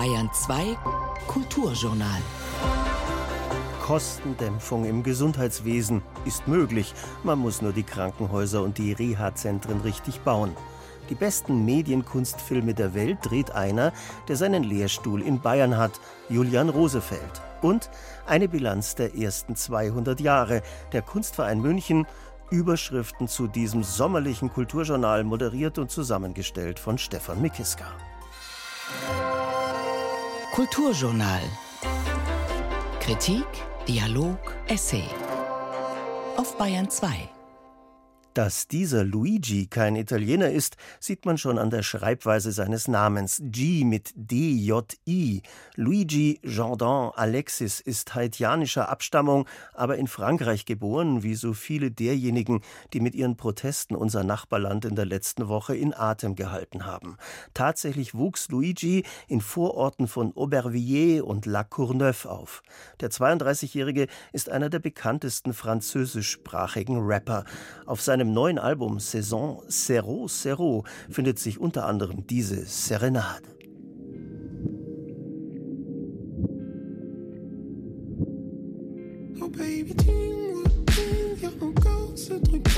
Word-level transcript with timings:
Bayern 0.00 0.30
2 0.32 0.78
Kulturjournal. 1.26 2.22
Kostendämpfung 3.82 4.86
im 4.86 5.02
Gesundheitswesen 5.02 6.00
ist 6.24 6.48
möglich. 6.48 6.94
Man 7.22 7.38
muss 7.38 7.60
nur 7.60 7.74
die 7.74 7.82
Krankenhäuser 7.82 8.62
und 8.62 8.78
die 8.78 8.94
Reha-Zentren 8.94 9.82
richtig 9.82 10.20
bauen. 10.20 10.56
Die 11.10 11.14
besten 11.14 11.66
Medienkunstfilme 11.66 12.72
der 12.72 12.94
Welt 12.94 13.18
dreht 13.20 13.50
einer, 13.50 13.92
der 14.26 14.36
seinen 14.36 14.64
Lehrstuhl 14.64 15.20
in 15.20 15.42
Bayern 15.42 15.76
hat, 15.76 16.00
Julian 16.30 16.70
Rosefeld. 16.70 17.42
Und 17.60 17.90
eine 18.24 18.48
Bilanz 18.48 18.94
der 18.94 19.14
ersten 19.14 19.54
200 19.54 20.18
Jahre. 20.18 20.62
Der 20.92 21.02
Kunstverein 21.02 21.60
München 21.60 22.06
Überschriften 22.48 23.28
zu 23.28 23.48
diesem 23.48 23.82
sommerlichen 23.82 24.50
Kulturjournal 24.50 25.24
moderiert 25.24 25.78
und 25.78 25.90
zusammengestellt 25.90 26.78
von 26.78 26.96
Stefan 26.96 27.42
Mikiska. 27.42 27.84
Kulturjournal. 30.52 31.42
Kritik, 32.98 33.46
Dialog, 33.86 34.38
Essay. 34.66 35.04
Auf 36.36 36.56
Bayern 36.56 36.90
2. 36.90 37.39
Dass 38.34 38.68
dieser 38.68 39.02
Luigi 39.02 39.66
kein 39.66 39.96
Italiener 39.96 40.50
ist, 40.50 40.76
sieht 41.00 41.26
man 41.26 41.36
schon 41.36 41.58
an 41.58 41.70
der 41.70 41.82
Schreibweise 41.82 42.52
seines 42.52 42.86
Namens. 42.86 43.42
G 43.42 43.82
mit 43.84 44.12
D-J-I. 44.14 45.42
Luigi 45.74 46.38
Jourdan 46.44 47.10
Alexis 47.16 47.80
ist 47.80 48.14
haitianischer 48.14 48.88
Abstammung, 48.88 49.48
aber 49.74 49.96
in 49.96 50.06
Frankreich 50.06 50.64
geboren, 50.64 51.24
wie 51.24 51.34
so 51.34 51.54
viele 51.54 51.90
derjenigen, 51.90 52.60
die 52.92 53.00
mit 53.00 53.16
ihren 53.16 53.36
Protesten 53.36 53.96
unser 53.96 54.22
Nachbarland 54.22 54.84
in 54.84 54.94
der 54.94 55.06
letzten 55.06 55.48
Woche 55.48 55.74
in 55.74 55.92
Atem 55.92 56.36
gehalten 56.36 56.86
haben. 56.86 57.16
Tatsächlich 57.52 58.14
wuchs 58.14 58.48
Luigi 58.48 59.02
in 59.26 59.40
Vororten 59.40 60.06
von 60.06 60.36
Aubervilliers 60.36 61.22
und 61.22 61.46
La 61.46 61.64
Courneuve 61.64 62.30
auf. 62.30 62.62
Der 63.00 63.10
32-Jährige 63.10 64.06
ist 64.32 64.50
einer 64.50 64.70
der 64.70 64.78
bekanntesten 64.78 65.52
französischsprachigen 65.52 67.00
Rapper. 67.00 67.44
Auf 67.86 68.00
seinem 68.00 68.19
seinem 68.20 68.34
neuen 68.34 68.58
Album 68.58 69.00
Saison 69.00 69.62
Zero 69.70 70.26
Zero 70.28 70.84
findet 71.08 71.38
sich 71.38 71.58
unter 71.58 71.86
anderem 71.86 72.26
diese 72.26 72.66
Serenade. 72.66 73.48
Oh 79.40 79.48
baby, 79.48 79.94
dis-moi, 79.94 80.64
il 80.98 81.42
y 81.42 81.46
a 81.46 81.50
encore 81.62 82.12
ce 82.14 82.34
truc 82.34 82.69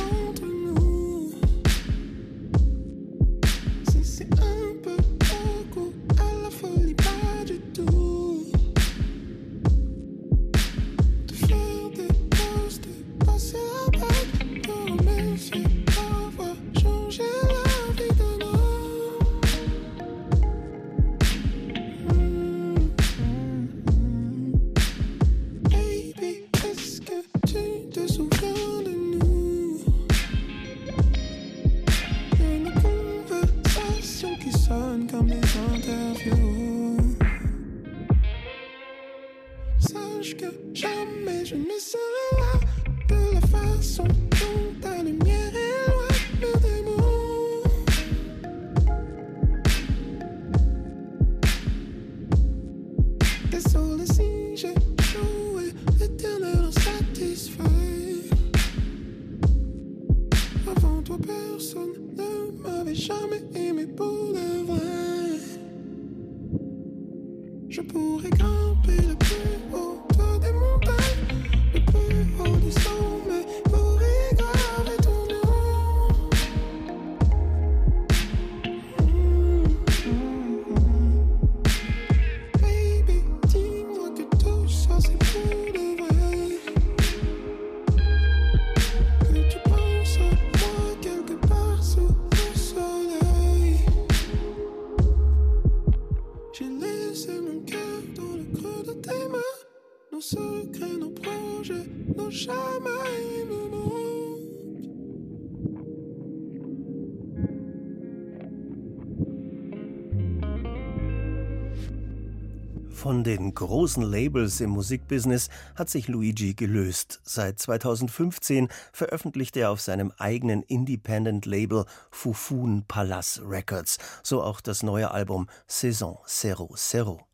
Den 113.25 113.55
großen 113.55 114.03
Labels 114.03 114.61
im 114.61 114.71
Musikbusiness 114.71 115.49
hat 115.75 115.89
sich 115.89 116.09
Luigi 116.09 116.55
gelöst. 116.55 117.21
Seit 117.25 117.59
2015 117.59 118.69
veröffentlicht 118.93 119.57
er 119.57 119.71
auf 119.71 119.81
seinem 119.81 120.13
eigenen 120.19 120.63
Independent-Label 120.63 121.85
Fufun 122.11 122.85
Palace 122.89 123.41
Records, 123.45 123.99
so 124.23 124.43
auch 124.43 124.61
das 124.61 124.83
neue 124.83 125.11
Album 125.11 125.49
Saison 125.67 126.19
Zero 126.27 126.75
Zero. 126.77 127.27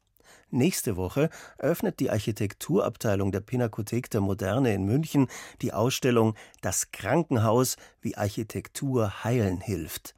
Nächste 0.51 0.97
Woche 0.97 1.29
eröffnet 1.59 2.01
die 2.01 2.11
Architekturabteilung 2.11 3.33
der 3.33 3.41
Pinakothek 3.41 4.09
der 4.11 4.23
Moderne 4.23 4.73
in 4.73 4.85
München 4.85 5.29
die 5.61 5.73
Ausstellung 5.73 6.35
Das 6.63 6.91
Krankenhaus, 6.91 7.77
wie 8.01 8.17
Architektur 8.17 9.25
heilen 9.25 9.61
hilft. 9.61 10.15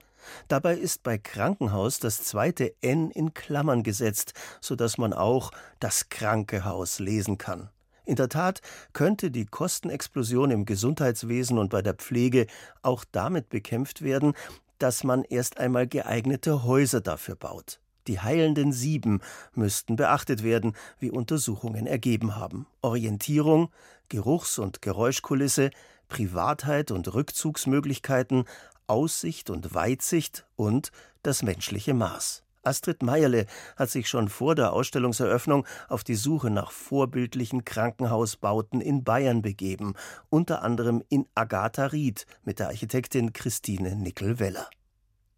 Dabei 0.48 0.74
ist 0.74 1.02
bei 1.02 1.18
Krankenhaus 1.18 1.98
das 1.98 2.22
zweite 2.22 2.74
N 2.80 3.10
in 3.10 3.34
Klammern 3.34 3.82
gesetzt, 3.82 4.34
so 4.60 4.76
dass 4.76 4.98
man 4.98 5.12
auch 5.12 5.50
das 5.78 6.08
Krankehaus 6.08 6.98
lesen 6.98 7.38
kann. 7.38 7.70
In 8.04 8.16
der 8.16 8.28
Tat 8.28 8.60
könnte 8.92 9.30
die 9.30 9.46
Kostenexplosion 9.46 10.50
im 10.50 10.64
Gesundheitswesen 10.64 11.58
und 11.58 11.70
bei 11.70 11.82
der 11.82 11.94
Pflege 11.94 12.46
auch 12.82 13.04
damit 13.12 13.48
bekämpft 13.50 14.02
werden, 14.02 14.34
dass 14.78 15.04
man 15.04 15.22
erst 15.24 15.58
einmal 15.58 15.86
geeignete 15.86 16.64
Häuser 16.64 17.00
dafür 17.00 17.36
baut. 17.36 17.78
Die 18.06 18.18
heilenden 18.18 18.72
Sieben 18.72 19.20
müssten 19.54 19.94
beachtet 19.94 20.42
werden, 20.42 20.74
wie 20.98 21.10
Untersuchungen 21.10 21.86
ergeben 21.86 22.34
haben. 22.34 22.66
Orientierung, 22.80 23.70
Geruchs- 24.08 24.58
und 24.58 24.82
Geräuschkulisse, 24.82 25.70
Privatheit 26.08 26.90
und 26.90 27.12
Rückzugsmöglichkeiten, 27.14 28.44
Aussicht 28.90 29.50
und 29.50 29.72
Weitsicht 29.72 30.46
und 30.56 30.90
das 31.22 31.44
menschliche 31.44 31.94
Maß. 31.94 32.42
Astrid 32.64 33.04
Meierle 33.04 33.46
hat 33.76 33.88
sich 33.88 34.08
schon 34.08 34.28
vor 34.28 34.56
der 34.56 34.72
Ausstellungseröffnung 34.72 35.64
auf 35.88 36.02
die 36.02 36.16
Suche 36.16 36.50
nach 36.50 36.72
vorbildlichen 36.72 37.64
Krankenhausbauten 37.64 38.80
in 38.80 39.04
Bayern 39.04 39.42
begeben, 39.42 39.94
unter 40.28 40.62
anderem 40.62 41.04
in 41.08 41.26
Agatha 41.36 41.86
Ried 41.86 42.26
mit 42.44 42.58
der 42.58 42.66
Architektin 42.66 43.32
Christine 43.32 43.94
Nickel-Weller. 43.94 44.68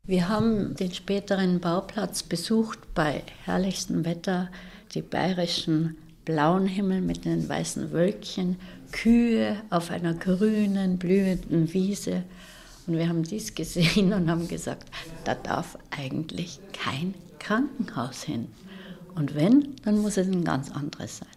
Wir 0.04 0.30
haben 0.30 0.74
den 0.74 0.94
späteren 0.94 1.60
Bauplatz 1.60 2.22
besucht 2.22 2.78
bei 2.94 3.22
herrlichstem 3.44 4.06
Wetter, 4.06 4.50
die 4.94 5.02
bayerischen 5.02 5.98
blauen 6.24 6.66
Himmel 6.66 7.02
mit 7.02 7.26
den 7.26 7.46
weißen 7.46 7.92
Wölkchen, 7.92 8.56
Kühe 8.92 9.62
auf 9.68 9.90
einer 9.90 10.14
grünen, 10.14 10.98
blühenden 10.98 11.72
Wiese 11.74 12.24
und 12.86 12.96
wir 12.96 13.08
haben 13.08 13.22
dies 13.22 13.54
gesehen 13.54 14.12
und 14.12 14.30
haben 14.30 14.48
gesagt, 14.48 14.90
da 15.24 15.34
darf 15.34 15.78
eigentlich 15.90 16.60
kein 16.72 17.14
Krankenhaus 17.38 18.22
hin. 18.22 18.48
Und 19.14 19.34
wenn, 19.34 19.76
dann 19.84 19.98
muss 19.98 20.16
es 20.16 20.26
ein 20.26 20.44
ganz 20.44 20.70
anderes 20.70 21.18
sein. 21.18 21.28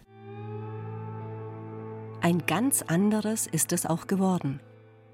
Ein 2.20 2.46
ganz 2.46 2.82
anderes 2.82 3.46
ist 3.46 3.72
es 3.72 3.86
auch 3.86 4.06
geworden. 4.06 4.60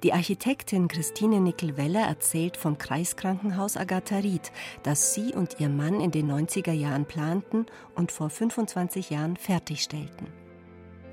Die 0.02 0.12
Architektin 0.12 0.88
Christine 0.88 1.40
Nickel-Weller 1.40 2.00
erzählt 2.00 2.56
vom 2.56 2.76
Kreiskrankenhaus 2.76 3.76
Agatha-Ried, 3.76 4.50
das 4.82 5.14
sie 5.14 5.32
und 5.32 5.60
ihr 5.60 5.68
Mann 5.68 6.00
in 6.00 6.10
den 6.10 6.30
90er 6.30 6.72
Jahren 6.72 7.04
planten 7.04 7.66
und 7.94 8.10
vor 8.10 8.28
25 8.28 9.10
Jahren 9.10 9.36
fertigstellten. 9.36 10.41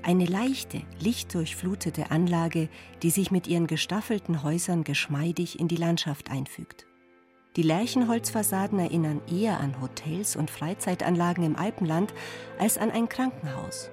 Eine 0.02 0.24
leichte, 0.24 0.82
lichtdurchflutete 1.00 2.10
Anlage, 2.10 2.68
die 3.02 3.10
sich 3.10 3.30
mit 3.30 3.46
ihren 3.46 3.66
gestaffelten 3.66 4.42
Häusern 4.42 4.82
geschmeidig 4.82 5.60
in 5.60 5.68
die 5.68 5.76
Landschaft 5.76 6.30
einfügt. 6.30 6.86
Die 7.56 7.62
Lärchenholzfassaden 7.62 8.78
erinnern 8.78 9.20
eher 9.30 9.60
an 9.60 9.80
Hotels 9.80 10.36
und 10.36 10.50
Freizeitanlagen 10.50 11.44
im 11.44 11.56
Alpenland 11.56 12.14
als 12.58 12.78
an 12.78 12.90
ein 12.90 13.08
Krankenhaus. 13.08 13.90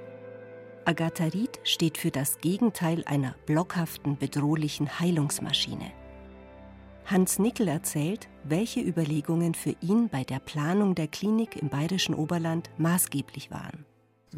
Agatharit 0.86 1.59
steht 1.63 1.98
für 1.98 2.12
das 2.12 2.38
Gegenteil 2.38 3.03
einer 3.06 3.36
blockhaften, 3.45 4.18
bedrohlichen 4.18 5.00
Heilungsmaschine. 5.00 5.92
Hans 7.06 7.39
Nickel 7.39 7.68
erzählt, 7.68 8.30
welche 8.44 8.80
Überlegungen 8.80 9.56
für 9.56 9.75
ihn 9.81 10.07
bei 10.07 10.24
der 10.24 10.39
Planung 10.39 10.94
der 10.94 11.07
Klinik 11.07 11.57
im 11.57 11.69
bayerischen 11.69 12.13
Oberland 12.15 12.69
maßgeblich 12.77 13.50
waren. 13.50 13.87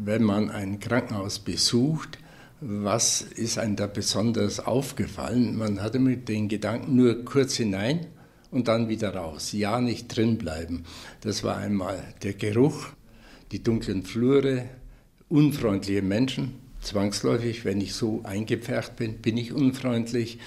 Wenn 0.01 0.23
man 0.23 0.49
ein 0.49 0.79
Krankenhaus 0.79 1.39
besucht, 1.39 2.19
was 2.61 3.21
ist 3.21 3.57
einem 3.57 3.75
da 3.75 3.85
besonders 3.85 4.61
aufgefallen? 4.61 5.57
Man 5.57 5.81
hatte 5.81 5.99
mit 5.99 6.29
den 6.29 6.47
Gedanken 6.47 6.95
nur 6.95 7.25
kurz 7.25 7.57
hinein 7.57 8.05
und 8.49 8.69
dann 8.69 8.87
wieder 8.87 9.13
raus. 9.13 9.51
Ja, 9.51 9.81
nicht 9.81 10.07
drin 10.07 10.37
bleiben. 10.37 10.85
Das 11.19 11.43
war 11.43 11.57
einmal 11.57 12.01
der 12.23 12.31
Geruch, 12.31 12.87
die 13.51 13.61
dunklen 13.61 14.03
Flure, 14.03 14.69
unfreundliche 15.27 16.01
Menschen. 16.01 16.53
Zwangsläufig, 16.79 17.65
wenn 17.65 17.81
ich 17.81 17.93
so 17.93 18.21
eingepfercht 18.23 18.95
bin, 18.95 19.17
bin 19.17 19.35
ich 19.35 19.51
unfreundlich. 19.51 20.39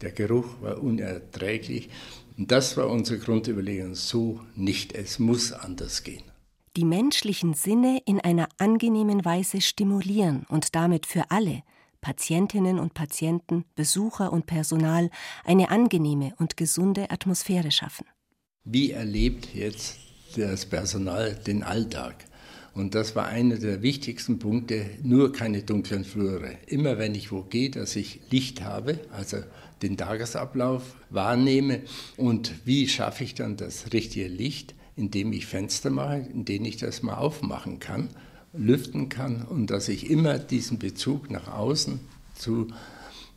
Der 0.00 0.12
Geruch 0.12 0.62
war 0.62 0.80
unerträglich. 0.80 1.90
Und 2.38 2.52
das 2.52 2.76
war 2.76 2.88
unsere 2.88 3.18
Grundüberlegung. 3.18 3.96
So 3.96 4.38
nicht. 4.54 4.92
Es 4.94 5.18
muss 5.18 5.52
anders 5.52 6.04
gehen. 6.04 6.31
Die 6.74 6.84
menschlichen 6.86 7.52
Sinne 7.52 8.00
in 8.06 8.18
einer 8.18 8.48
angenehmen 8.56 9.26
Weise 9.26 9.60
stimulieren 9.60 10.46
und 10.48 10.74
damit 10.74 11.04
für 11.04 11.30
alle, 11.30 11.62
Patientinnen 12.00 12.78
und 12.78 12.94
Patienten, 12.94 13.66
Besucher 13.74 14.32
und 14.32 14.46
Personal, 14.46 15.10
eine 15.44 15.70
angenehme 15.70 16.32
und 16.38 16.56
gesunde 16.56 17.10
Atmosphäre 17.10 17.70
schaffen. 17.70 18.06
Wie 18.64 18.90
erlebt 18.90 19.54
jetzt 19.54 19.98
das 20.34 20.64
Personal 20.64 21.34
den 21.34 21.62
Alltag? 21.62 22.24
Und 22.72 22.94
das 22.94 23.14
war 23.14 23.26
einer 23.26 23.56
der 23.56 23.82
wichtigsten 23.82 24.38
Punkte, 24.38 24.86
nur 25.02 25.30
keine 25.32 25.62
dunklen 25.64 26.04
Flure. 26.04 26.56
Immer 26.66 26.96
wenn 26.96 27.14
ich 27.14 27.30
wo 27.30 27.42
gehe, 27.42 27.68
dass 27.68 27.96
ich 27.96 28.20
Licht 28.30 28.62
habe, 28.62 28.98
also 29.12 29.38
den 29.82 29.98
Tagesablauf 29.98 30.96
wahrnehme. 31.10 31.82
Und 32.16 32.54
wie 32.64 32.88
schaffe 32.88 33.24
ich 33.24 33.34
dann 33.34 33.58
das 33.58 33.92
richtige 33.92 34.28
Licht? 34.28 34.74
Indem 34.96 35.32
ich 35.32 35.46
Fenster 35.46 35.90
mache, 35.90 36.18
in 36.18 36.44
denen 36.44 36.64
ich 36.64 36.76
das 36.76 37.02
mal 37.02 37.14
aufmachen 37.14 37.78
kann, 37.78 38.10
lüften 38.52 39.08
kann 39.08 39.42
und 39.42 39.68
dass 39.68 39.88
ich 39.88 40.10
immer 40.10 40.38
diesen 40.38 40.78
Bezug 40.78 41.30
nach 41.30 41.48
außen 41.48 42.00
zu 42.34 42.68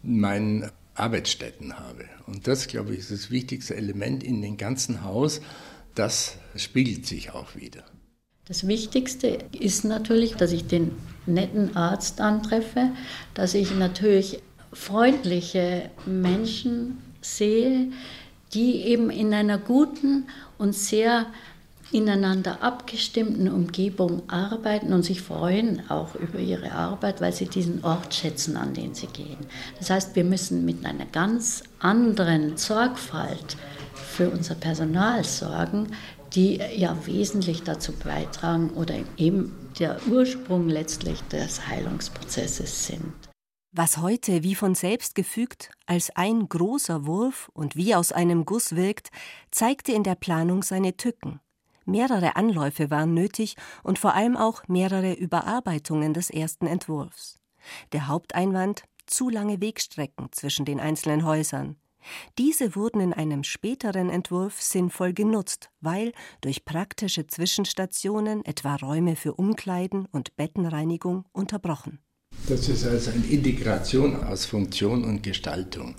meinen 0.04 0.70
Arbeitsstätten 0.96 1.78
habe. 1.78 2.06
Und 2.28 2.48
das, 2.48 2.68
glaube 2.68 2.94
ich, 2.94 3.00
ist 3.00 3.12
das 3.12 3.32
wichtigste 3.32 3.76
Element 3.76 4.24
in 4.24 4.42
dem 4.42 4.58
ganzen 4.58 5.04
Haus. 5.04 5.42
Das 5.94 6.38
spiegelt 6.56 7.06
sich 7.06 7.32
auch 7.32 7.56
wieder. 7.56 7.84
Das 8.48 8.68
Wichtigste 8.68 9.40
ist 9.60 9.86
natürlich, 9.86 10.36
dass 10.36 10.52
ich 10.52 10.68
den 10.68 10.92
netten 11.26 11.76
Arzt 11.76 12.22
antreffe, 12.22 12.92
dass 13.34 13.54
ich 13.56 13.74
natürlich 13.76 14.40
freundliche 14.72 15.90
Menschen 16.06 17.00
sehe, 17.22 17.92
die 18.56 18.84
eben 18.84 19.10
in 19.10 19.34
einer 19.34 19.58
guten 19.58 20.26
und 20.58 20.74
sehr 20.74 21.28
ineinander 21.92 22.64
abgestimmten 22.64 23.48
Umgebung 23.48 24.24
arbeiten 24.28 24.92
und 24.92 25.04
sich 25.04 25.22
freuen 25.22 25.90
auch 25.90 26.16
über 26.16 26.40
ihre 26.40 26.72
Arbeit, 26.72 27.22
weil 27.22 27.32
sie 27.32 27.46
diesen 27.46 27.84
Ort 27.84 28.14
schätzen, 28.14 28.58
an 28.58 28.74
den 28.74 28.96
sie 28.96 29.08
gehen. 29.08 29.38
Das 29.78 29.90
heißt, 29.90 30.16
wir 30.16 30.24
müssen 30.24 30.66
mit 30.66 30.86
einer 30.86 31.06
ganz 31.06 31.64
anderen 31.80 32.58
Sorgfalt 32.58 33.56
für 33.94 34.30
unser 34.30 34.56
Personal 34.56 35.24
sorgen, 35.24 35.88
die 36.34 36.60
ja 36.76 36.98
wesentlich 37.06 37.64
dazu 37.64 37.92
beitragen 37.94 38.72
oder 38.72 38.96
eben 39.18 39.54
der 39.80 39.98
Ursprung 40.10 40.70
letztlich 40.70 41.22
des 41.32 41.68
Heilungsprozesses 41.68 42.88
sind. 42.88 43.35
Was 43.78 43.98
heute 43.98 44.42
wie 44.42 44.56
von 44.56 44.74
selbst 44.74 45.16
gefügt 45.16 45.70
als 45.86 46.10
ein 46.16 46.48
großer 46.48 47.06
Wurf 47.06 47.52
und 47.54 47.76
wie 47.76 47.94
aus 47.94 48.14
einem 48.14 48.46
Guss 48.46 48.78
wirkt, 48.78 49.10
zeigte 49.52 49.92
in 49.92 50.04
der 50.04 50.16
Planung 50.16 50.64
seine 50.64 50.96
Tücken. 50.96 51.42
Mehrere 51.84 52.38
Anläufe 52.38 52.90
waren 52.90 53.14
nötig 53.14 53.58
und 53.84 54.00
vor 54.00 54.14
allem 54.14 54.38
auch 54.38 54.66
mehrere 54.70 55.12
Überarbeitungen 55.12 56.14
des 56.14 56.30
ersten 56.30 56.68
Entwurfs. 56.68 57.42
Der 57.92 58.08
Haupteinwand 58.08 58.86
zu 59.08 59.30
lange 59.30 59.60
Wegstrecken 59.60 60.30
zwischen 60.32 60.64
den 60.64 60.80
einzelnen 60.80 61.26
Häusern. 61.26 61.76
Diese 62.38 62.78
wurden 62.78 63.02
in 63.02 63.12
einem 63.12 63.44
späteren 63.44 64.10
Entwurf 64.10 64.62
sinnvoll 64.62 65.12
genutzt, 65.12 65.70
weil 65.82 66.14
durch 66.40 66.64
praktische 66.64 67.28
Zwischenstationen, 67.28 68.46
etwa 68.46 68.78
Räume 68.78 69.18
für 69.18 69.34
Umkleiden 69.34 70.06
und 70.14 70.38
Bettenreinigung, 70.38 71.26
unterbrochen. 71.34 72.00
Das 72.48 72.70
ist 72.70 72.86
also 72.86 73.10
eine 73.10 73.26
Integration 73.26 74.24
aus 74.24 74.46
Funktion 74.46 75.04
und 75.04 75.24
Gestaltung. 75.24 75.96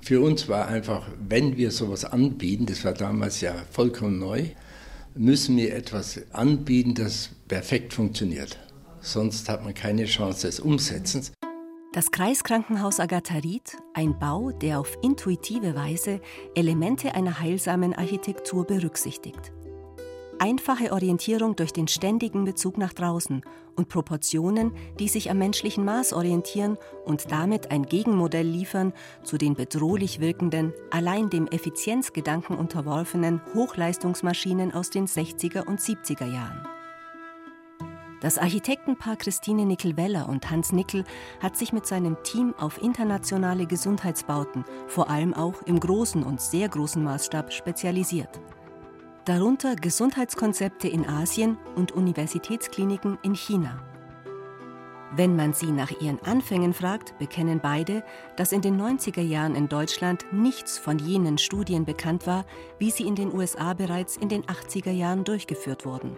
Für 0.00 0.20
uns 0.20 0.48
war 0.48 0.68
einfach, 0.68 1.08
wenn 1.28 1.56
wir 1.56 1.72
sowas 1.72 2.04
anbieten, 2.04 2.66
das 2.66 2.84
war 2.84 2.94
damals 2.94 3.40
ja 3.40 3.52
vollkommen 3.72 4.20
neu, 4.20 4.44
müssen 5.16 5.56
wir 5.56 5.74
etwas 5.74 6.20
anbieten, 6.32 6.94
das 6.94 7.30
perfekt 7.48 7.94
funktioniert. 7.94 8.58
Sonst 9.00 9.48
hat 9.48 9.64
man 9.64 9.74
keine 9.74 10.04
Chance 10.04 10.46
des 10.46 10.60
Umsetzens. 10.60 11.32
Das 11.92 12.12
Kreiskrankenhaus 12.12 13.00
Agatharit, 13.00 13.76
ein 13.94 14.16
Bau, 14.20 14.52
der 14.52 14.78
auf 14.78 14.96
intuitive 15.02 15.74
Weise 15.74 16.20
Elemente 16.54 17.16
einer 17.16 17.40
heilsamen 17.40 17.92
Architektur 17.92 18.64
berücksichtigt. 18.64 19.52
Einfache 20.40 20.92
Orientierung 20.92 21.56
durch 21.56 21.72
den 21.72 21.88
ständigen 21.88 22.44
Bezug 22.44 22.78
nach 22.78 22.92
draußen 22.92 23.42
und 23.74 23.88
Proportionen, 23.88 24.72
die 25.00 25.08
sich 25.08 25.32
am 25.32 25.38
menschlichen 25.38 25.84
Maß 25.84 26.12
orientieren 26.12 26.78
und 27.04 27.32
damit 27.32 27.72
ein 27.72 27.84
Gegenmodell 27.84 28.46
liefern 28.46 28.92
zu 29.24 29.36
den 29.36 29.54
bedrohlich 29.54 30.20
wirkenden, 30.20 30.72
allein 30.92 31.28
dem 31.28 31.48
Effizienzgedanken 31.48 32.56
unterworfenen 32.56 33.40
Hochleistungsmaschinen 33.54 34.72
aus 34.72 34.90
den 34.90 35.08
60er 35.08 35.66
und 35.66 35.80
70er 35.80 36.26
Jahren. 36.26 36.64
Das 38.20 38.38
Architektenpaar 38.38 39.16
Christine 39.16 39.64
Nickel-Weller 39.64 40.28
und 40.28 40.50
Hans 40.50 40.72
Nickel 40.72 41.04
hat 41.40 41.56
sich 41.56 41.72
mit 41.72 41.86
seinem 41.86 42.16
Team 42.22 42.54
auf 42.58 42.80
internationale 42.80 43.66
Gesundheitsbauten, 43.66 44.64
vor 44.86 45.10
allem 45.10 45.34
auch 45.34 45.62
im 45.62 45.78
großen 45.78 46.22
und 46.22 46.40
sehr 46.40 46.68
großen 46.68 47.02
Maßstab, 47.02 47.52
spezialisiert. 47.52 48.40
Darunter 49.28 49.76
Gesundheitskonzepte 49.76 50.88
in 50.88 51.06
Asien 51.06 51.58
und 51.76 51.92
Universitätskliniken 51.92 53.18
in 53.22 53.34
China. 53.34 53.78
Wenn 55.14 55.36
man 55.36 55.52
sie 55.52 55.70
nach 55.70 55.90
ihren 56.00 56.18
Anfängen 56.22 56.72
fragt, 56.72 57.18
bekennen 57.18 57.60
beide, 57.60 58.02
dass 58.36 58.52
in 58.52 58.62
den 58.62 58.80
90er 58.80 59.20
Jahren 59.20 59.54
in 59.54 59.68
Deutschland 59.68 60.24
nichts 60.32 60.78
von 60.78 60.98
jenen 60.98 61.36
Studien 61.36 61.84
bekannt 61.84 62.26
war, 62.26 62.46
wie 62.78 62.90
sie 62.90 63.06
in 63.06 63.16
den 63.16 63.30
USA 63.34 63.74
bereits 63.74 64.16
in 64.16 64.30
den 64.30 64.44
80er 64.44 64.92
Jahren 64.92 65.24
durchgeführt 65.24 65.84
wurden. 65.84 66.16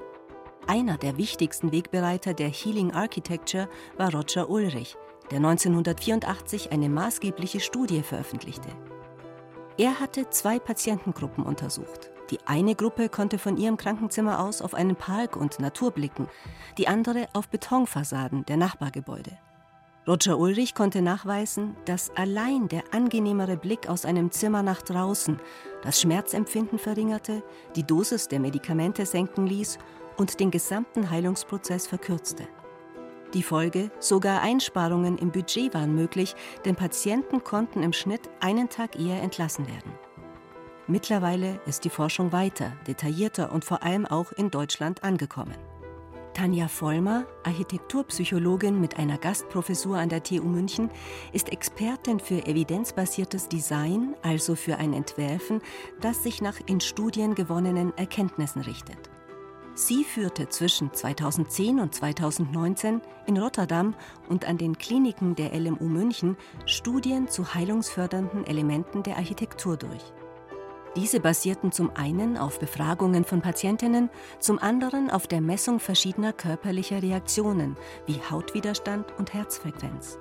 Einer 0.69 0.97
der 0.97 1.19
wichtigsten 1.19 1.73
Wegbereiter 1.73 2.33
der 2.33 2.51
Healing 2.51 2.93
Architecture 2.93 3.69
war 3.97 4.15
Roger 4.15 4.49
Ulrich, 4.49 4.97
der 5.33 5.39
1984 5.39 6.71
eine 6.71 6.89
maßgebliche 6.89 7.59
Studie 7.59 8.05
veröffentlichte. 8.05 8.69
Er 9.79 9.99
hatte 9.99 10.31
zwei 10.31 10.61
Patientengruppen 10.61 11.43
untersucht. 11.43 12.13
Die 12.31 12.39
eine 12.47 12.75
Gruppe 12.75 13.09
konnte 13.09 13.39
von 13.39 13.57
ihrem 13.57 13.77
Krankenzimmer 13.77 14.41
aus 14.41 14.63
auf 14.63 14.75
einen 14.75 14.97
Park 14.97 15.37
und 15.37 15.59
Natur 15.59 15.91
blicken, 15.91 16.29
die 16.79 16.87
andere 16.87 17.29
auf 17.33 17.49
Betonfassaden 17.49 18.47
der 18.47 18.57
Nachbargebäude. 18.57 19.37
Roger 20.07 20.39
Ulrich 20.39 20.75
konnte 20.75 21.03
nachweisen, 21.03 21.77
dass 21.85 22.11
allein 22.17 22.69
der 22.69 22.83
angenehmere 22.93 23.57
Blick 23.57 23.89
aus 23.89 24.05
einem 24.05 24.31
Zimmer 24.31 24.63
nach 24.63 24.81
draußen 24.81 25.39
das 25.83 26.01
Schmerzempfinden 26.01 26.79
verringerte, 26.79 27.43
die 27.77 27.85
Dosis 27.85 28.29
der 28.29 28.41
Medikamente 28.41 29.05
senken 29.05 29.47
ließ 29.47 29.79
und 30.17 30.41
den 30.41 30.51
gesamten 30.51 31.11
Heilungsprozess 31.11 31.87
verkürzte. 31.87 32.49
Die 33.35 33.43
Folge, 33.43 33.91
sogar 34.01 34.41
Einsparungen 34.41 35.19
im 35.19 35.31
Budget 35.31 35.75
waren 35.75 35.95
möglich, 35.95 36.35
denn 36.65 36.75
Patienten 36.75 37.45
konnten 37.45 37.83
im 37.83 37.93
Schnitt 37.93 38.29
einen 38.41 38.69
Tag 38.69 38.99
eher 38.99 39.23
entlassen 39.23 39.69
werden. 39.69 39.93
Mittlerweile 40.91 41.61
ist 41.67 41.85
die 41.85 41.89
Forschung 41.89 42.33
weiter, 42.33 42.73
detaillierter 42.89 43.53
und 43.53 43.65
vor 43.65 43.85
allem 43.85 44.07
auch 44.07 44.33
in 44.33 44.51
Deutschland 44.51 45.05
angekommen. 45.05 45.55
Tanja 46.35 46.67
Vollmer, 46.67 47.27
Architekturpsychologin 47.45 48.81
mit 48.81 48.99
einer 48.99 49.17
Gastprofessur 49.17 49.99
an 49.99 50.09
der 50.09 50.25
TU 50.25 50.43
München, 50.43 50.91
ist 51.33 51.53
Expertin 51.53 52.19
für 52.19 52.45
evidenzbasiertes 52.45 53.47
Design, 53.49 54.17
also 54.23 54.57
für 54.57 54.79
ein 54.79 54.93
Entwerfen, 54.93 55.61
das 56.01 56.25
sich 56.25 56.43
nach 56.43 56.59
in 56.67 56.81
Studien 56.81 57.37
gewonnenen 57.37 57.97
Erkenntnissen 57.97 58.63
richtet. 58.63 58.99
Sie 59.75 60.03
führte 60.03 60.49
zwischen 60.49 60.93
2010 60.93 61.79
und 61.79 61.95
2019 61.95 63.01
in 63.29 63.39
Rotterdam 63.39 63.95
und 64.29 64.45
an 64.45 64.59
den 64.59 64.77
Kliniken 64.77 65.37
der 65.37 65.55
LMU 65.57 65.85
München 65.85 66.37
Studien 66.67 67.29
zu 67.29 67.55
heilungsfördernden 67.55 68.45
Elementen 68.45 69.05
der 69.05 69.19
Architektur 69.19 69.77
durch. 69.77 70.03
Diese 70.97 71.21
basierten 71.21 71.71
zum 71.71 71.95
einen 71.95 72.37
auf 72.37 72.59
Befragungen 72.59 73.25
von 73.25 73.41
Patientinnen, 73.41 74.11
zum 74.41 74.59
anderen 74.59 75.09
auf 75.09 75.29
der 75.29 75.41
Messung 75.41 75.79
verschiedener 75.79 76.33
körperlicher 76.33 77.01
Reaktionen 77.01 77.77
wie 78.07 78.21
Hautwiderstand 78.29 79.07
und 79.17 79.33
Herzfrequenz. 79.33 80.19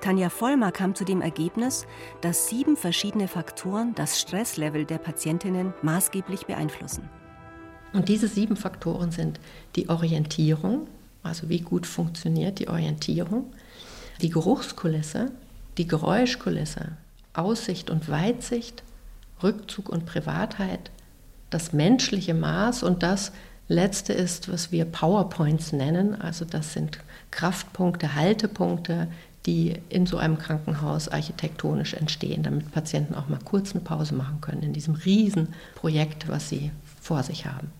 Tanja 0.00 0.30
Vollmer 0.30 0.72
kam 0.72 0.94
zu 0.94 1.04
dem 1.04 1.20
Ergebnis, 1.20 1.86
dass 2.22 2.48
sieben 2.48 2.78
verschiedene 2.78 3.28
Faktoren 3.28 3.94
das 3.94 4.18
Stresslevel 4.18 4.86
der 4.86 4.96
Patientinnen 4.96 5.74
maßgeblich 5.82 6.46
beeinflussen. 6.46 7.10
Und 7.92 8.08
diese 8.08 8.28
sieben 8.28 8.56
Faktoren 8.56 9.10
sind 9.10 9.38
die 9.74 9.90
Orientierung, 9.90 10.86
also 11.22 11.50
wie 11.50 11.60
gut 11.60 11.86
funktioniert 11.86 12.58
die 12.58 12.68
Orientierung, 12.68 13.52
die 14.22 14.30
Geruchskulisse, 14.30 15.30
die 15.76 15.86
Geräuschkulisse, 15.86 16.92
Aussicht 17.34 17.90
und 17.90 18.08
Weitsicht, 18.08 18.82
Rückzug 19.42 19.88
und 19.88 20.06
Privatheit, 20.06 20.90
das 21.50 21.72
menschliche 21.72 22.34
Maß 22.34 22.82
und 22.82 23.02
das 23.02 23.32
letzte 23.68 24.12
ist, 24.12 24.50
was 24.50 24.72
wir 24.72 24.84
PowerPoints 24.84 25.72
nennen. 25.72 26.20
Also 26.20 26.44
das 26.44 26.72
sind 26.72 26.98
Kraftpunkte, 27.30 28.14
Haltepunkte, 28.14 29.08
die 29.46 29.74
in 29.88 30.06
so 30.06 30.18
einem 30.18 30.38
Krankenhaus 30.38 31.08
architektonisch 31.08 31.94
entstehen, 31.94 32.42
damit 32.42 32.72
Patienten 32.72 33.14
auch 33.14 33.28
mal 33.28 33.38
kurz 33.44 33.72
eine 33.72 33.80
Pause 33.80 34.14
machen 34.14 34.40
können 34.40 34.62
in 34.62 34.72
diesem 34.72 34.94
Riesenprojekt, 34.94 36.28
was 36.28 36.48
sie 36.48 36.72
vor 37.00 37.22
sich 37.22 37.46
haben. 37.46 37.70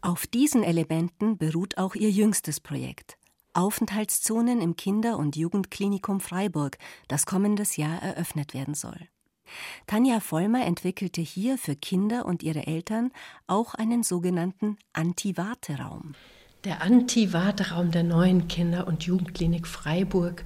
Auf 0.00 0.26
diesen 0.26 0.62
Elementen 0.62 1.38
beruht 1.38 1.78
auch 1.78 1.94
ihr 1.94 2.10
jüngstes 2.10 2.60
Projekt. 2.60 3.16
Aufenthaltszonen 3.54 4.60
im 4.60 4.74
Kinder- 4.74 5.16
und 5.16 5.36
Jugendklinikum 5.36 6.20
Freiburg, 6.20 6.76
das 7.06 7.24
kommendes 7.24 7.76
Jahr 7.76 8.02
eröffnet 8.02 8.52
werden 8.52 8.74
soll. 8.74 8.98
Tanja 9.86 10.20
Vollmer 10.20 10.64
entwickelte 10.64 11.20
hier 11.20 11.58
für 11.58 11.76
Kinder 11.76 12.26
und 12.26 12.42
ihre 12.42 12.66
Eltern 12.66 13.10
auch 13.46 13.74
einen 13.74 14.02
sogenannten 14.02 14.78
Anti-Warteraum. 14.92 16.14
Der 16.64 16.82
Anti-Warteraum 16.82 17.90
der 17.90 18.04
neuen 18.04 18.48
Kinder- 18.48 18.86
und 18.86 19.04
Jugendklinik 19.04 19.66
Freiburg, 19.66 20.44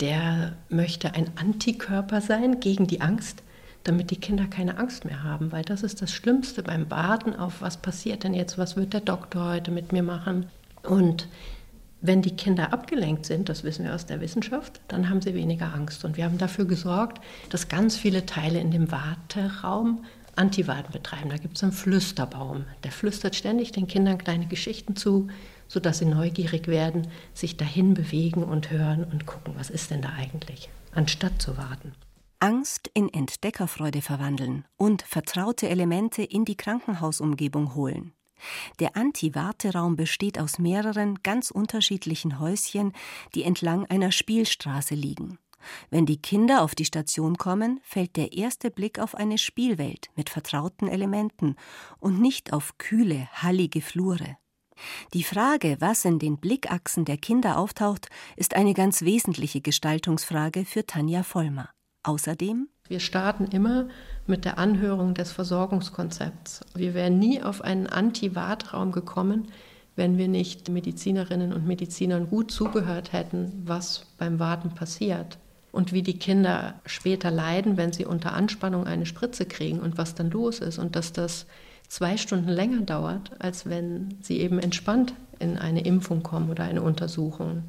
der 0.00 0.56
möchte 0.70 1.14
ein 1.14 1.30
Antikörper 1.36 2.22
sein 2.22 2.60
gegen 2.60 2.86
die 2.86 3.02
Angst, 3.02 3.42
damit 3.84 4.10
die 4.10 4.16
Kinder 4.16 4.46
keine 4.46 4.78
Angst 4.78 5.04
mehr 5.04 5.22
haben, 5.22 5.52
weil 5.52 5.62
das 5.62 5.82
ist 5.82 6.00
das 6.00 6.12
Schlimmste 6.12 6.62
beim 6.62 6.90
Warten 6.90 7.34
auf, 7.34 7.60
was 7.60 7.76
passiert 7.76 8.24
denn 8.24 8.34
jetzt, 8.34 8.56
was 8.56 8.76
wird 8.76 8.94
der 8.94 9.00
Doktor 9.00 9.50
heute 9.50 9.70
mit 9.70 9.92
mir 9.92 10.02
machen. 10.02 10.48
Und 10.82 11.28
wenn 12.02 12.22
die 12.22 12.36
Kinder 12.36 12.72
abgelenkt 12.72 13.26
sind, 13.26 13.48
das 13.48 13.62
wissen 13.64 13.84
wir 13.84 13.94
aus 13.94 14.06
der 14.06 14.20
Wissenschaft, 14.20 14.80
dann 14.88 15.10
haben 15.10 15.20
sie 15.20 15.34
weniger 15.34 15.74
Angst. 15.74 16.04
Und 16.04 16.16
wir 16.16 16.24
haben 16.24 16.38
dafür 16.38 16.64
gesorgt, 16.64 17.22
dass 17.50 17.68
ganz 17.68 17.96
viele 17.96 18.26
Teile 18.26 18.60
in 18.60 18.70
dem 18.70 18.90
Warteraum 18.90 20.04
Antiwarten 20.36 20.92
betreiben. 20.92 21.28
Da 21.28 21.36
gibt 21.36 21.56
es 21.56 21.62
einen 21.62 21.72
Flüsterbaum. 21.72 22.64
Der 22.84 22.92
flüstert 22.92 23.36
ständig 23.36 23.72
den 23.72 23.86
Kindern 23.86 24.16
kleine 24.16 24.46
Geschichten 24.46 24.96
zu, 24.96 25.28
sodass 25.68 25.98
sie 25.98 26.06
neugierig 26.06 26.66
werden, 26.66 27.08
sich 27.34 27.56
dahin 27.56 27.94
bewegen 27.94 28.42
und 28.42 28.70
hören 28.70 29.04
und 29.04 29.26
gucken, 29.26 29.54
was 29.56 29.70
ist 29.70 29.90
denn 29.90 30.02
da 30.02 30.10
eigentlich, 30.16 30.70
anstatt 30.92 31.42
zu 31.42 31.56
warten. 31.56 31.92
Angst 32.38 32.90
in 32.94 33.12
Entdeckerfreude 33.12 34.00
verwandeln 34.00 34.64
und 34.78 35.02
vertraute 35.02 35.68
Elemente 35.68 36.22
in 36.22 36.46
die 36.46 36.56
Krankenhausumgebung 36.56 37.74
holen. 37.74 38.14
Der 38.78 38.96
Anti-Warteraum 38.96 39.96
besteht 39.96 40.38
aus 40.38 40.58
mehreren 40.58 41.22
ganz 41.22 41.50
unterschiedlichen 41.50 42.38
Häuschen, 42.38 42.92
die 43.34 43.44
entlang 43.44 43.86
einer 43.86 44.12
Spielstraße 44.12 44.94
liegen. 44.94 45.38
Wenn 45.90 46.06
die 46.06 46.20
Kinder 46.20 46.62
auf 46.62 46.74
die 46.74 46.84
Station 46.84 47.36
kommen, 47.36 47.80
fällt 47.82 48.16
der 48.16 48.32
erste 48.32 48.70
Blick 48.70 48.98
auf 48.98 49.14
eine 49.14 49.38
Spielwelt 49.38 50.10
mit 50.16 50.30
vertrauten 50.30 50.88
Elementen 50.88 51.56
und 51.98 52.20
nicht 52.20 52.52
auf 52.52 52.78
kühle, 52.78 53.28
hallige 53.34 53.82
Flure. 53.82 54.36
Die 55.12 55.24
Frage, 55.24 55.76
was 55.80 56.04
in 56.04 56.18
den 56.18 56.38
Blickachsen 56.38 57.04
der 57.04 57.18
Kinder 57.18 57.58
auftaucht, 57.58 58.08
ist 58.36 58.56
eine 58.56 58.72
ganz 58.72 59.02
wesentliche 59.02 59.60
Gestaltungsfrage 59.60 60.64
für 60.64 60.86
Tanja 60.86 61.22
Vollmer. 61.22 61.68
Außerdem 62.02 62.68
wir 62.90 63.00
starten 63.00 63.44
immer 63.46 63.86
mit 64.26 64.44
der 64.44 64.58
Anhörung 64.58 65.14
des 65.14 65.30
Versorgungskonzepts. 65.30 66.60
Wir 66.74 66.92
wären 66.92 67.20
nie 67.20 67.40
auf 67.40 67.62
einen 67.62 67.86
Anti-Wartraum 67.86 68.90
gekommen, 68.90 69.46
wenn 69.94 70.18
wir 70.18 70.26
nicht 70.26 70.68
Medizinerinnen 70.68 71.52
und 71.52 71.66
Medizinern 71.66 72.28
gut 72.28 72.50
zugehört 72.50 73.12
hätten, 73.12 73.62
was 73.64 74.06
beim 74.18 74.40
Warten 74.40 74.70
passiert 74.70 75.38
und 75.70 75.92
wie 75.92 76.02
die 76.02 76.18
Kinder 76.18 76.74
später 76.84 77.30
leiden, 77.30 77.76
wenn 77.76 77.92
sie 77.92 78.06
unter 78.06 78.32
Anspannung 78.32 78.88
eine 78.88 79.06
Spritze 79.06 79.46
kriegen 79.46 79.78
und 79.78 79.96
was 79.96 80.16
dann 80.16 80.30
los 80.30 80.58
ist 80.58 80.78
und 80.78 80.96
dass 80.96 81.12
das 81.12 81.46
zwei 81.90 82.16
Stunden 82.16 82.48
länger 82.48 82.82
dauert, 82.82 83.32
als 83.40 83.66
wenn 83.68 84.16
sie 84.22 84.40
eben 84.40 84.58
entspannt 84.58 85.14
in 85.38 85.58
eine 85.58 85.84
Impfung 85.84 86.22
kommen 86.22 86.48
oder 86.48 86.64
eine 86.64 86.82
Untersuchung. 86.82 87.64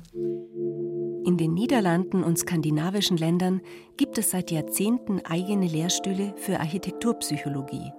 In 1.25 1.37
den 1.37 1.53
Niederlanden 1.53 2.23
und 2.23 2.37
skandinavischen 2.37 3.17
Ländern 3.17 3.61
gibt 3.97 4.17
es 4.17 4.31
seit 4.31 4.51
Jahrzehnten 4.51 5.21
eigene 5.25 5.67
Lehrstühle 5.67 6.33
für 6.37 6.59
Architekturpsychologie. 6.59 7.91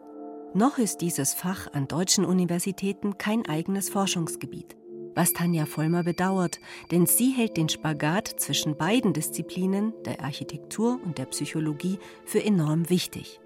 Noch 0.54 0.78
ist 0.78 1.00
dieses 1.00 1.34
Fach 1.34 1.72
an 1.72 1.88
deutschen 1.88 2.24
Universitäten 2.24 3.18
kein 3.18 3.46
eigenes 3.46 3.88
Forschungsgebiet. 3.88 4.76
Was 5.14 5.32
Tanja 5.32 5.66
Vollmer 5.66 6.04
bedauert, 6.04 6.58
denn 6.90 7.06
sie 7.06 7.30
hält 7.30 7.56
den 7.56 7.68
Spagat 7.68 8.28
zwischen 8.28 8.76
beiden 8.76 9.12
Disziplinen, 9.12 9.92
der 10.04 10.22
Architektur 10.22 11.00
und 11.04 11.18
der 11.18 11.26
Psychologie, 11.26 11.98
für 12.24 12.42
enorm 12.42 12.88
wichtig. 12.90 13.41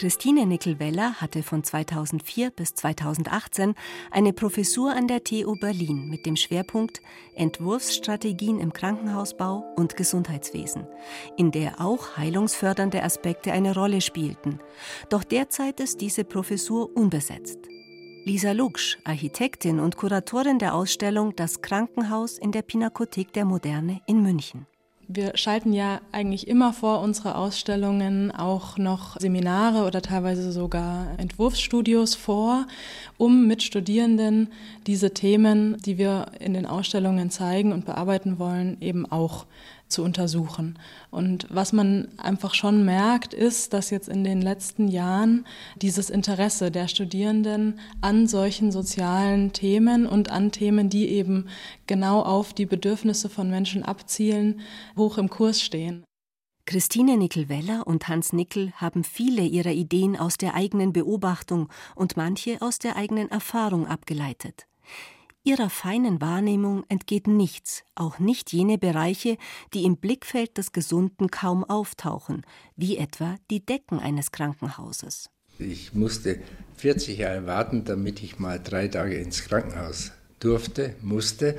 Christine 0.00 0.46
Nickel-Weller 0.46 1.20
hatte 1.20 1.42
von 1.42 1.62
2004 1.62 2.52
bis 2.52 2.72
2018 2.72 3.74
eine 4.10 4.32
Professur 4.32 4.92
an 4.92 5.08
der 5.08 5.24
TU 5.24 5.56
Berlin 5.60 6.08
mit 6.08 6.24
dem 6.24 6.36
Schwerpunkt 6.36 7.02
Entwurfsstrategien 7.34 8.60
im 8.60 8.72
Krankenhausbau 8.72 9.74
und 9.76 9.98
Gesundheitswesen, 9.98 10.86
in 11.36 11.50
der 11.50 11.82
auch 11.82 12.16
heilungsfördernde 12.16 13.02
Aspekte 13.02 13.52
eine 13.52 13.74
Rolle 13.74 14.00
spielten. 14.00 14.58
Doch 15.10 15.22
derzeit 15.22 15.80
ist 15.80 16.00
diese 16.00 16.24
Professur 16.24 16.96
unbesetzt. 16.96 17.58
Lisa 18.24 18.52
Luksch, 18.52 18.96
Architektin 19.04 19.80
und 19.80 19.98
Kuratorin 19.98 20.58
der 20.58 20.74
Ausstellung 20.76 21.36
Das 21.36 21.60
Krankenhaus 21.60 22.38
in 22.38 22.52
der 22.52 22.62
Pinakothek 22.62 23.34
der 23.34 23.44
Moderne 23.44 24.00
in 24.06 24.22
München. 24.22 24.66
Wir 25.12 25.36
schalten 25.36 25.72
ja 25.72 26.00
eigentlich 26.12 26.46
immer 26.46 26.72
vor 26.72 27.00
unsere 27.00 27.34
Ausstellungen 27.34 28.30
auch 28.30 28.78
noch 28.78 29.18
Seminare 29.18 29.84
oder 29.84 30.02
teilweise 30.02 30.52
sogar 30.52 31.08
Entwurfsstudios 31.18 32.14
vor, 32.14 32.68
um 33.18 33.48
mit 33.48 33.64
Studierenden 33.64 34.50
diese 34.86 35.12
Themen, 35.12 35.78
die 35.84 35.98
wir 35.98 36.26
in 36.38 36.54
den 36.54 36.64
Ausstellungen 36.64 37.28
zeigen 37.28 37.72
und 37.72 37.86
bearbeiten 37.86 38.38
wollen, 38.38 38.76
eben 38.80 39.04
auch 39.04 39.46
zu 39.90 40.02
untersuchen. 40.02 40.78
Und 41.10 41.46
was 41.50 41.72
man 41.72 42.08
einfach 42.16 42.54
schon 42.54 42.84
merkt, 42.84 43.34
ist, 43.34 43.72
dass 43.72 43.90
jetzt 43.90 44.08
in 44.08 44.24
den 44.24 44.40
letzten 44.40 44.88
Jahren 44.88 45.46
dieses 45.76 46.10
Interesse 46.10 46.70
der 46.70 46.88
Studierenden 46.88 47.80
an 48.00 48.26
solchen 48.26 48.72
sozialen 48.72 49.52
Themen 49.52 50.06
und 50.06 50.30
an 50.30 50.52
Themen, 50.52 50.88
die 50.88 51.08
eben 51.08 51.48
genau 51.86 52.22
auf 52.22 52.54
die 52.54 52.66
Bedürfnisse 52.66 53.28
von 53.28 53.50
Menschen 53.50 53.82
abzielen, 53.82 54.60
hoch 54.96 55.18
im 55.18 55.28
Kurs 55.28 55.60
stehen. 55.60 56.04
Christine 56.70 57.16
Nickel-Weller 57.16 57.84
und 57.86 58.06
Hans 58.06 58.32
Nickel 58.32 58.72
haben 58.76 59.02
viele 59.02 59.42
ihrer 59.42 59.72
Ideen 59.72 60.16
aus 60.16 60.36
der 60.36 60.54
eigenen 60.54 60.92
Beobachtung 60.92 61.68
und 61.96 62.16
manche 62.16 62.62
aus 62.62 62.78
der 62.78 62.94
eigenen 62.94 63.28
Erfahrung 63.28 63.88
abgeleitet. 63.88 64.69
Ihrer 65.42 65.70
feinen 65.70 66.20
Wahrnehmung 66.20 66.84
entgeht 66.90 67.26
nichts, 67.26 67.82
auch 67.94 68.18
nicht 68.18 68.52
jene 68.52 68.76
Bereiche, 68.76 69.38
die 69.72 69.84
im 69.84 69.96
Blickfeld 69.96 70.58
des 70.58 70.72
Gesunden 70.72 71.30
kaum 71.30 71.64
auftauchen, 71.64 72.42
wie 72.76 72.98
etwa 72.98 73.36
die 73.50 73.64
Decken 73.64 74.00
eines 74.00 74.32
Krankenhauses. 74.32 75.30
Ich 75.58 75.94
musste 75.94 76.40
40 76.76 77.18
Jahre 77.18 77.46
warten, 77.46 77.84
damit 77.84 78.22
ich 78.22 78.38
mal 78.38 78.60
drei 78.62 78.88
Tage 78.88 79.16
ins 79.16 79.44
Krankenhaus 79.44 80.12
durfte, 80.40 80.94
musste. 81.02 81.54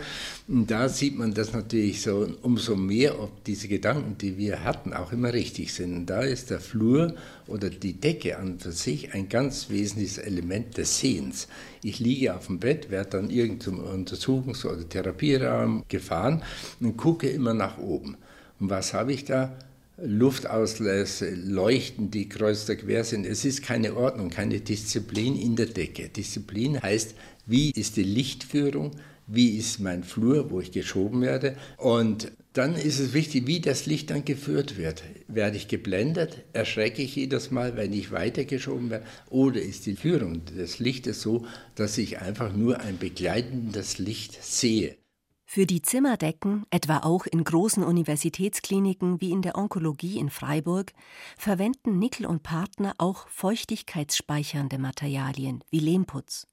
Und 0.48 0.70
da 0.70 0.90
sieht 0.90 1.18
man 1.18 1.34
das 1.34 1.54
natürlich 1.54 2.02
so 2.02 2.28
umso 2.42 2.76
mehr, 2.76 3.20
ob 3.20 3.44
diese 3.46 3.68
Gedanken, 3.68 4.18
die 4.18 4.38
wir 4.38 4.64
hatten, 4.64 4.94
auch 4.94 5.14
immer 5.14 5.32
richtig 5.32 5.74
sind. 5.74 5.96
Und 5.96 6.06
da 6.08 6.22
ist 6.22 6.50
der 6.50 6.60
Flur 6.60 7.16
oder 7.48 7.70
die 7.70 7.94
Decke 7.94 8.38
an 8.38 8.60
für 8.60 8.72
sich 8.72 9.14
ein 9.14 9.30
ganz 9.30 9.70
wesentliches 9.70 10.18
Element 10.18 10.78
des 10.78 11.00
Sehens. 11.00 11.48
Ich 11.84 12.00
liege 12.00 12.36
auf 12.36 12.48
dem 12.48 12.60
Bett, 12.60 12.90
werde 12.90 13.12
dann 13.12 13.30
irgend 13.30 13.64
zum 13.64 13.80
Untersuchungs- 13.80 14.66
oder 14.66 14.88
Therapieraum 14.88 15.84
gefahren 15.88 16.44
und 16.80 16.98
gucke 16.98 17.30
immer 17.30 17.54
nach 17.54 17.78
oben. 17.78 18.18
Und 18.60 18.70
was 18.70 18.94
habe 18.94 19.14
ich 19.14 19.26
da? 19.26 19.56
Luftauslässe, 20.04 21.30
Leuchten, 21.30 22.10
die 22.10 22.28
kreuz 22.28 22.68
und 22.68 22.78
quer 22.80 23.04
sind. 23.04 23.26
Es 23.26 23.46
ist 23.46 23.62
keine 23.62 23.96
Ordnung, 23.96 24.30
keine 24.30 24.60
Disziplin 24.60 25.38
in 25.38 25.56
der 25.56 25.68
Decke. 25.68 26.10
Disziplin 26.10 26.82
heißt, 26.82 27.14
wie 27.46 27.72
ist 27.72 27.98
die 27.98 28.04
Lichtführung, 28.04 28.92
wie 29.28 29.58
ist 29.58 29.80
mein 29.80 30.04
Flur, 30.04 30.52
wo 30.52 30.60
ich 30.60 30.72
geschoben 30.72 31.22
werde. 31.22 31.56
Und 31.78 32.32
dann 32.54 32.76
ist 32.76 33.00
es 33.00 33.14
wichtig, 33.14 33.48
wie 33.48 33.62
das 33.62 33.86
Licht 33.86 34.10
dann 34.10 34.26
geführt 34.26 34.78
wird. 34.78 35.04
Werde 35.28 35.56
ich 35.56 35.70
geblendet, 35.70 36.44
erschrecke 36.52 37.02
ich 37.02 37.16
jedes 37.16 37.50
Mal, 37.50 37.78
wenn 37.78 37.94
ich 37.94 38.12
weitergeschoben 38.12 38.90
werde, 38.90 39.06
oder 39.30 39.62
ist 39.62 39.86
die 39.86 39.96
Führung 39.96 40.44
des 40.46 40.80
Lichtes 40.80 41.22
so, 41.22 41.46
dass 41.76 41.98
ich 41.98 42.20
einfach 42.20 42.54
nur 42.54 42.82
ein 42.82 42.98
begleitendes 42.98 44.00
Licht 44.00 44.44
sehe. 44.44 44.98
Für 45.46 45.66
die 45.66 45.82
Zimmerdecken, 45.82 46.66
etwa 46.70 47.00
auch 47.00 47.26
in 47.26 47.44
großen 47.44 47.84
Universitätskliniken 47.84 49.20
wie 49.20 49.32
in 49.32 49.42
der 49.42 49.58
Onkologie 49.58 50.18
in 50.18 50.30
Freiburg, 50.30 50.94
verwenden 51.38 52.00
Nickel 52.00 52.26
und 52.26 52.42
Partner 52.42 52.94
auch 52.98 53.28
feuchtigkeitsspeichernde 53.28 54.78
Materialien 54.78 55.62
wie 55.70 55.80
Lehmputz. 55.80 56.48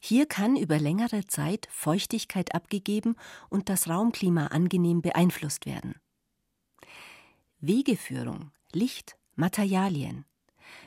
Hier 0.00 0.26
kann 0.26 0.56
über 0.56 0.78
längere 0.78 1.26
Zeit 1.26 1.68
Feuchtigkeit 1.70 2.54
abgegeben 2.54 3.16
und 3.48 3.68
das 3.68 3.88
Raumklima 3.88 4.48
angenehm 4.48 5.02
beeinflusst 5.02 5.66
werden. 5.66 5.94
Wegeführung, 7.60 8.52
Licht, 8.72 9.16
Materialien. 9.34 10.24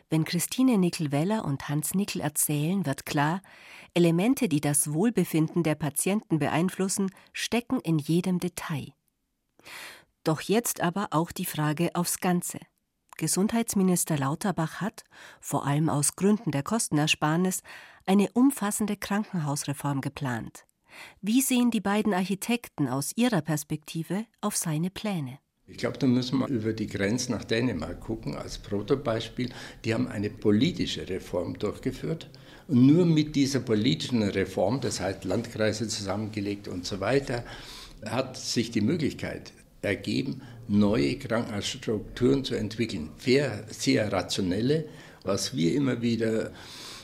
Wenn 0.10 0.26
Christine 0.26 0.78
Nickel-Weller 0.78 1.46
und 1.46 1.70
Hans 1.70 1.94
Nickel 1.94 2.22
erzählen, 2.22 2.86
wird 2.86 3.06
klar, 3.06 3.42
Elemente, 3.94 4.50
die 4.50 4.62
das 4.62 4.94
Wohlbefinden 4.94 5.64
der 5.64 5.76
Patienten 5.76 6.40
beeinflussen, 6.40 7.12
stecken 7.34 7.80
in 7.80 8.00
jedem 8.00 8.40
Detail. 8.40 8.94
Doch 10.24 10.42
jetzt 10.42 10.82
aber 10.82 11.10
auch 11.12 11.32
die 11.32 11.46
Frage 11.46 11.92
aufs 11.96 12.20
Ganze. 12.20 12.60
Gesundheitsminister 13.18 14.18
Lauterbach 14.18 14.80
hat, 14.80 15.04
vor 15.42 15.66
allem 15.66 15.90
aus 15.90 16.16
Gründen 16.16 16.52
der 16.52 16.64
Kostenersparnis, 16.64 17.64
eine 18.10 18.32
umfassende 18.34 18.98
Krankenhausreform 18.98 20.02
geplant. 20.02 20.66
Wie 21.22 21.42
sehen 21.42 21.70
die 21.70 21.80
beiden 21.80 22.12
Architekten 22.12 22.88
aus 22.88 23.12
ihrer 23.16 23.42
Perspektive 23.42 24.26
auf 24.42 24.58
seine 24.58 24.90
Pläne? 24.90 25.38
Ich 25.68 25.78
glaube, 25.78 26.00
da 26.00 26.08
müssen 26.08 26.40
wir 26.40 26.48
über 26.48 26.74
die 26.74 26.88
Grenze 26.88 27.32
nach 27.32 27.44
Dänemark 27.44 28.00
gucken 28.00 28.36
als 28.36 28.58
Protobeispiel. 28.58 29.52
Die 29.86 29.94
haben 29.94 30.08
eine 30.08 30.32
politische 30.32 31.08
Reform 31.08 31.60
durchgeführt. 31.60 32.32
Und 32.68 32.88
nur 32.88 33.06
mit 33.06 33.36
dieser 33.36 33.60
politischen 33.60 34.24
Reform, 34.24 34.82
das 34.82 35.00
heißt 35.00 35.24
Landkreise 35.24 35.88
zusammengelegt 35.88 36.68
und 36.68 36.88
so 36.88 37.00
weiter, 37.00 37.44
hat 38.04 38.38
sich 38.38 38.72
die 38.72 38.82
Möglichkeit 38.82 39.54
ergeben, 39.84 40.42
neue 40.68 41.16
Krankenhausstrukturen 41.20 42.44
zu 42.44 42.56
entwickeln. 42.56 43.12
Sehr, 43.20 43.66
sehr 43.70 44.12
rationelle, 44.12 44.86
was 45.24 45.56
wir 45.56 45.76
immer 45.76 46.02
wieder 46.02 46.52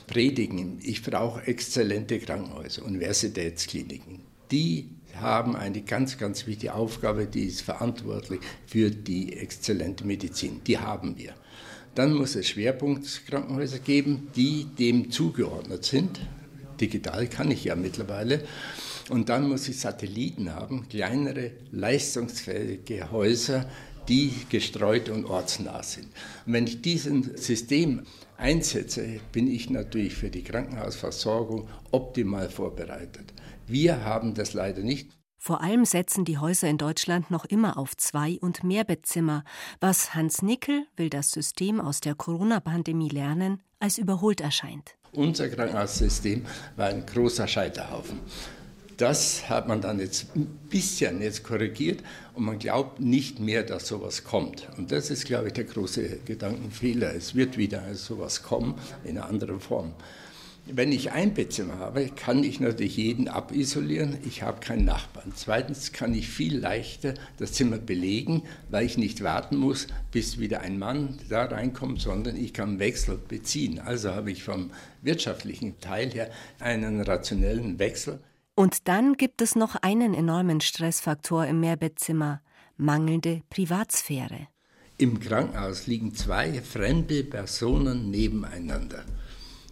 predigen. 0.06 0.78
Ich 0.82 1.02
brauche 1.02 1.46
exzellente 1.46 2.18
Krankenhäuser, 2.18 2.84
Universitätskliniken. 2.84 4.20
Die 4.50 4.90
haben 5.20 5.56
eine 5.56 5.82
ganz, 5.82 6.18
ganz 6.18 6.46
wichtige 6.46 6.74
Aufgabe, 6.74 7.26
die 7.26 7.44
ist 7.44 7.62
verantwortlich 7.62 8.40
für 8.66 8.90
die 8.90 9.36
exzellente 9.36 10.06
Medizin. 10.06 10.60
Die 10.66 10.78
haben 10.78 11.16
wir. 11.16 11.34
Dann 11.94 12.12
muss 12.12 12.36
es 12.36 12.48
Schwerpunktkrankenhäuser 12.48 13.78
geben, 13.78 14.28
die 14.36 14.66
dem 14.78 15.10
zugeordnet 15.10 15.84
sind. 15.84 16.20
Digital 16.80 17.26
kann 17.26 17.50
ich 17.50 17.64
ja 17.64 17.74
mittlerweile. 17.74 18.44
Und 19.08 19.28
dann 19.28 19.48
muss 19.48 19.68
ich 19.68 19.80
Satelliten 19.80 20.54
haben, 20.54 20.88
kleinere, 20.88 21.52
leistungsfähige 21.70 23.10
Häuser, 23.10 23.66
die 24.08 24.32
gestreut 24.48 25.08
und 25.08 25.24
ortsnah 25.26 25.82
sind. 25.82 26.06
Und 26.46 26.52
wenn 26.52 26.66
ich 26.66 26.82
diesen 26.82 27.36
System 27.36 28.06
einsetze, 28.36 29.20
bin 29.32 29.48
ich 29.48 29.70
natürlich 29.70 30.14
für 30.14 30.30
die 30.30 30.42
Krankenhausversorgung 30.42 31.68
optimal 31.90 32.48
vorbereitet. 32.48 33.32
Wir 33.66 34.04
haben 34.04 34.34
das 34.34 34.54
leider 34.54 34.82
nicht. 34.82 35.10
Vor 35.38 35.60
allem 35.60 35.84
setzen 35.84 36.24
die 36.24 36.38
Häuser 36.38 36.68
in 36.68 36.78
Deutschland 36.78 37.30
noch 37.30 37.44
immer 37.44 37.78
auf 37.78 37.96
Zwei- 37.96 38.38
und 38.40 38.64
Mehrbettzimmer, 38.64 39.44
was 39.80 40.14
Hans 40.14 40.42
Nickel 40.42 40.86
will 40.96 41.08
das 41.08 41.30
System 41.30 41.80
aus 41.80 42.00
der 42.00 42.16
Corona-Pandemie 42.16 43.10
lernen, 43.10 43.62
als 43.78 43.98
überholt 43.98 44.40
erscheint. 44.40 44.96
Unser 45.12 45.48
Krankenhaussystem 45.48 46.44
war 46.74 46.88
ein 46.88 47.06
großer 47.06 47.46
Scheiterhaufen. 47.46 48.18
Das 48.96 49.50
hat 49.50 49.68
man 49.68 49.82
dann 49.82 50.00
jetzt 50.00 50.34
ein 50.34 50.46
bisschen 50.70 51.20
jetzt 51.20 51.44
korrigiert 51.44 52.02
und 52.34 52.44
man 52.44 52.58
glaubt 52.58 52.98
nicht 52.98 53.40
mehr, 53.40 53.62
dass 53.62 53.86
sowas 53.86 54.24
kommt. 54.24 54.68
Und 54.78 54.90
das 54.90 55.10
ist, 55.10 55.26
glaube 55.26 55.48
ich, 55.48 55.52
der 55.52 55.64
große 55.64 56.20
Gedankenfehler. 56.24 57.14
Es 57.14 57.34
wird 57.34 57.58
wieder 57.58 57.94
sowas 57.94 58.42
kommen 58.42 58.74
in 59.04 59.18
einer 59.18 59.26
anderen 59.26 59.60
Form. 59.60 59.92
Wenn 60.68 60.92
ich 60.92 61.12
ein 61.12 61.34
Bettzimmer 61.34 61.78
habe, 61.78 62.08
kann 62.08 62.42
ich 62.42 62.58
natürlich 62.58 62.96
jeden 62.96 63.28
abisolieren. 63.28 64.16
Ich 64.26 64.42
habe 64.42 64.60
keinen 64.60 64.86
Nachbarn. 64.86 65.32
Zweitens 65.36 65.92
kann 65.92 66.14
ich 66.14 66.26
viel 66.26 66.58
leichter 66.58 67.14
das 67.36 67.52
Zimmer 67.52 67.76
belegen, 67.78 68.42
weil 68.70 68.86
ich 68.86 68.96
nicht 68.96 69.22
warten 69.22 69.58
muss, 69.58 69.88
bis 70.10 70.38
wieder 70.38 70.62
ein 70.62 70.78
Mann 70.78 71.18
da 71.28 71.44
reinkommt, 71.44 72.00
sondern 72.00 72.36
ich 72.36 72.54
kann 72.54 72.78
Wechsel 72.78 73.16
beziehen. 73.16 73.78
Also 73.78 74.12
habe 74.12 74.32
ich 74.32 74.42
vom 74.42 74.70
wirtschaftlichen 75.02 75.78
Teil 75.80 76.10
her 76.10 76.30
einen 76.58 77.02
rationellen 77.02 77.78
Wechsel. 77.78 78.18
Und 78.58 78.88
dann 78.88 79.18
gibt 79.18 79.42
es 79.42 79.54
noch 79.54 79.76
einen 79.76 80.14
enormen 80.14 80.62
Stressfaktor 80.62 81.44
im 81.44 81.60
Mehrbettzimmer, 81.60 82.40
mangelnde 82.78 83.42
Privatsphäre. 83.50 84.48
Im 84.96 85.20
Krankenhaus 85.20 85.86
liegen 85.86 86.14
zwei 86.14 86.62
fremde 86.62 87.22
Personen 87.22 88.10
nebeneinander. 88.10 89.04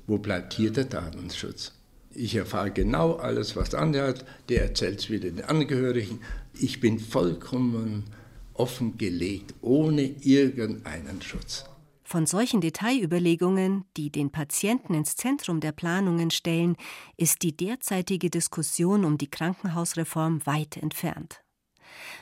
Wo 0.06 0.18
bleibt 0.18 0.52
hier 0.52 0.70
der 0.70 0.84
Datenschutz? 0.84 1.72
Ich 2.12 2.34
erfahre 2.34 2.70
genau 2.70 3.14
alles, 3.14 3.56
was 3.56 3.70
der 3.70 3.80
andere 3.80 4.08
hat, 4.08 4.26
der 4.50 4.64
erzählt 4.64 5.00
es 5.00 5.08
wieder 5.08 5.30
den 5.30 5.44
Angehörigen. 5.46 6.20
Ich 6.52 6.78
bin 6.80 6.98
vollkommen 6.98 8.04
offengelegt, 8.52 9.54
ohne 9.62 10.02
irgendeinen 10.02 11.22
Schutz. 11.22 11.64
Von 12.04 12.26
solchen 12.26 12.60
Detailüberlegungen, 12.60 13.86
die 13.96 14.10
den 14.10 14.30
Patienten 14.30 14.92
ins 14.94 15.16
Zentrum 15.16 15.60
der 15.60 15.72
Planungen 15.72 16.30
stellen, 16.30 16.76
ist 17.16 17.42
die 17.42 17.56
derzeitige 17.56 18.28
Diskussion 18.28 19.04
um 19.04 19.16
die 19.16 19.30
Krankenhausreform 19.30 20.44
weit 20.46 20.76
entfernt. 20.76 21.40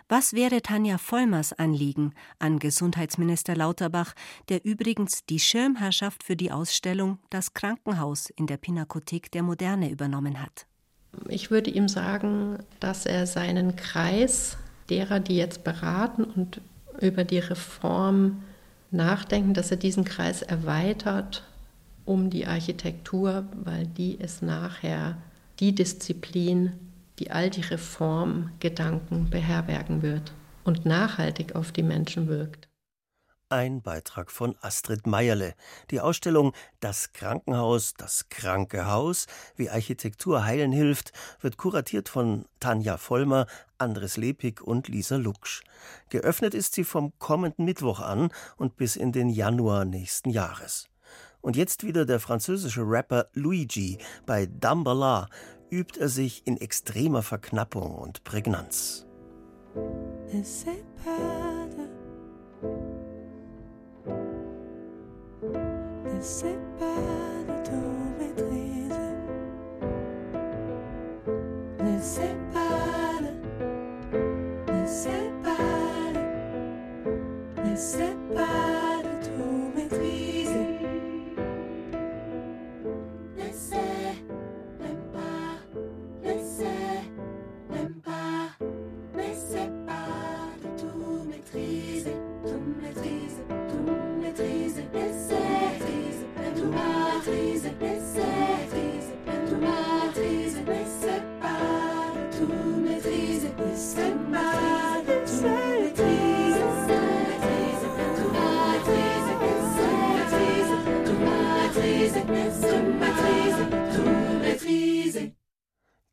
Was 0.08 0.34
wäre 0.34 0.62
Tanja 0.62 0.98
Vollmers 0.98 1.52
Anliegen 1.52 2.14
an 2.38 2.58
Gesundheitsminister 2.58 3.56
Lauterbach, 3.56 4.14
der 4.48 4.64
übrigens 4.64 5.24
die 5.26 5.40
Schirmherrschaft 5.40 6.22
für 6.22 6.36
die 6.36 6.52
Ausstellung 6.52 7.18
Das 7.30 7.54
Krankenhaus 7.54 8.30
in 8.30 8.46
der 8.46 8.58
Pinakothek 8.58 9.32
der 9.32 9.42
Moderne 9.42 9.90
übernommen 9.90 10.40
hat? 10.40 10.66
Ich 11.28 11.50
würde 11.50 11.70
ihm 11.70 11.88
sagen, 11.88 12.58
dass 12.80 13.06
er 13.06 13.26
seinen 13.26 13.76
Kreis 13.76 14.56
derer, 14.88 15.20
die 15.20 15.36
jetzt 15.36 15.64
beraten 15.64 16.24
und 16.24 16.60
über 17.00 17.24
die 17.24 17.38
Reform 17.38 18.42
nachdenken, 18.92 19.54
dass 19.54 19.70
er 19.70 19.76
diesen 19.76 20.04
Kreis 20.04 20.42
erweitert 20.42 21.44
um 22.04 22.30
die 22.30 22.46
Architektur, 22.46 23.44
weil 23.64 23.86
die 23.86 24.14
ist 24.14 24.42
nachher 24.42 25.16
die 25.60 25.74
Disziplin, 25.74 26.72
die 27.18 27.30
all 27.30 27.50
die 27.50 27.60
Reformgedanken 27.60 29.30
beherbergen 29.30 30.02
wird 30.02 30.32
und 30.64 30.84
nachhaltig 30.84 31.54
auf 31.54 31.72
die 31.72 31.82
Menschen 31.82 32.26
wirkt. 32.26 32.68
Ein 33.52 33.82
Beitrag 33.82 34.30
von 34.30 34.56
Astrid 34.62 35.06
Meierle. 35.06 35.52
Die 35.90 36.00
Ausstellung 36.00 36.54
Das 36.80 37.12
Krankenhaus, 37.12 37.92
das 37.92 38.30
kranke 38.30 38.86
Haus, 38.86 39.26
wie 39.56 39.68
Architektur 39.68 40.46
heilen 40.46 40.72
hilft, 40.72 41.12
wird 41.42 41.58
kuratiert 41.58 42.08
von 42.08 42.46
Tanja 42.60 42.96
Vollmer, 42.96 43.46
Andres 43.76 44.16
Lepig 44.16 44.62
und 44.62 44.88
Lisa 44.88 45.16
Luksch. 45.16 45.64
Geöffnet 46.08 46.54
ist 46.54 46.72
sie 46.72 46.82
vom 46.82 47.12
kommenden 47.18 47.66
Mittwoch 47.66 48.00
an 48.00 48.30
und 48.56 48.76
bis 48.78 48.96
in 48.96 49.12
den 49.12 49.28
Januar 49.28 49.84
nächsten 49.84 50.30
Jahres. 50.30 50.88
Und 51.42 51.54
jetzt 51.54 51.84
wieder 51.84 52.06
der 52.06 52.20
französische 52.20 52.88
Rapper 52.88 53.26
Luigi. 53.34 53.98
Bei 54.24 54.46
Dambala 54.46 55.28
übt 55.70 56.00
er 56.00 56.08
sich 56.08 56.46
in 56.46 56.56
extremer 56.56 57.22
Verknappung 57.22 57.96
und 57.96 58.24
Prägnanz. 58.24 59.04
Ne 66.22 66.26
sais 66.28 66.58
pas 66.78 66.84
de 67.48 67.54
tout 67.66 67.98
maîtriser. 68.16 68.94
Ne 71.82 71.98
sais 72.00 72.36
pas, 72.54 73.20
ne 74.72 74.86
sais 74.86 75.32
pas, 75.42 76.12
ne 77.64 77.74
sais 77.74 78.16
pas. 78.36 78.71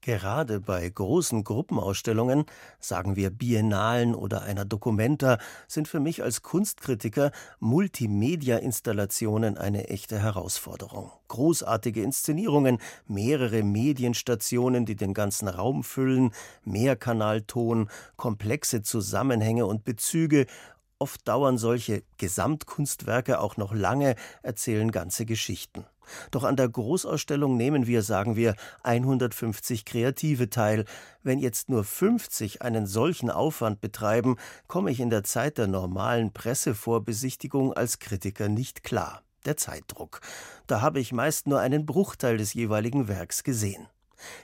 Gerade 0.10 0.60
bei 0.60 0.90
großen 0.90 1.44
Gruppenausstellungen, 1.44 2.46
sagen 2.80 3.16
wir 3.16 3.30
Biennalen 3.30 4.16
oder 4.16 4.42
einer 4.42 4.66
Documenta, 4.66 5.38
sind 5.68 5.88
für 5.88 6.00
mich 6.00 6.24
als 6.24 6.42
Kunstkritiker 6.42 7.30
Multimedia-Installationen 7.60 9.56
eine 9.56 9.88
echte 9.90 10.18
Herausforderung. 10.18 11.12
Großartige 11.28 12.02
Inszenierungen, 12.02 12.80
mehrere 13.06 13.62
Medienstationen, 13.62 14.88
die 14.88 14.96
den 14.96 15.14
ganzen 15.14 15.48
Raum 15.48 15.84
füllen, 15.84 16.32
Mehrkanalton, 16.64 17.88
komplexe 18.16 18.82
Zusammenhänge 18.82 19.68
und 19.68 19.84
Bezüge, 19.84 20.48
Oft 21.02 21.26
dauern 21.30 21.58
solche 21.58 22.04
Gesamtkunstwerke 22.18 23.40
auch 23.40 23.56
noch 23.56 23.74
lange, 23.74 24.16
erzählen 24.44 24.92
ganze 24.92 25.26
Geschichten. 25.26 25.86
Doch 26.32 26.44
an 26.44 26.56
der 26.56 26.70
Großausstellung 26.70 27.58
nehmen 27.58 27.88
wir, 27.88 28.02
sagen 28.02 28.36
wir, 28.36 28.56
150 28.84 29.86
Kreative 29.86 30.50
teil. 30.50 30.86
Wenn 31.24 31.40
jetzt 31.40 31.70
nur 31.70 31.84
50 31.84 32.62
einen 32.62 32.88
solchen 32.88 33.30
Aufwand 33.30 33.82
betreiben, 33.82 34.38
komme 34.68 34.92
ich 34.92 35.00
in 35.00 35.10
der 35.10 35.24
Zeit 35.24 35.58
der 35.58 35.68
normalen 35.68 36.32
Pressevorbesichtigung 36.34 37.74
als 37.74 38.00
Kritiker 38.00 38.50
nicht 38.50 38.84
klar. 38.84 39.24
Der 39.46 39.58
Zeitdruck. 39.58 40.20
Da 40.68 40.82
habe 40.82 41.00
ich 41.00 41.14
meist 41.14 41.48
nur 41.48 41.60
einen 41.60 41.86
Bruchteil 41.86 42.38
des 42.38 42.54
jeweiligen 42.54 43.08
Werks 43.08 43.44
gesehen. 43.44 43.88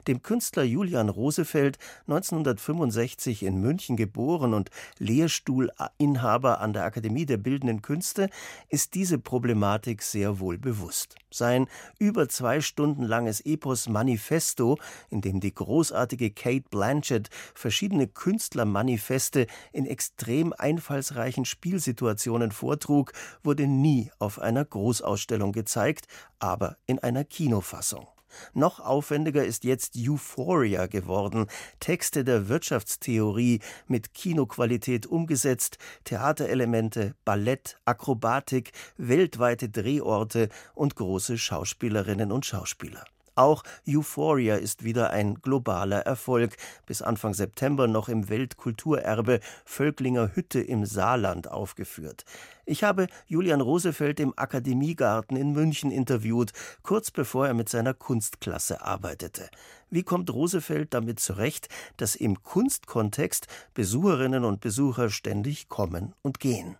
Dem 0.07 0.21
Künstler 0.21 0.63
Julian 0.63 1.09
Rosefeld, 1.09 1.77
1965 2.07 3.43
in 3.43 3.59
München 3.59 3.97
geboren 3.97 4.53
und 4.53 4.69
Lehrstuhlinhaber 4.99 6.59
an 6.59 6.73
der 6.73 6.83
Akademie 6.83 7.25
der 7.25 7.37
Bildenden 7.37 7.81
Künste, 7.81 8.29
ist 8.69 8.93
diese 8.95 9.17
Problematik 9.19 10.01
sehr 10.01 10.39
wohl 10.39 10.57
bewusst. 10.57 11.15
Sein 11.31 11.67
über 11.99 12.29
zwei 12.29 12.61
Stunden 12.61 13.03
langes 13.03 13.41
Epos 13.41 13.89
Manifesto, 13.89 14.77
in 15.09 15.21
dem 15.21 15.39
die 15.41 15.53
großartige 15.53 16.31
Kate 16.31 16.65
Blanchett 16.69 17.29
verschiedene 17.53 18.07
Künstlermanifeste 18.07 19.47
in 19.73 19.85
extrem 19.85 20.53
einfallsreichen 20.53 21.45
Spielsituationen 21.45 22.51
vortrug, 22.51 23.11
wurde 23.43 23.67
nie 23.67 24.11
auf 24.19 24.39
einer 24.39 24.63
Großausstellung 24.63 25.51
gezeigt, 25.51 26.07
aber 26.39 26.77
in 26.85 26.99
einer 26.99 27.25
Kinofassung. 27.25 28.07
Noch 28.53 28.79
aufwendiger 28.79 29.45
ist 29.45 29.63
jetzt 29.63 29.95
Euphoria 29.97 30.87
geworden, 30.87 31.47
Texte 31.79 32.23
der 32.23 32.49
Wirtschaftstheorie 32.49 33.59
mit 33.87 34.13
Kinoqualität 34.13 35.07
umgesetzt, 35.07 35.77
Theaterelemente, 36.03 37.15
Ballett, 37.25 37.77
Akrobatik, 37.85 38.71
weltweite 38.97 39.69
Drehorte 39.69 40.49
und 40.73 40.95
große 40.95 41.37
Schauspielerinnen 41.37 42.31
und 42.31 42.45
Schauspieler. 42.45 43.05
Auch 43.35 43.63
Euphoria 43.85 44.55
ist 44.55 44.85
wieder 44.85 45.09
ein 45.09 45.35
globaler 45.35 45.99
Erfolg. 45.99 46.55
Bis 46.85 47.01
Anfang 47.01 47.33
September 47.33 47.85
noch 47.85 48.07
im 48.07 48.29
Weltkulturerbe 48.29 49.41
Völklinger 49.65 50.31
Hütte 50.35 50.61
im 50.61 50.85
Saarland 50.85 51.51
aufgeführt. 51.51 52.23
Ich 52.65 52.83
habe 52.83 53.07
Julian 53.27 53.59
Rosefeld 53.59 54.21
im 54.21 54.33
Akademiegarten 54.37 55.35
in 55.35 55.51
München 55.51 55.91
interviewt, 55.91 56.53
kurz 56.81 57.11
bevor 57.11 57.45
er 57.45 57.53
mit 57.53 57.67
seiner 57.67 57.93
Kunstklasse 57.93 58.81
arbeitete. 58.81 59.49
Wie 59.89 60.03
kommt 60.03 60.33
Rosefeld 60.33 60.93
damit 60.93 61.19
zurecht, 61.19 61.67
dass 61.97 62.15
im 62.15 62.41
Kunstkontext 62.41 63.47
Besucherinnen 63.73 64.45
und 64.45 64.61
Besucher 64.61 65.09
ständig 65.09 65.67
kommen 65.67 66.13
und 66.21 66.39
gehen? 66.39 66.77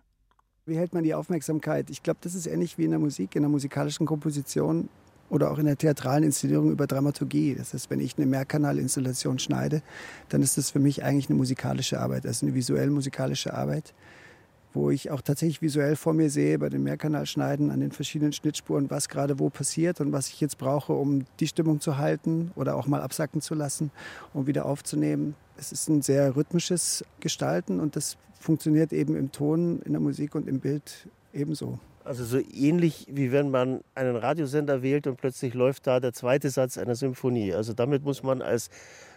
Wie 0.64 0.76
hält 0.76 0.94
man 0.94 1.04
die 1.04 1.14
Aufmerksamkeit? 1.14 1.90
Ich 1.90 2.02
glaube, 2.02 2.18
das 2.22 2.34
ist 2.34 2.46
ähnlich 2.46 2.78
wie 2.78 2.84
in 2.84 2.90
der 2.90 2.98
Musik, 2.98 3.36
in 3.36 3.42
der 3.42 3.50
musikalischen 3.50 4.06
Komposition 4.06 4.88
oder 5.30 5.50
auch 5.50 5.58
in 5.58 5.66
der 5.66 5.76
theatralen 5.76 6.24
Inszenierung 6.24 6.70
über 6.70 6.86
Dramaturgie. 6.86 7.54
Das 7.54 7.74
heißt, 7.74 7.90
wenn 7.90 8.00
ich 8.00 8.16
eine 8.16 8.26
Mehrkanalinstallation 8.26 9.38
schneide, 9.38 9.82
dann 10.28 10.42
ist 10.42 10.56
das 10.56 10.70
für 10.70 10.78
mich 10.78 11.04
eigentlich 11.04 11.28
eine 11.28 11.36
musikalische 11.36 12.00
Arbeit, 12.00 12.26
also 12.26 12.46
eine 12.46 12.54
visuell-musikalische 12.54 13.54
Arbeit, 13.54 13.94
wo 14.72 14.90
ich 14.90 15.10
auch 15.10 15.22
tatsächlich 15.22 15.62
visuell 15.62 15.96
vor 15.96 16.12
mir 16.12 16.30
sehe, 16.30 16.58
bei 16.58 16.68
den 16.68 16.82
Mehrkanalschneiden 16.82 17.70
an 17.70 17.80
den 17.80 17.92
verschiedenen 17.92 18.32
Schnittspuren, 18.32 18.90
was 18.90 19.08
gerade 19.08 19.38
wo 19.38 19.48
passiert 19.48 20.00
und 20.00 20.12
was 20.12 20.28
ich 20.28 20.40
jetzt 20.40 20.58
brauche, 20.58 20.92
um 20.92 21.24
die 21.40 21.48
Stimmung 21.48 21.80
zu 21.80 21.96
halten 21.96 22.52
oder 22.54 22.76
auch 22.76 22.86
mal 22.86 23.00
absacken 23.00 23.40
zu 23.40 23.54
lassen, 23.54 23.90
um 24.34 24.46
wieder 24.46 24.66
aufzunehmen. 24.66 25.34
Es 25.56 25.72
ist 25.72 25.88
ein 25.88 26.02
sehr 26.02 26.36
rhythmisches 26.36 27.04
Gestalten 27.20 27.80
und 27.80 27.96
das 27.96 28.18
funktioniert 28.38 28.92
eben 28.92 29.16
im 29.16 29.32
Ton, 29.32 29.80
in 29.84 29.92
der 29.92 30.00
Musik 30.00 30.34
und 30.34 30.46
im 30.46 30.60
Bild 30.60 31.08
ebenso. 31.32 31.78
Also 32.06 32.24
so 32.24 32.38
ähnlich 32.52 33.06
wie 33.10 33.32
wenn 33.32 33.50
man 33.50 33.80
einen 33.96 34.14
Radiosender 34.14 34.80
wählt 34.80 35.08
und 35.08 35.16
plötzlich 35.16 35.54
läuft 35.54 35.88
da 35.88 35.98
der 35.98 36.12
zweite 36.12 36.50
Satz 36.50 36.78
einer 36.78 36.94
Symphonie. 36.94 37.52
Also 37.52 37.72
damit 37.72 38.04
muss 38.04 38.22
man 38.22 38.42
als 38.42 38.70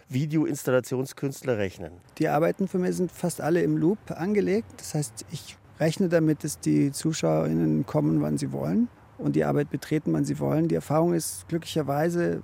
Videoinstallationskünstler 0.08 1.56
rechnen. 1.56 1.92
Die 2.18 2.26
Arbeiten 2.26 2.66
für 2.66 2.78
mich 2.78 2.96
sind 2.96 3.12
fast 3.12 3.40
alle 3.40 3.62
im 3.62 3.76
Loop 3.76 3.98
angelegt. 4.10 4.66
Das 4.78 4.94
heißt, 4.94 5.24
ich 5.30 5.56
rechne 5.78 6.08
damit, 6.08 6.42
dass 6.42 6.58
die 6.58 6.90
ZuschauerInnen 6.90 7.86
kommen, 7.86 8.22
wann 8.22 8.38
sie 8.38 8.50
wollen 8.50 8.88
und 9.18 9.36
die 9.36 9.44
Arbeit 9.44 9.70
betreten, 9.70 10.12
wann 10.12 10.24
sie 10.24 10.40
wollen. 10.40 10.66
Die 10.66 10.74
Erfahrung 10.74 11.14
ist 11.14 11.46
glücklicherweise 11.48 12.42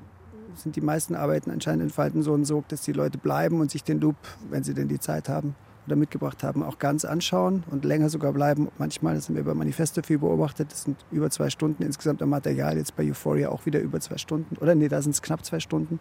sind 0.55 0.77
die 0.77 0.81
meisten 0.81 1.15
Arbeiten 1.15 1.51
anscheinend 1.51 1.83
entfalten 1.83 2.23
so 2.23 2.33
einen 2.33 2.45
Sog, 2.45 2.69
dass 2.69 2.81
die 2.83 2.93
Leute 2.93 3.19
bleiben 3.19 3.61
und 3.61 3.71
sich 3.71 3.85
den 3.85 4.01
Loop, 4.01 4.17
wenn 4.49 4.65
sie 4.65 4.75
denn 4.75 4.89
die 4.89 4.99
Zeit 4.99 5.29
haben, 5.29 5.55
oder 5.87 5.97
mitgebracht 5.97 6.43
haben, 6.43 6.63
auch 6.63 6.79
ganz 6.79 7.05
anschauen 7.05 7.65
und 7.71 7.85
länger 7.85 8.09
sogar 8.09 8.33
bleiben. 8.33 8.69
Manchmal, 8.79 9.15
das 9.15 9.29
haben 9.29 9.37
wir 9.37 9.45
bei 9.45 9.55
Manifesto 9.55 10.03
viel 10.03 10.19
beobachtet, 10.19 10.73
das 10.73 10.83
sind 10.83 10.97
über 11.11 11.31
zwei 11.31 11.51
Stunden 11.51 11.83
insgesamt 11.83 12.23
am 12.23 12.31
Material, 12.31 12.77
jetzt 12.77 12.97
bei 12.97 13.05
Euphoria 13.05 13.51
auch 13.51 13.67
wieder 13.67 13.81
über 13.81 14.01
zwei 14.01 14.19
Stunden. 14.19 14.57
Oder 14.57 14.75
nee, 14.75 14.89
da 14.89 15.01
sind 15.03 15.13
es 15.13 15.23
knapp 15.23 15.45
zwei 15.45 15.61
Stunden. 15.61 16.01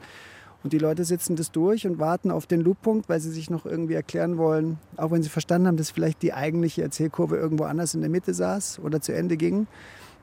Und 0.64 0.74
die 0.74 0.80
Leute 0.80 1.06
sitzen 1.06 1.36
das 1.36 1.52
durch 1.52 1.86
und 1.86 2.00
warten 2.00 2.32
auf 2.32 2.48
den 2.48 2.62
Looppunkt, 2.62 3.08
weil 3.08 3.20
sie 3.20 3.30
sich 3.30 3.52
noch 3.52 3.68
irgendwie 3.68 3.94
erklären 3.94 4.40
wollen, 4.40 4.80
auch 4.98 5.12
wenn 5.12 5.22
sie 5.22 5.30
verstanden 5.30 5.68
haben, 5.68 5.78
dass 5.78 5.92
vielleicht 5.92 6.24
die 6.24 6.34
eigentliche 6.34 6.82
Erzählkurve 6.82 7.38
irgendwo 7.38 7.66
anders 7.66 7.94
in 7.94 8.02
der 8.02 8.10
Mitte 8.10 8.34
saß 8.34 8.80
oder 8.80 9.00
zu 9.00 9.14
Ende 9.14 9.38
ging. 9.38 9.68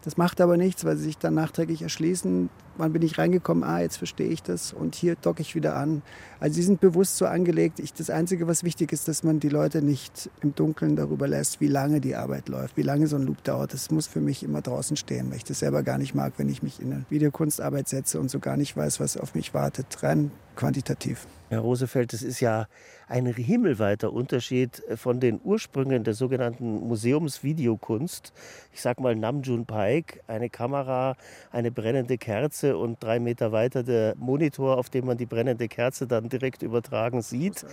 Das 0.03 0.17
macht 0.17 0.41
aber 0.41 0.57
nichts, 0.57 0.85
weil 0.85 0.97
sie 0.97 1.05
sich 1.05 1.19
dann 1.19 1.35
nachträglich 1.35 1.83
erschließen, 1.83 2.51
wann 2.77 2.93
bin 2.93 3.03
ich 3.03 3.19
reingekommen, 3.19 3.65
ah, 3.65 3.81
jetzt 3.81 3.97
verstehe 3.97 4.29
ich 4.29 4.43
das 4.43 4.73
und 4.73 4.95
hier 4.95 5.17
docke 5.17 5.43
ich 5.43 5.55
wieder 5.55 5.77
an. 5.77 6.03
Also 6.41 6.57
sie 6.57 6.63
sind 6.63 6.81
bewusst 6.81 7.17
so 7.17 7.27
angelegt. 7.27 7.79
Ich, 7.81 7.95
das 7.95 8.11
Einzige, 8.11 8.47
was 8.47 8.65
wichtig 8.65 8.93
ist, 8.93 9.09
dass 9.09 9.23
man 9.23 9.41
die 9.41 9.49
Leute 9.49 9.83
nicht 9.83 10.31
im 10.43 10.55
Dunkeln 10.55 10.97
darüber 10.97 11.29
lässt, 11.29 11.61
wie 11.61 11.69
lange 11.69 12.01
die 12.01 12.17
Arbeit 12.17 12.49
läuft, 12.49 12.77
wie 12.77 12.83
lange 12.83 13.07
so 13.07 13.17
ein 13.17 13.23
Loop 13.23 13.45
dauert. 13.45 13.73
Das 13.73 13.91
muss 13.91 14.07
für 14.07 14.21
mich 14.21 14.43
immer 14.43 14.63
draußen 14.63 14.97
stehen, 14.97 15.31
weil 15.31 15.37
ich 15.37 15.45
das 15.45 15.61
selber 15.61 15.83
gar 15.83 15.99
nicht 15.99 16.15
mag, 16.15 16.35
wenn 16.37 16.49
ich 16.49 16.63
mich 16.63 16.81
in 16.81 16.93
eine 16.93 17.05
Videokunstarbeit 17.09 17.89
setze 17.89 18.19
und 18.21 18.31
so 18.31 18.39
gar 18.39 18.57
nicht 18.57 18.77
weiß, 18.77 19.01
was 19.01 19.17
auf 19.17 19.35
mich 19.35 19.55
wartet, 19.55 20.03
rein 20.03 20.31
quantitativ. 20.57 21.27
Herr 21.49 21.61
Rosefeld, 21.61 22.15
das 22.15 22.23
ist 22.23 22.41
ja 22.41 22.67
ein 23.09 23.27
himmelweiter 23.27 24.11
Unterschied 24.11 24.83
von 24.97 25.21
den 25.21 25.39
Ursprüngen 25.45 26.03
der 26.03 26.15
sogenannten 26.15 26.89
Museumsvideokunst. 26.89 28.33
Ich 28.73 28.81
sag 28.81 29.01
mal 29.01 29.15
Namjoon 29.15 29.67
Paik, 29.67 30.23
eine 30.27 30.49
Kamera, 30.49 31.17
eine 31.51 31.71
brennende 31.71 32.17
Kerze 32.17 32.62
und 32.71 33.03
drei 33.03 33.19
Meter 33.19 33.53
weiter 33.53 33.83
der 33.83 34.15
Monitor, 34.17 34.79
auf 34.79 34.91
dem 34.91 35.07
man 35.07 35.19
die 35.19 35.27
brennende 35.27 35.69
Kerze 35.69 36.07
dann 36.07 36.29
direkt 36.29 36.63
übertragen 36.63 37.23
sieht. 37.23 37.67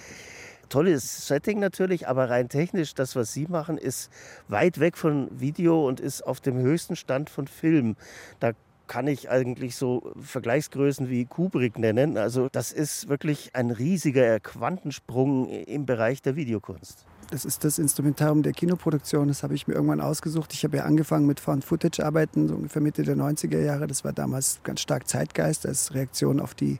Tolles 0.70 1.28
Setting 1.28 1.60
natürlich, 1.60 2.08
aber 2.08 2.30
rein 2.30 2.48
technisch, 2.48 2.94
das, 2.94 3.16
was 3.16 3.34
Sie 3.34 3.48
machen, 3.48 3.78
ist 3.78 4.12
weit 4.48 4.80
weg 4.80 4.98
von 4.98 5.28
Video 5.40 5.88
und 5.88 6.00
ist 6.00 6.22
auf 6.22 6.40
dem 6.40 6.58
höchsten 6.58 6.96
Stand 6.96 7.30
von 7.30 7.48
Film. 7.48 7.96
Da 8.40 8.52
kann 8.88 9.08
ich 9.08 9.30
eigentlich 9.30 9.76
so 9.76 10.12
Vergleichsgrößen 10.20 11.10
wie 11.10 11.26
Kubrick 11.26 11.78
nennen. 11.78 12.18
Also 12.18 12.50
das 12.52 12.72
ist 12.72 13.08
wirklich 13.08 13.56
ein 13.56 13.72
riesiger 13.72 14.40
Quantensprung 14.40 15.48
im 15.48 15.86
Bereich 15.86 16.22
der 16.22 16.36
Videokunst. 16.36 17.06
Das 17.32 17.46
ist 17.46 17.64
das 17.64 17.78
Instrumentarium 17.78 18.42
der 18.42 18.54
Kinoproduktion. 18.54 19.28
Das 19.28 19.44
habe 19.44 19.54
ich 19.54 19.68
mir 19.68 19.76
irgendwann 19.76 20.02
ausgesucht. 20.02 20.52
Ich 20.54 20.64
habe 20.64 20.78
ja 20.78 20.86
angefangen 20.86 21.28
mit 21.28 21.40
Found-Footage-Arbeiten, 21.40 22.48
so 22.48 22.56
ungefähr 22.56 22.82
Mitte 22.82 23.04
der 23.04 23.16
90er 23.16 23.60
Jahre. 23.60 23.86
Das 23.86 24.04
war 24.04 24.14
damals 24.14 24.62
ganz 24.64 24.82
stark 24.82 25.08
Zeitgeist 25.08 25.68
als 25.68 25.94
Reaktion 25.94 26.40
auf 26.40 26.56
die 26.56 26.80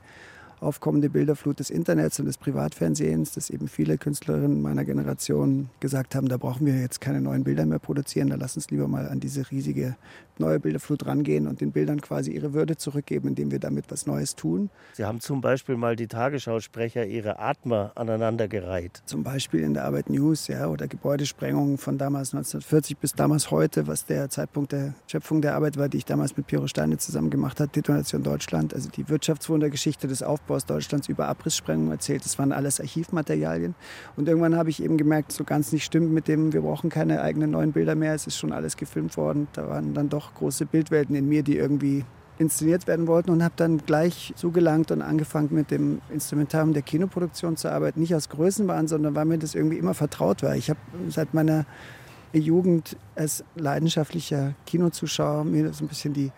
aufkommende 0.60 1.10
Bilderflut 1.10 1.58
des 1.58 1.70
Internets 1.70 2.18
und 2.20 2.26
des 2.26 2.38
Privatfernsehens, 2.38 3.32
dass 3.32 3.50
eben 3.50 3.68
viele 3.68 3.98
Künstlerinnen 3.98 4.62
meiner 4.62 4.84
Generation 4.84 5.70
gesagt 5.80 6.14
haben, 6.14 6.28
da 6.28 6.36
brauchen 6.36 6.66
wir 6.66 6.78
jetzt 6.78 7.00
keine 7.00 7.20
neuen 7.20 7.44
Bilder 7.44 7.66
mehr 7.66 7.78
produzieren, 7.78 8.28
da 8.30 8.36
lass 8.36 8.56
uns 8.56 8.70
lieber 8.70 8.88
mal 8.88 9.08
an 9.08 9.20
diese 9.20 9.50
riesige 9.50 9.96
neue 10.40 10.58
Bilderflut 10.58 11.06
rangehen 11.06 11.46
und 11.46 11.60
den 11.60 11.70
Bildern 11.70 12.00
quasi 12.00 12.32
ihre 12.32 12.54
Würde 12.54 12.76
zurückgeben, 12.76 13.28
indem 13.28 13.50
wir 13.50 13.58
damit 13.58 13.90
was 13.90 14.06
Neues 14.06 14.34
tun. 14.34 14.70
Sie 14.94 15.04
haben 15.04 15.20
zum 15.20 15.40
Beispiel 15.40 15.76
mal 15.76 15.96
die 15.96 16.08
Tagesschausprecher 16.08 17.06
ihre 17.06 17.38
Atmer 17.38 17.92
aneinandergereiht. 17.94 19.02
Zum 19.04 19.22
Beispiel 19.22 19.60
in 19.60 19.74
der 19.74 19.84
Arbeit 19.84 20.10
News 20.10 20.48
ja, 20.48 20.66
oder 20.66 20.88
Gebäudesprengungen 20.88 21.78
von 21.78 21.98
damals 21.98 22.34
1940 22.34 22.96
bis 22.96 23.12
damals 23.12 23.50
heute, 23.50 23.86
was 23.86 24.06
der 24.06 24.30
Zeitpunkt 24.30 24.72
der 24.72 24.94
Schöpfung 25.06 25.42
der 25.42 25.54
Arbeit 25.54 25.76
war, 25.76 25.88
die 25.88 25.98
ich 25.98 26.04
damals 26.04 26.36
mit 26.36 26.46
Piero 26.46 26.66
Steine 26.66 26.98
zusammen 26.98 27.30
gemacht 27.30 27.60
habe, 27.60 27.70
Detonation 27.70 28.22
Deutschland, 28.22 28.74
also 28.74 28.88
die 28.88 29.08
Wirtschaftswundergeschichte 29.08 30.08
des 30.08 30.22
Aufbaus 30.22 30.49
Deutschlands 30.66 31.08
über 31.08 31.28
Abrisssprengungen 31.28 31.92
erzählt. 31.92 32.24
Das 32.24 32.38
waren 32.38 32.52
alles 32.52 32.80
Archivmaterialien. 32.80 33.74
Und 34.16 34.28
irgendwann 34.28 34.56
habe 34.56 34.70
ich 34.70 34.82
eben 34.82 34.96
gemerkt, 34.96 35.32
so 35.32 35.44
ganz 35.44 35.72
nicht 35.72 35.84
stimmt 35.84 36.12
mit 36.12 36.28
dem, 36.28 36.52
wir 36.52 36.62
brauchen 36.62 36.90
keine 36.90 37.22
eigenen 37.22 37.50
neuen 37.50 37.72
Bilder 37.72 37.94
mehr, 37.94 38.14
es 38.14 38.26
ist 38.26 38.36
schon 38.36 38.52
alles 38.52 38.76
gefilmt 38.76 39.16
worden. 39.16 39.48
Da 39.52 39.68
waren 39.68 39.94
dann 39.94 40.08
doch 40.08 40.34
große 40.34 40.66
Bildwelten 40.66 41.14
in 41.14 41.28
mir, 41.28 41.42
die 41.42 41.56
irgendwie 41.56 42.04
inszeniert 42.38 42.86
werden 42.86 43.06
wollten 43.06 43.30
und 43.30 43.44
habe 43.44 43.54
dann 43.56 43.78
gleich 43.78 44.32
zugelangt 44.34 44.90
und 44.90 45.02
angefangen 45.02 45.50
mit 45.50 45.70
dem 45.70 46.00
Instrumentarium 46.10 46.72
der 46.72 46.82
Kinoproduktion 46.82 47.56
zu 47.56 47.70
arbeiten. 47.70 48.00
Nicht 48.00 48.14
aus 48.14 48.30
Größenwahn, 48.30 48.88
sondern 48.88 49.14
weil 49.14 49.26
mir 49.26 49.38
das 49.38 49.54
irgendwie 49.54 49.76
immer 49.76 49.92
vertraut 49.92 50.42
war. 50.42 50.56
Ich 50.56 50.70
habe 50.70 50.80
seit 51.08 51.34
meiner 51.34 51.66
Jugend 52.32 52.96
als 53.14 53.44
leidenschaftlicher 53.56 54.54
Kinozuschauer 54.66 55.44
mir 55.44 55.72
so 55.72 55.84
ein 55.84 55.88
bisschen 55.88 56.14
die 56.14 56.32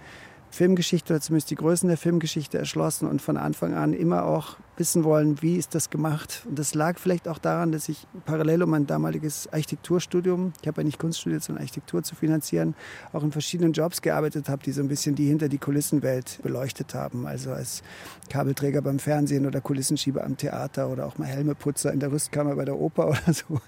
Filmgeschichte 0.53 1.15
oder 1.15 1.21
zumindest 1.23 1.51
die 1.51 1.55
Größen 1.55 1.88
der 1.88 1.97
Filmgeschichte 1.97 2.59
erschlossen 2.59 3.09
und 3.09 3.23
von 3.23 3.38
Anfang 3.38 3.73
an 3.73 3.95
immer 3.95 4.27
auch 4.27 4.59
wissen 4.77 5.03
wollen, 5.03 5.41
wie 5.41 5.57
ist 5.57 5.75
das 5.75 5.88
gemacht. 5.88 6.43
Und 6.47 6.59
das 6.59 6.75
lag 6.75 6.99
vielleicht 6.99 7.27
auch 7.27 7.38
daran, 7.38 7.73
dass 7.73 7.88
ich 7.88 8.07
parallel 8.27 8.62
um 8.62 8.71
mein 8.71 8.87
damaliges 8.87 9.51
Architekturstudium, 9.51 10.53
ich 10.61 10.69
habe 10.69 10.83
ja 10.83 10.85
nicht 10.85 10.99
Kunst 10.99 11.21
studiert, 11.21 11.43
sondern 11.43 11.62
Architektur 11.62 12.03
zu 12.03 12.15
finanzieren, 12.15 12.75
auch 13.15 13.23
in 13.23 13.33
verschiedenen 13.33 13.73
Jobs 13.73 14.03
gearbeitet 14.03 14.51
habe, 14.51 14.62
die 14.62 14.73
so 14.73 14.83
ein 14.83 14.88
bisschen 14.88 15.15
die 15.15 15.27
hinter 15.27 15.49
die 15.49 15.57
Kulissenwelt 15.57 16.41
beleuchtet 16.43 16.95
haben. 16.95 17.27
Also 17.27 17.53
als 17.53 17.83
Kabelträger 18.29 18.83
beim 18.83 18.99
Fernsehen 18.99 19.47
oder 19.47 19.62
Kulissenschieber 19.62 20.23
am 20.23 20.37
Theater 20.37 20.91
oder 20.91 21.07
auch 21.07 21.17
mal 21.17 21.29
Helmeputzer 21.29 21.95
in 21.95 22.01
der 22.01 22.12
Rüstkammer 22.12 22.57
bei 22.57 22.67
der 22.67 22.79
Oper 22.79 23.09
oder 23.09 23.33
so. 23.33 23.62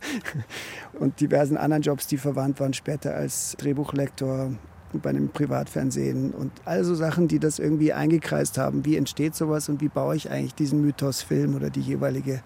Und 1.01 1.21
diversen 1.21 1.57
anderen 1.57 1.83
Jobs, 1.83 2.07
die 2.09 2.19
verwandt 2.19 2.61
waren, 2.61 2.75
später 2.75 3.15
als 3.15 3.57
Drehbuchlektor 3.59 4.51
bei 5.01 5.11
einem 5.11 5.29
Privatfernsehen 5.29 6.33
und 6.33 6.53
all 6.65 6.85
so 6.85 6.95
Sachen, 6.95 7.29
die 7.29 7.39
das 7.39 7.59
irgendwie 7.59 7.93
eingekreist 7.93 8.59
haben. 8.59 8.85
Wie 8.85 8.97
entsteht 8.97 9.35
sowas 9.35 9.69
und 9.69 9.81
wie 9.81 9.89
baue 9.89 10.17
ich 10.17 10.31
eigentlich 10.31 10.55
diesen 10.55 10.81
Mythos-Film 10.83 11.55
oder 11.55 11.71
die 11.71 11.81
jeweilige 11.81 12.43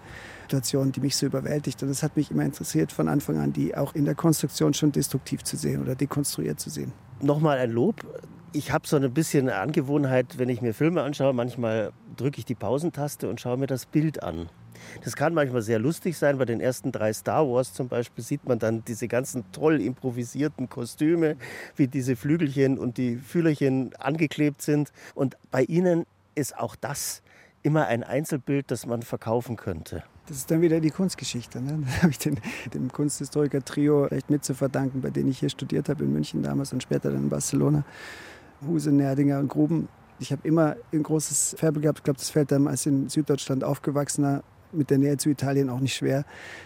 Situation, 0.49 0.91
die 0.91 0.99
mich 0.99 1.15
so 1.15 1.27
überwältigt. 1.27 1.81
Und 1.83 1.89
das 1.89 2.01
hat 2.01 2.17
mich 2.17 2.31
immer 2.31 2.43
interessiert 2.43 2.91
von 2.91 3.07
Anfang 3.07 3.37
an, 3.37 3.53
die 3.53 3.77
auch 3.77 3.93
in 3.93 4.05
der 4.05 4.15
Konstruktion 4.15 4.73
schon 4.73 4.91
destruktiv 4.91 5.43
zu 5.43 5.55
sehen 5.55 5.81
oder 5.81 5.93
dekonstruiert 5.93 6.59
zu 6.59 6.71
sehen. 6.71 6.91
Nochmal 7.21 7.59
ein 7.59 7.71
Lob. 7.71 8.03
Ich 8.51 8.71
habe 8.71 8.87
so 8.87 8.97
ein 8.97 9.13
bisschen 9.13 9.47
eine 9.47 9.59
Angewohnheit, 9.59 10.39
wenn 10.39 10.49
ich 10.49 10.61
mir 10.61 10.73
Filme 10.73 11.03
anschaue, 11.03 11.33
manchmal 11.33 11.91
drücke 12.17 12.39
ich 12.39 12.45
die 12.45 12.55
Pausentaste 12.55 13.29
und 13.29 13.39
schaue 13.39 13.57
mir 13.57 13.67
das 13.67 13.85
Bild 13.85 14.23
an. 14.23 14.49
Das 15.03 15.15
kann 15.15 15.33
manchmal 15.33 15.61
sehr 15.61 15.79
lustig 15.79 16.17
sein. 16.17 16.37
Bei 16.37 16.45
den 16.45 16.61
ersten 16.61 16.91
drei 16.91 17.13
Star 17.13 17.47
Wars 17.47 17.73
zum 17.73 17.87
Beispiel 17.87 18.23
sieht 18.23 18.45
man 18.45 18.59
dann 18.59 18.83
diese 18.85 19.07
ganzen 19.07 19.43
toll 19.51 19.81
improvisierten 19.81 20.69
Kostüme, 20.69 21.35
wie 21.75 21.87
diese 21.87 22.15
Flügelchen 22.15 22.77
und 22.77 22.97
die 22.97 23.17
Fühlerchen 23.17 23.95
angeklebt 23.95 24.61
sind. 24.61 24.91
Und 25.15 25.37
bei 25.51 25.63
ihnen 25.63 26.05
ist 26.35 26.57
auch 26.57 26.75
das 26.75 27.21
immer 27.61 27.87
ein 27.87 28.03
Einzelbild, 28.03 28.71
das 28.71 28.85
man 28.85 29.01
verkaufen 29.01 29.55
könnte. 29.55 30.03
Das 30.27 30.37
ist 30.37 30.51
dann 30.51 30.61
wieder 30.61 30.79
die 30.79 30.91
Kunstgeschichte. 30.91 31.59
Ne? 31.59 31.83
Da 31.85 32.01
habe 32.03 32.11
ich 32.11 32.19
den, 32.19 32.39
dem 32.73 32.91
Kunsthistoriker-Trio 32.91 34.05
recht 34.05 34.29
mit 34.29 34.45
zu 34.45 34.53
verdanken, 34.53 35.01
bei 35.01 35.09
denen 35.09 35.29
ich 35.29 35.39
hier 35.39 35.49
studiert 35.49 35.89
habe 35.89 36.03
in 36.03 36.13
München 36.13 36.43
damals 36.43 36.71
und 36.71 36.83
später 36.83 37.11
dann 37.11 37.23
in 37.23 37.29
Barcelona. 37.29 37.83
Huse, 38.65 38.91
Nerdinger 38.91 39.39
und 39.39 39.47
Gruben. 39.47 39.89
Ich 40.19 40.31
habe 40.31 40.47
immer 40.47 40.75
ein 40.93 41.03
großes 41.03 41.55
Faible 41.57 41.81
gehabt. 41.81 41.99
Ich 41.99 42.03
glaube, 42.03 42.19
das 42.19 42.29
fällt 42.29 42.51
einem 42.53 42.67
als 42.67 42.85
in 42.85 43.09
Süddeutschland 43.09 43.63
aufgewachsener 43.63 44.43
mit 44.71 44.89
der 44.89 44.97
Nähe 44.97 45.17
zu 45.17 45.29
Italien 45.29 45.69
auch 45.69 45.79
nicht 45.79 45.95
schwer. 45.95 46.25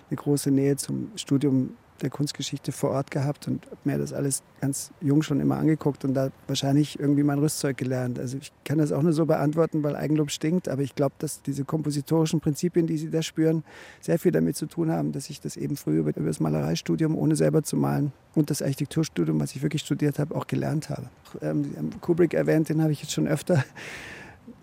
Eine 0.10 0.18
große 0.18 0.52
Nähe 0.52 0.76
zum 0.76 1.12
Studium 1.16 1.72
der 2.02 2.10
Kunstgeschichte 2.10 2.72
vor 2.72 2.92
Ort 2.92 3.12
gehabt 3.12 3.48
und 3.48 3.66
habe 3.66 3.78
mir 3.86 3.98
das 3.98 4.14
alles 4.14 4.44
ganz 4.60 4.92
jung 5.02 5.22
schon 5.22 5.40
immer 5.40 5.58
angeguckt 5.58 6.04
und 6.06 6.14
da 6.14 6.32
wahrscheinlich 6.48 7.00
irgendwie 7.00 7.24
mein 7.24 7.40
Rüstzeug 7.40 7.78
gelernt. 7.78 8.20
Also 8.20 8.38
ich 8.38 8.52
kann 8.66 8.78
das 8.78 8.92
auch 8.92 9.02
nur 9.02 9.14
so 9.14 9.26
beantworten, 9.26 9.84
weil 9.84 9.96
Eigenlob 9.96 10.30
stinkt, 10.30 10.68
aber 10.68 10.82
ich 10.82 10.96
glaube, 10.96 11.16
dass 11.20 11.42
diese 11.42 11.64
kompositorischen 11.64 12.42
Prinzipien, 12.42 12.88
die 12.88 12.98
Sie 12.98 13.10
da 13.10 13.22
spüren, 13.22 13.64
sehr 14.02 14.20
viel 14.20 14.32
damit 14.32 14.58
zu 14.58 14.66
tun 14.66 14.92
haben, 14.92 15.12
dass 15.12 15.30
ich 15.30 15.40
das 15.40 15.56
eben 15.56 15.78
früh 15.78 16.00
über, 16.00 16.10
über 16.16 16.28
das 16.28 16.40
Malereistudium, 16.40 17.18
ohne 17.18 17.36
selber 17.36 17.64
zu 17.64 17.78
malen 17.78 18.12
und 18.36 18.50
das 18.50 18.62
Architekturstudium, 18.62 19.40
was 19.40 19.56
ich 19.56 19.62
wirklich 19.62 19.82
studiert 19.82 20.20
habe, 20.20 20.36
auch 20.36 20.48
gelernt 20.48 20.90
habe. 20.90 21.10
Ähm, 21.42 21.72
Kubrick 22.02 22.34
erwähnt, 22.34 22.70
den 22.70 22.82
habe 22.82 22.92
ich 22.92 23.02
jetzt 23.02 23.14
schon 23.14 23.28
öfter 23.28 23.64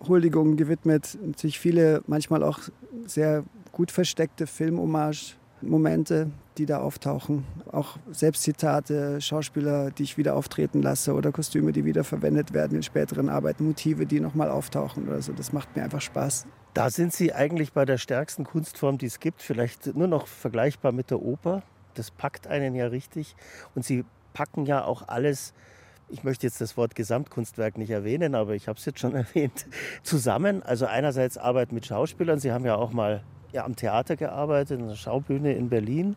Huldigungen 0.07 0.57
gewidmet. 0.57 1.17
Natürlich 1.25 1.59
viele, 1.59 2.01
manchmal 2.07 2.43
auch 2.43 2.59
sehr 3.05 3.43
gut 3.71 3.91
versteckte 3.91 4.47
Filmhommage-Momente, 4.47 6.31
die 6.57 6.65
da 6.65 6.79
auftauchen. 6.79 7.45
Auch 7.71 7.97
Selbstzitate, 8.11 9.21
Schauspieler, 9.21 9.91
die 9.91 10.03
ich 10.03 10.17
wieder 10.17 10.35
auftreten 10.35 10.81
lasse 10.81 11.13
oder 11.13 11.31
Kostüme, 11.31 11.71
die 11.71 11.85
wieder 11.85 12.03
verwendet 12.03 12.53
werden 12.53 12.75
in 12.75 12.83
späteren 12.83 13.29
Arbeiten, 13.29 13.65
Motive, 13.65 14.05
die 14.05 14.19
nochmal 14.19 14.49
auftauchen 14.49 15.07
oder 15.07 15.21
so. 15.21 15.33
Das 15.33 15.53
macht 15.53 15.75
mir 15.75 15.83
einfach 15.83 16.01
Spaß. 16.01 16.45
Da 16.73 16.89
sind 16.89 17.13
Sie 17.13 17.33
eigentlich 17.33 17.73
bei 17.73 17.85
der 17.85 17.97
stärksten 17.97 18.43
Kunstform, 18.43 18.97
die 18.97 19.05
es 19.05 19.19
gibt, 19.19 19.41
vielleicht 19.41 19.95
nur 19.95 20.07
noch 20.07 20.27
vergleichbar 20.27 20.91
mit 20.91 21.09
der 21.11 21.21
Oper. 21.21 21.63
Das 21.95 22.11
packt 22.11 22.47
einen 22.47 22.75
ja 22.75 22.87
richtig. 22.87 23.35
Und 23.75 23.83
Sie 23.83 24.05
packen 24.33 24.65
ja 24.65 24.85
auch 24.85 25.07
alles 25.07 25.53
ich 26.11 26.23
möchte 26.23 26.45
jetzt 26.45 26.61
das 26.61 26.77
Wort 26.77 26.95
Gesamtkunstwerk 26.95 27.77
nicht 27.77 27.89
erwähnen, 27.89 28.35
aber 28.35 28.53
ich 28.53 28.67
habe 28.67 28.77
es 28.77 28.85
jetzt 28.85 28.99
schon 28.99 29.15
erwähnt, 29.15 29.65
zusammen. 30.03 30.63
Also 30.63 30.85
einerseits 30.85 31.37
Arbeit 31.37 31.71
mit 31.71 31.85
Schauspielern. 31.85 32.39
Sie 32.39 32.51
haben 32.51 32.65
ja 32.65 32.75
auch 32.75 32.91
mal 32.91 33.23
ja, 33.51 33.65
am 33.65 33.75
Theater 33.75 34.15
gearbeitet, 34.15 34.79
in 34.79 34.85
einer 34.85 34.95
Schaubühne 34.95 35.53
in 35.53 35.69
Berlin. 35.69 36.15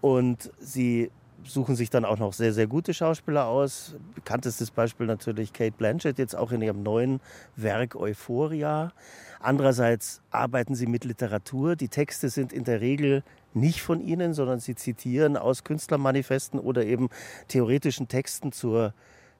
Und 0.00 0.50
Sie 0.60 1.10
suchen 1.44 1.76
sich 1.76 1.90
dann 1.90 2.04
auch 2.04 2.18
noch 2.18 2.32
sehr, 2.32 2.52
sehr 2.52 2.66
gute 2.66 2.94
Schauspieler 2.94 3.46
aus. 3.46 3.94
Bekanntestes 4.14 4.70
Beispiel 4.70 5.06
natürlich 5.06 5.52
Kate 5.52 5.74
Blanchett, 5.76 6.18
jetzt 6.18 6.36
auch 6.36 6.52
in 6.52 6.62
ihrem 6.62 6.82
neuen 6.82 7.20
Werk 7.56 7.96
Euphoria. 7.96 8.92
Andererseits 9.40 10.20
arbeiten 10.30 10.74
sie 10.74 10.86
mit 10.86 11.04
Literatur. 11.04 11.76
Die 11.76 11.88
Texte 11.88 12.28
sind 12.28 12.52
in 12.52 12.64
der 12.64 12.80
Regel 12.80 13.22
nicht 13.54 13.82
von 13.82 14.00
ihnen, 14.00 14.34
sondern 14.34 14.60
sie 14.60 14.74
zitieren 14.74 15.36
aus 15.36 15.64
Künstlermanifesten 15.64 16.60
oder 16.60 16.84
eben 16.84 17.08
theoretischen 17.48 18.08
Texten 18.08 18.52
zur 18.52 18.94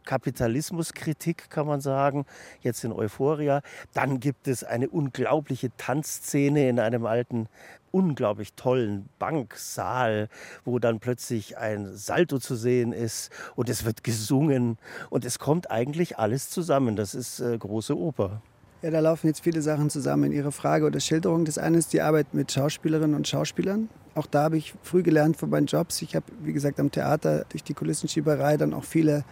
Kapitalismuskritik, 0.05 1.51
kann 1.51 1.67
man 1.67 1.81
sagen, 1.81 2.27
jetzt 2.63 2.85
in 2.85 2.93
Euphoria. 2.93 3.63
Dann 3.95 4.21
gibt 4.21 4.49
es 4.49 4.65
eine 4.65 4.89
unglaubliche 4.89 5.71
Tanzszene 5.77 6.69
in 6.69 6.81
einem 6.81 7.07
alten, 7.07 7.49
unglaublich 7.91 8.55
tollen 8.55 9.09
Banksaal, 9.19 10.29
wo 10.65 10.79
dann 10.79 11.01
plötzlich 11.01 11.59
ein 11.59 11.95
Salto 11.97 12.39
zu 12.39 12.55
sehen 12.55 12.93
ist 12.93 13.31
und 13.57 13.69
es 13.69 13.85
wird 13.85 14.05
gesungen 14.05 14.79
und 15.11 15.25
es 15.25 15.39
kommt 15.39 15.71
eigentlich 15.71 16.19
alles 16.19 16.51
zusammen. 16.51 16.97
Das 16.97 17.15
ist 17.15 17.41
äh, 17.41 17.59
große 17.59 17.97
Oper. 17.97 18.43
Ja, 18.83 18.91
da 18.91 19.01
laufen 19.01 19.27
jetzt 19.27 19.43
viele 19.45 19.61
Sachen 19.61 19.91
zusammen 19.91 20.25
in 20.25 20.33
Ihrer 20.33 20.53
Frage 20.53 20.87
oder 20.87 21.01
Schilderung. 21.01 21.45
Das 21.45 21.59
eine 21.59 21.77
ist 21.77 21.93
die 21.93 22.01
Arbeit 22.01 22.33
mit 22.33 22.51
Schauspielerinnen 22.51 23.15
und 23.15 23.29
Schauspielern. 23.29 23.91
Auch 24.15 24.27
da 24.27 24.43
habe 24.45 24.57
ich 24.57 24.75
früh 24.83 25.03
gelernt 25.03 25.37
von 25.37 25.51
meinen 25.51 25.67
Jobs. 25.67 26.03
Ich 26.03 26.17
habe, 26.17 26.27
wie 26.43 26.53
gesagt, 26.53 26.81
am 26.81 26.91
Theater 26.91 27.45
durch 27.49 27.63
die 27.63 27.75
Kulissenschieberei 27.75 28.57
dann 28.57 28.75
auch 28.75 28.85
viele 28.85 29.25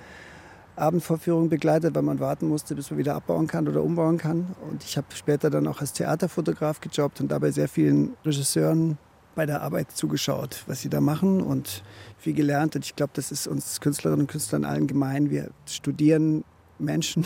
Abendvorführungen 0.76 1.48
begleitet, 1.48 1.94
weil 1.94 2.02
man 2.02 2.20
warten 2.20 2.48
musste, 2.48 2.74
bis 2.74 2.90
man 2.90 2.98
wieder 2.98 3.14
abbauen 3.14 3.46
kann 3.46 3.68
oder 3.68 3.82
umbauen 3.82 4.18
kann. 4.18 4.54
Und 4.70 4.84
ich 4.84 4.96
habe 4.96 5.08
später 5.14 5.50
dann 5.50 5.66
auch 5.66 5.80
als 5.80 5.92
Theaterfotograf 5.92 6.80
gejobbt 6.80 7.20
und 7.20 7.28
dabei 7.28 7.50
sehr 7.50 7.68
vielen 7.68 8.16
Regisseuren 8.24 8.96
bei 9.34 9.46
der 9.46 9.62
Arbeit 9.62 9.92
zugeschaut, 9.92 10.64
was 10.66 10.80
sie 10.80 10.88
da 10.88 11.00
machen 11.00 11.40
und 11.40 11.82
viel 12.16 12.34
gelernt. 12.34 12.76
Und 12.76 12.84
ich 12.84 12.96
glaube, 12.96 13.12
das 13.14 13.30
ist 13.30 13.46
uns 13.46 13.80
Künstlerinnen 13.80 14.22
und 14.22 14.30
Künstlern 14.30 14.64
allen 14.64 14.86
gemein. 14.86 15.30
Wir 15.30 15.50
studieren 15.66 16.44
Menschen, 16.78 17.24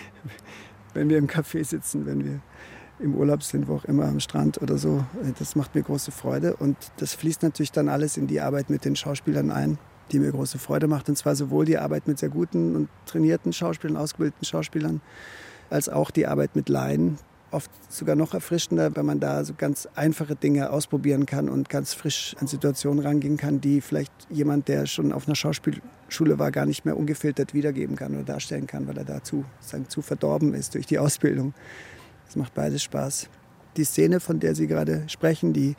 wenn 0.94 1.08
wir 1.08 1.18
im 1.18 1.26
Café 1.26 1.64
sitzen, 1.64 2.06
wenn 2.06 2.24
wir 2.24 2.40
im 3.00 3.14
Urlaub 3.14 3.42
sind, 3.42 3.68
wo 3.68 3.76
auch 3.76 3.84
immer, 3.84 4.06
am 4.06 4.20
Strand 4.20 4.60
oder 4.60 4.78
so. 4.78 5.04
Das 5.38 5.56
macht 5.56 5.74
mir 5.74 5.82
große 5.82 6.10
Freude. 6.10 6.56
Und 6.56 6.76
das 6.96 7.14
fließt 7.14 7.42
natürlich 7.42 7.72
dann 7.72 7.88
alles 7.88 8.16
in 8.16 8.26
die 8.26 8.40
Arbeit 8.40 8.70
mit 8.70 8.84
den 8.84 8.96
Schauspielern 8.96 9.50
ein, 9.50 9.78
die 10.10 10.18
mir 10.18 10.32
große 10.32 10.58
Freude 10.58 10.88
macht. 10.88 11.08
Und 11.08 11.16
zwar 11.16 11.36
sowohl 11.36 11.64
die 11.64 11.78
Arbeit 11.78 12.08
mit 12.08 12.18
sehr 12.18 12.28
guten 12.28 12.76
und 12.76 12.88
trainierten 13.06 13.52
Schauspielern, 13.52 13.96
ausgebildeten 13.96 14.44
Schauspielern, 14.44 15.00
als 15.70 15.88
auch 15.88 16.10
die 16.10 16.26
Arbeit 16.26 16.56
mit 16.56 16.68
Laien. 16.68 17.18
Oft 17.50 17.70
sogar 17.88 18.14
noch 18.14 18.34
erfrischender, 18.34 18.94
wenn 18.94 19.06
man 19.06 19.20
da 19.20 19.42
so 19.42 19.54
ganz 19.56 19.88
einfache 19.94 20.36
Dinge 20.36 20.68
ausprobieren 20.68 21.24
kann 21.24 21.48
und 21.48 21.70
ganz 21.70 21.94
frisch 21.94 22.36
an 22.40 22.46
Situationen 22.46 23.02
rangehen 23.02 23.38
kann, 23.38 23.62
die 23.62 23.80
vielleicht 23.80 24.12
jemand, 24.28 24.68
der 24.68 24.84
schon 24.84 25.12
auf 25.12 25.26
einer 25.26 25.34
Schauspielschule 25.34 26.38
war, 26.38 26.50
gar 26.50 26.66
nicht 26.66 26.84
mehr 26.84 26.94
ungefiltert 26.94 27.54
wiedergeben 27.54 27.96
kann 27.96 28.14
oder 28.14 28.24
darstellen 28.24 28.66
kann, 28.66 28.86
weil 28.86 28.98
er 28.98 29.06
dazu 29.06 29.46
sagen, 29.60 29.88
zu 29.88 30.02
verdorben 30.02 30.52
ist 30.52 30.74
durch 30.74 30.84
die 30.84 30.98
Ausbildung. 30.98 31.54
Es 32.28 32.36
macht 32.36 32.54
beides 32.54 32.82
Spaß. 32.82 33.28
Die 33.76 33.84
Szene, 33.84 34.18
von 34.20 34.40
der 34.40 34.54
Sie 34.54 34.66
gerade 34.66 35.04
sprechen, 35.08 35.52
die 35.52 35.76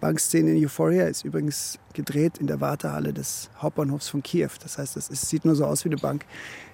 Bankszene 0.00 0.52
in 0.52 0.64
Euphoria, 0.64 1.06
ist 1.06 1.24
übrigens 1.24 1.78
gedreht 1.92 2.38
in 2.38 2.46
der 2.46 2.60
Wartehalle 2.60 3.12
des 3.12 3.50
Hauptbahnhofs 3.58 4.08
von 4.08 4.22
Kiew. 4.22 4.48
Das 4.62 4.78
heißt, 4.78 4.96
es 4.96 5.08
sieht 5.08 5.44
nur 5.44 5.54
so 5.54 5.66
aus 5.66 5.84
wie 5.84 5.90
eine 5.90 5.98
Bank, 5.98 6.24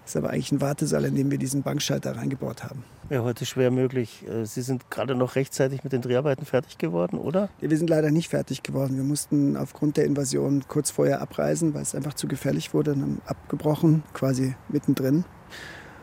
ist 0.06 0.16
aber 0.16 0.30
eigentlich 0.30 0.52
ein 0.52 0.60
Wartesaal, 0.60 1.04
in 1.04 1.16
dem 1.16 1.30
wir 1.30 1.38
diesen 1.38 1.62
Bankschalter 1.62 2.16
reingebaut 2.16 2.62
haben. 2.62 2.84
Ja, 3.10 3.22
heute 3.22 3.44
schwer 3.44 3.70
möglich. 3.70 4.24
Äh, 4.28 4.44
Sie 4.46 4.62
sind 4.62 4.90
gerade 4.90 5.14
noch 5.14 5.34
rechtzeitig 5.34 5.82
mit 5.82 5.92
den 5.92 6.00
Dreharbeiten 6.00 6.46
fertig 6.46 6.78
geworden, 6.78 7.18
oder? 7.18 7.48
Ja, 7.60 7.70
wir 7.70 7.76
sind 7.76 7.90
leider 7.90 8.10
nicht 8.10 8.28
fertig 8.28 8.62
geworden. 8.62 8.96
Wir 8.96 9.04
mussten 9.04 9.56
aufgrund 9.56 9.96
der 9.96 10.04
Invasion 10.04 10.64
kurz 10.68 10.90
vorher 10.90 11.20
abreisen, 11.20 11.74
weil 11.74 11.82
es 11.82 11.94
einfach 11.94 12.14
zu 12.14 12.28
gefährlich 12.28 12.72
wurde 12.72 12.92
und 12.92 13.02
haben 13.02 13.22
abgebrochen, 13.26 14.04
quasi 14.12 14.54
mittendrin. 14.68 15.24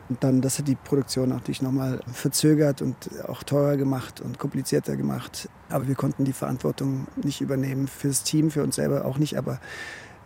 Und 0.07 0.23
dann, 0.23 0.41
das 0.41 0.59
hat 0.59 0.67
die 0.67 0.75
Produktion 0.75 1.29
natürlich 1.29 1.61
nochmal 1.61 1.99
verzögert 2.11 2.81
und 2.81 2.95
auch 3.27 3.43
teurer 3.43 3.75
gemacht 3.75 4.21
und 4.21 4.37
komplizierter 4.37 4.95
gemacht. 4.95 5.49
Aber 5.69 5.87
wir 5.87 5.95
konnten 5.95 6.25
die 6.25 6.33
Verantwortung 6.33 7.07
nicht 7.23 7.41
übernehmen 7.41 7.87
für 7.87 8.09
das 8.09 8.23
Team, 8.23 8.51
für 8.51 8.63
uns 8.63 8.75
selber 8.75 9.05
auch 9.05 9.17
nicht, 9.17 9.37
aber 9.37 9.59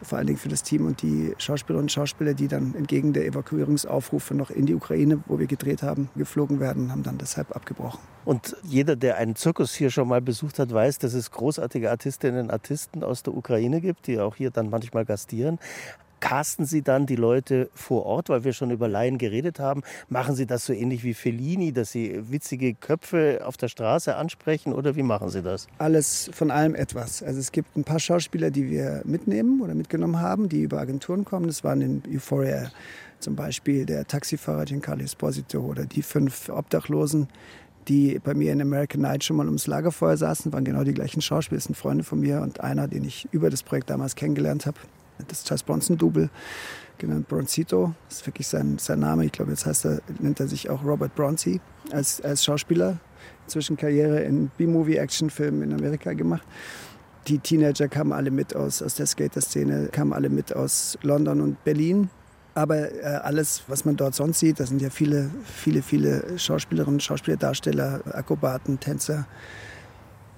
vor 0.02 0.18
allen 0.18 0.28
Dingen 0.28 0.40
für 0.40 0.50
das 0.50 0.64
Team 0.64 0.86
und 0.86 1.02
die 1.02 1.34
Schauspielerinnen 1.38 1.86
und 1.86 1.92
Schauspieler, 1.92 2.34
die 2.34 2.48
dann 2.48 2.74
entgegen 2.76 3.14
der 3.14 3.26
Evakuierungsaufrufe 3.26 4.34
noch 4.34 4.50
in 4.50 4.66
die 4.66 4.74
Ukraine, 4.74 5.22
wo 5.28 5.40
wir 5.40 5.48
gedreht 5.48 5.84
haben, 5.84 6.10
geflogen 6.16 6.60
werden, 6.60 6.92
haben 6.92 7.04
dann 7.04 7.18
deshalb 7.18 7.56
abgebrochen. 7.56 8.00
Und 8.26 8.56
jeder, 8.64 8.96
der 8.96 9.18
einen 9.18 9.36
Zirkus 9.36 9.74
hier 9.74 9.90
schon 9.90 10.08
mal 10.08 10.22
besucht 10.22 10.60
hat, 10.60 10.74
weiß, 10.74 11.00
dass 11.00 11.14
es 11.14 11.32
großartige 11.32 11.90
Artistinnen 11.90 12.46
und 12.46 12.52
Artisten 12.52 13.04
aus 13.04 13.24
der 13.24 13.34
Ukraine 13.34 13.82
gibt, 13.82 14.08
die 14.08 14.20
auch 14.20 14.36
hier 14.36 14.52
dann 14.52 14.70
manchmal 14.70 15.06
gastieren. 15.06 15.60
Casten 16.20 16.66
Sie 16.66 16.82
dann 16.82 17.06
die 17.06 17.16
Leute 17.16 17.70
vor 17.74 18.06
Ort, 18.06 18.30
weil 18.30 18.44
wir 18.44 18.54
schon 18.54 18.72
über 18.72 18.88
Laien 18.88 19.18
geredet 19.18 19.60
haben? 19.60 19.82
Machen 20.10 20.36
Sie 20.36 20.46
das 20.46 20.66
so 20.66 20.74
ähnlich 20.74 21.04
wie 21.04 21.14
Fellini, 21.14 21.72
dass 21.72 21.92
Sie 21.92 22.32
witzige 22.32 22.74
Köpfe 22.74 23.42
auf 23.46 23.58
der 23.58 23.68
Straße 23.68 24.16
ansprechen 24.16 24.74
oder 24.74 24.96
wie 24.96 25.04
machen 25.04 25.30
Sie 25.30 25.42
das? 25.42 25.68
Alles 25.78 26.30
von 26.34 26.52
allem 26.52 26.76
etwas. 26.76 27.24
Also 27.24 27.40
es 27.40 27.52
gibt 27.52 27.76
ein 27.78 27.84
paar 27.84 28.00
Schauspieler, 28.00 28.52
die 28.52 28.70
wir 28.70 29.02
mitnehmen 29.06 29.62
oder 29.62 29.76
mitgenommen 29.76 30.20
haben, 30.20 30.50
die 30.50 30.62
über 30.62 30.80
Agenturen 30.80 31.26
kommen. 31.26 31.48
Das 31.48 31.64
waren 31.64 31.82
in 31.82 32.04
Euphoria 32.14 32.72
zum 33.20 33.36
Beispiel 33.36 33.86
der 33.86 34.06
Taxifahrer 34.08 34.66
Giancarlo 34.66 35.04
Esposito 35.04 35.60
oder 35.60 35.86
die 35.86 36.02
fünf 36.02 36.50
Obdachlosen, 36.50 37.28
die 37.88 38.20
bei 38.20 38.34
mir 38.34 38.54
in 38.54 38.62
American 38.62 39.02
Night 39.02 39.24
schon 39.24 39.36
mal 39.36 39.46
ums 39.46 39.68
Lagerfeuer 39.68 40.16
saßen, 40.16 40.54
waren 40.54 40.64
genau 40.64 40.84
die 40.84 40.94
gleichen 40.94 41.22
Schauspieler, 41.22 41.58
das 41.58 41.66
sind 41.66 41.76
Freunde 41.76 42.04
von 42.04 42.20
mir 42.20 42.42
und 42.42 42.62
einer, 42.62 42.88
den 42.88 43.04
ich 43.04 43.28
über 43.32 43.50
das 43.50 43.64
Projekt 43.64 43.90
damals 43.90 44.16
kennengelernt 44.16 44.66
habe 44.66 44.78
das 45.28 45.44
Charles 45.44 45.64
Bronson-Double, 45.64 46.30
genannt 46.98 47.28
Broncito. 47.28 47.94
Das 48.08 48.20
ist 48.20 48.28
wirklich 48.28 48.48
sein, 48.48 48.78
sein 48.80 49.00
Name. 49.00 49.26
Ich 49.26 49.32
glaube, 49.32 49.52
jetzt 49.52 49.66
heißt 49.66 49.86
er, 49.86 50.02
nennt 50.20 50.40
er 50.40 50.48
sich 50.48 50.70
auch 50.70 50.84
Robert 50.84 51.16
Bronzy 51.16 51.60
als, 51.92 52.22
als 52.22 52.44
Schauspieler. 52.44 52.98
Inzwischen 53.46 53.78
Karriere 53.78 54.22
in 54.22 54.50
B-Movie-Actionfilmen 54.58 55.64
in 55.64 55.74
Amerika 55.74 56.14
gemacht. 56.14 56.44
Die 57.28 57.40
Teenager 57.40 57.88
kamen 57.88 58.14
alle 58.14 58.32
mit 58.32 58.56
aus, 58.56 58.82
aus 58.82 58.96
der 58.96 59.06
Skater-Szene, 59.06 59.90
kamen 59.92 60.14
alle 60.14 60.30
mit 60.30 60.56
aus 60.56 60.98
London 61.02 61.42
und 61.42 61.64
Berlin. 61.64 62.10
Aber 62.56 62.92
äh, 62.92 63.04
alles, 63.24 63.64
was 63.68 63.86
man 63.86 63.96
dort 63.96 64.16
sonst 64.16 64.40
sieht, 64.40 64.60
da 64.60 64.66
sind 64.66 64.82
ja 64.82 64.90
viele, 64.90 65.30
viele, 65.44 65.82
viele 65.82 66.38
Schauspielerinnen, 66.38 67.00
Schauspieler, 67.00 67.38
Darsteller, 67.38 68.02
Akrobaten, 68.12 68.80
Tänzer, 68.80 69.28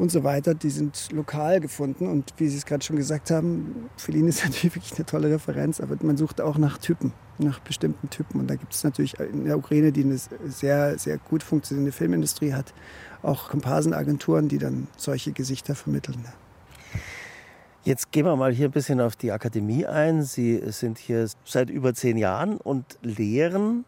und 0.02 0.12
so 0.12 0.24
weiter, 0.24 0.56
die 0.56 0.72
sind 0.72 1.10
lokal 1.12 1.60
gefunden. 1.60 2.08
Und 2.08 2.34
wie 2.38 2.48
Sie 2.48 2.58
es 2.58 2.66
gerade 2.66 2.84
schon 2.84 2.96
gesagt 2.96 3.30
haben, 3.30 3.88
Fellini 3.98 4.30
ist 4.30 4.44
natürlich 4.44 4.76
wirklich 4.76 4.96
eine 4.96 5.06
tolle 5.06 5.30
Referenz, 5.30 5.80
aber 5.80 5.96
man 6.02 6.18
sucht 6.18 6.42
auch 6.42 6.58
nach 6.58 6.80
Typen, 6.80 7.14
nach 7.38 7.60
bestimmten 7.60 8.10
Typen. 8.10 8.42
Und 8.42 8.50
da 8.50 8.56
gibt 8.56 8.74
es 8.74 8.84
natürlich 8.84 9.20
in 9.20 9.46
der 9.46 9.60
Ukraine, 9.60 9.92
die 9.92 10.04
eine 10.04 10.18
sehr, 10.48 10.98
sehr 10.98 11.20
gut 11.20 11.44
funktionierende 11.44 11.92
Filmindustrie 11.92 12.54
hat, 12.54 12.74
auch 13.22 13.50
Komparsenagenturen, 13.50 14.48
die 14.48 14.58
dann 14.58 14.88
solche 14.98 15.34
Gesichter 15.34 15.76
vermitteln. 15.76 16.26
Jetzt 17.84 18.12
gehen 18.12 18.26
wir 18.26 18.36
mal 18.36 18.52
hier 18.52 18.70
ein 18.70 18.72
bisschen 18.72 19.02
auf 19.02 19.16
die 19.16 19.32
Akademie 19.32 19.86
ein. 19.86 20.24
Sie 20.24 20.62
sind 20.72 20.98
hier 20.98 21.28
seit 21.46 21.70
über 21.70 21.94
zehn 21.94 22.18
Jahren 22.18 22.58
und 22.58 22.98
lehren 23.04 23.86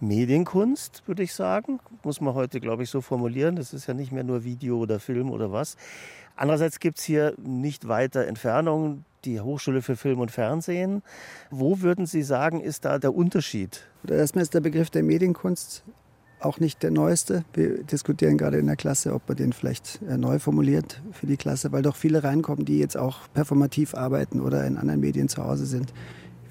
Medienkunst, 0.00 1.02
würde 1.06 1.22
ich 1.22 1.32
sagen. 1.32 1.80
Muss 2.04 2.20
man 2.20 2.34
heute, 2.34 2.60
glaube 2.60 2.82
ich, 2.84 2.90
so 2.90 3.00
formulieren. 3.00 3.56
Das 3.56 3.72
ist 3.72 3.86
ja 3.86 3.94
nicht 3.94 4.12
mehr 4.12 4.24
nur 4.24 4.44
Video 4.44 4.78
oder 4.78 5.00
Film 5.00 5.30
oder 5.30 5.52
was. 5.52 5.76
Andererseits 6.36 6.78
gibt 6.78 6.98
es 6.98 7.04
hier 7.04 7.34
nicht 7.38 7.88
weiter 7.88 8.26
Entfernung 8.26 9.04
die 9.24 9.40
Hochschule 9.40 9.82
für 9.82 9.96
Film 9.96 10.20
und 10.20 10.30
Fernsehen. 10.30 11.02
Wo 11.50 11.80
würden 11.80 12.06
Sie 12.06 12.22
sagen, 12.22 12.60
ist 12.60 12.84
da 12.84 12.98
der 12.98 13.14
Unterschied? 13.14 13.88
Erstmal 14.08 14.42
ist 14.42 14.54
der 14.54 14.60
Begriff 14.60 14.90
der 14.90 15.02
Medienkunst 15.02 15.82
auch 16.40 16.60
nicht 16.60 16.84
der 16.84 16.92
neueste. 16.92 17.44
Wir 17.52 17.82
diskutieren 17.82 18.38
gerade 18.38 18.58
in 18.58 18.66
der 18.66 18.76
Klasse, 18.76 19.12
ob 19.12 19.28
man 19.28 19.36
den 19.36 19.52
vielleicht 19.52 20.00
neu 20.02 20.38
formuliert 20.38 21.02
für 21.10 21.26
die 21.26 21.36
Klasse, 21.36 21.72
weil 21.72 21.82
doch 21.82 21.96
viele 21.96 22.22
reinkommen, 22.22 22.64
die 22.64 22.78
jetzt 22.78 22.96
auch 22.96 23.28
performativ 23.34 23.96
arbeiten 23.96 24.40
oder 24.40 24.64
in 24.64 24.76
anderen 24.76 25.00
Medien 25.00 25.28
zu 25.28 25.42
Hause 25.42 25.66
sind. 25.66 25.92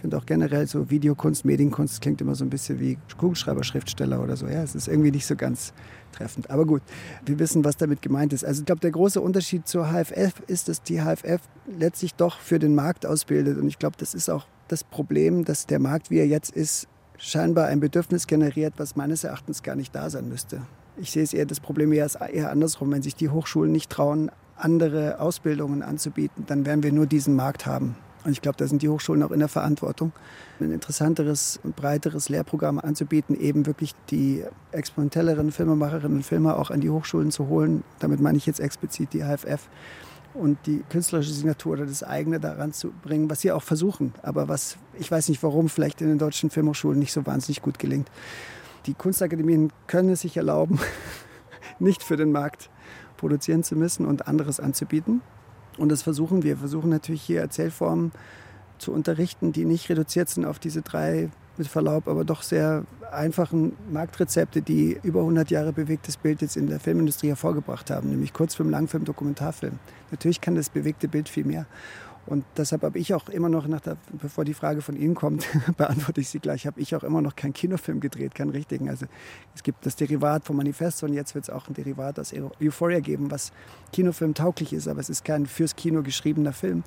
Finde 0.08 0.20
auch 0.20 0.26
generell 0.26 0.66
so 0.68 0.90
Videokunst, 0.90 1.44
Medienkunst 1.44 2.00
klingt 2.00 2.22
immer 2.22 2.34
so 2.34 2.46
ein 2.46 2.50
bisschen 2.50 2.80
wie 2.80 2.98
Kugelschreiber-Schriftsteller 3.18 4.24
oder 4.24 4.38
so. 4.38 4.48
Ja, 4.48 4.64
es 4.64 4.74
ist 4.74 4.88
irgendwie 4.88 5.12
nicht 5.12 5.26
so 5.26 5.36
ganz 5.36 5.74
treffend. 6.14 6.50
Aber 6.50 6.66
gut, 6.66 6.82
wir 7.26 7.40
wissen, 7.40 7.66
was 7.66 7.76
damit 7.76 8.02
gemeint 8.02 8.32
ist. 8.32 8.46
Also 8.46 8.62
ich 8.62 8.66
glaube, 8.66 8.80
der 8.80 8.92
große 8.92 9.20
Unterschied 9.20 9.68
zur 9.68 9.88
HFF 9.88 10.40
ist, 10.48 10.70
dass 10.70 10.82
die 10.82 11.02
HFF 11.02 11.42
letztlich 11.78 12.14
doch 12.14 12.40
für 12.40 12.58
den 12.58 12.74
Markt 12.74 13.06
ausbildet. 13.06 13.58
Und 13.58 13.68
ich 13.68 13.80
glaube, 13.80 13.98
das 14.00 14.14
ist 14.14 14.30
auch 14.30 14.48
das 14.70 14.86
Problem, 14.86 15.44
dass 15.44 15.68
der 15.68 15.80
Markt, 15.80 16.10
wie 16.10 16.20
er 16.20 16.28
jetzt 16.28 16.56
ist, 16.56 16.88
scheinbar 17.18 17.66
ein 17.66 17.82
Bedürfnis 17.82 18.28
generiert, 18.28 18.76
was 18.78 18.96
meines 18.96 19.26
Erachtens 19.26 19.62
gar 19.62 19.76
nicht 19.76 19.94
da 19.94 20.10
sein 20.10 20.30
müsste. 20.30 20.62
Ich 20.96 21.12
sehe 21.12 21.24
es 21.24 21.34
eher 21.34 21.46
das 21.46 21.60
Problem 21.60 21.92
eher, 21.92 22.08
eher 22.32 22.50
andersrum. 22.50 22.94
Wenn 22.94 23.02
sich 23.02 23.16
die 23.16 23.28
Hochschulen 23.28 23.74
nicht 23.74 23.90
trauen, 23.90 24.32
andere 24.56 25.20
Ausbildungen 25.20 25.84
anzubieten, 25.84 26.46
dann 26.48 26.66
werden 26.66 26.82
wir 26.82 26.94
nur 26.94 27.08
diesen 27.08 27.36
Markt 27.36 27.66
haben. 27.66 27.98
Und 28.24 28.32
ich 28.32 28.42
glaube, 28.42 28.58
da 28.58 28.68
sind 28.68 28.82
die 28.82 28.90
Hochschulen 28.90 29.24
auch 29.24 29.32
in 29.32 29.40
der 29.40 29.48
Verantwortung, 29.48 30.12
ein 30.60 30.72
interessanteres 30.72 31.60
und 31.64 31.76
breiteres 31.76 32.30
Lehrprogramm 32.30 32.80
anzubieten, 32.80 33.40
eben 33.40 33.66
wirklich 33.66 33.94
die 34.10 34.44
experimentelleren 34.72 35.52
Filmemacherinnen 35.52 36.18
und 36.18 36.24
Filmer 36.24 36.58
auch 36.58 36.72
an 36.72 36.82
die 36.82 36.90
Hochschulen 36.90 37.32
zu 37.32 37.48
holen. 37.48 37.84
Damit 38.00 38.20
meine 38.20 38.38
ich 38.38 38.46
jetzt 38.46 38.60
explizit 38.60 39.14
die 39.14 39.24
HFF 39.24 39.70
und 40.34 40.58
die 40.66 40.84
künstlerische 40.90 41.32
Signatur 41.32 41.74
oder 41.74 41.86
das 41.86 42.04
eigene 42.04 42.40
daran 42.40 42.74
zu 42.74 42.92
bringen, 43.04 43.30
was 43.30 43.42
sie 43.42 43.52
auch 43.52 43.64
versuchen, 43.64 44.14
aber 44.22 44.48
was 44.48 44.78
ich 45.00 45.10
weiß 45.10 45.30
nicht 45.30 45.42
warum 45.44 45.70
vielleicht 45.70 46.02
in 46.02 46.08
den 46.08 46.18
deutschen 46.18 46.50
Filmhochschulen 46.50 47.00
nicht 47.00 47.14
so 47.14 47.26
wahnsinnig 47.26 47.62
gut 47.62 47.80
gelingt. 47.80 48.10
Die 48.86 48.94
Kunstakademien 48.94 49.72
können 49.88 50.10
es 50.10 50.22
sich 50.22 50.38
erlauben, 50.38 50.80
nicht 51.80 52.04
für 52.04 52.18
den 52.18 52.32
Markt 52.32 52.70
produzieren 53.18 53.64
zu 53.64 53.76
müssen 53.76 54.06
und 54.06 54.28
anderes 54.28 54.60
anzubieten. 54.60 55.22
Und 55.78 55.90
das 55.90 56.02
versuchen 56.02 56.44
wir. 56.44 56.52
Wir 56.52 56.58
versuchen 56.58 56.90
natürlich 56.90 57.22
hier 57.22 57.42
Erzählformen 57.42 58.12
zu 58.78 58.92
unterrichten, 58.92 59.52
die 59.52 59.66
nicht 59.66 59.90
reduziert 59.90 60.30
sind 60.30 60.46
auf 60.46 60.60
diese 60.60 60.82
drei, 60.82 61.30
mit 61.58 61.68
Verlaub, 61.68 62.08
aber 62.08 62.24
doch 62.24 62.44
sehr 62.44 62.84
einfachen 63.12 63.74
Marktrezepte, 63.92 64.62
die 64.62 65.00
über 65.04 65.22
100 65.22 65.50
Jahre 65.50 65.74
bewegtes 65.74 66.18
Bild 66.18 66.42
jetzt 66.42 66.58
in 66.58 66.68
der 66.68 66.80
Filmindustrie 66.80 67.30
hervorgebracht 67.30 67.90
haben, 67.90 68.10
nämlich 68.10 68.34
Kurzfilm, 68.34 68.70
Langfilm, 68.70 69.06
Dokumentarfilm. 69.06 69.80
Natürlich 70.12 70.42
kann 70.42 70.56
das 70.56 70.70
bewegte 70.70 71.08
Bild 71.08 71.30
viel 71.30 71.46
mehr. 71.46 71.66
Und 72.28 72.44
deshalb 72.58 72.84
habe 72.84 73.00
ich 73.00 73.14
auch 73.14 73.30
immer 73.30 73.48
noch, 73.48 73.68
nach 73.68 73.80
der, 73.80 73.96
bevor 74.22 74.44
die 74.44 74.54
Frage 74.54 74.82
von 74.82 74.98
Ihnen 74.98 75.16
kommt, 75.16 75.48
beantworte 75.78 76.20
ich 76.20 76.28
sie 76.28 76.40
gleich, 76.40 76.68
habe 76.68 76.80
ich 76.82 76.94
auch 76.94 77.04
immer 77.04 77.22
noch 77.22 77.38
keinen 77.38 77.54
Kinofilm 77.54 78.02
gedreht, 78.02 78.36
keinen 78.36 78.50
richtigen. 78.50 78.90
Also 78.90 79.06
es 79.56 79.64
gibt 79.64 79.86
das 79.86 79.96
Derivat 79.96 80.44
vom 80.44 80.58
Manifest 80.58 81.02
und 81.04 81.14
jetzt 81.14 81.36
wird 81.36 81.46
es 81.46 81.50
auch 81.50 81.70
ein 81.70 81.74
Derivat 81.74 82.20
aus 82.20 82.34
Euphoria 82.62 83.00
geben, 83.00 83.32
was 83.32 83.54
Kinofilm 83.94 84.34
tauglich 84.34 84.74
ist, 84.74 84.90
aber 84.90 85.00
es 85.00 85.10
ist 85.10 85.24
kein 85.24 85.46
fürs 85.46 85.78
Kino 85.78 86.04
geschriebener 86.04 86.52
Film, 86.52 86.84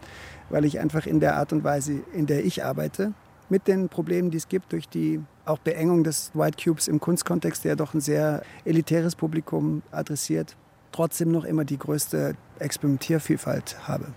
weil 0.50 0.66
ich 0.66 0.78
einfach 0.78 1.06
in 1.06 1.20
der 1.20 1.36
Art 1.36 1.54
und 1.54 1.64
Weise, 1.64 2.00
in 2.12 2.26
der 2.26 2.44
ich 2.44 2.62
arbeite, 2.62 3.14
mit 3.48 3.66
den 3.66 3.88
Problemen, 3.88 4.30
die 4.30 4.36
es 4.36 4.48
gibt, 4.48 4.72
durch 4.72 4.88
die 4.88 5.20
auch 5.46 5.58
Beengung 5.58 6.04
des 6.04 6.32
White 6.34 6.62
Cubes 6.62 6.86
im 6.86 7.00
Kunstkontext, 7.00 7.64
der 7.64 7.76
doch 7.76 7.94
ein 7.94 8.00
sehr 8.00 8.42
elitäres 8.66 9.16
Publikum 9.16 9.82
adressiert, 9.90 10.54
trotzdem 10.92 11.32
noch 11.32 11.44
immer 11.44 11.64
die 11.64 11.78
größte 11.78 12.36
Experimentiervielfalt 12.58 13.88
habe 13.88 14.12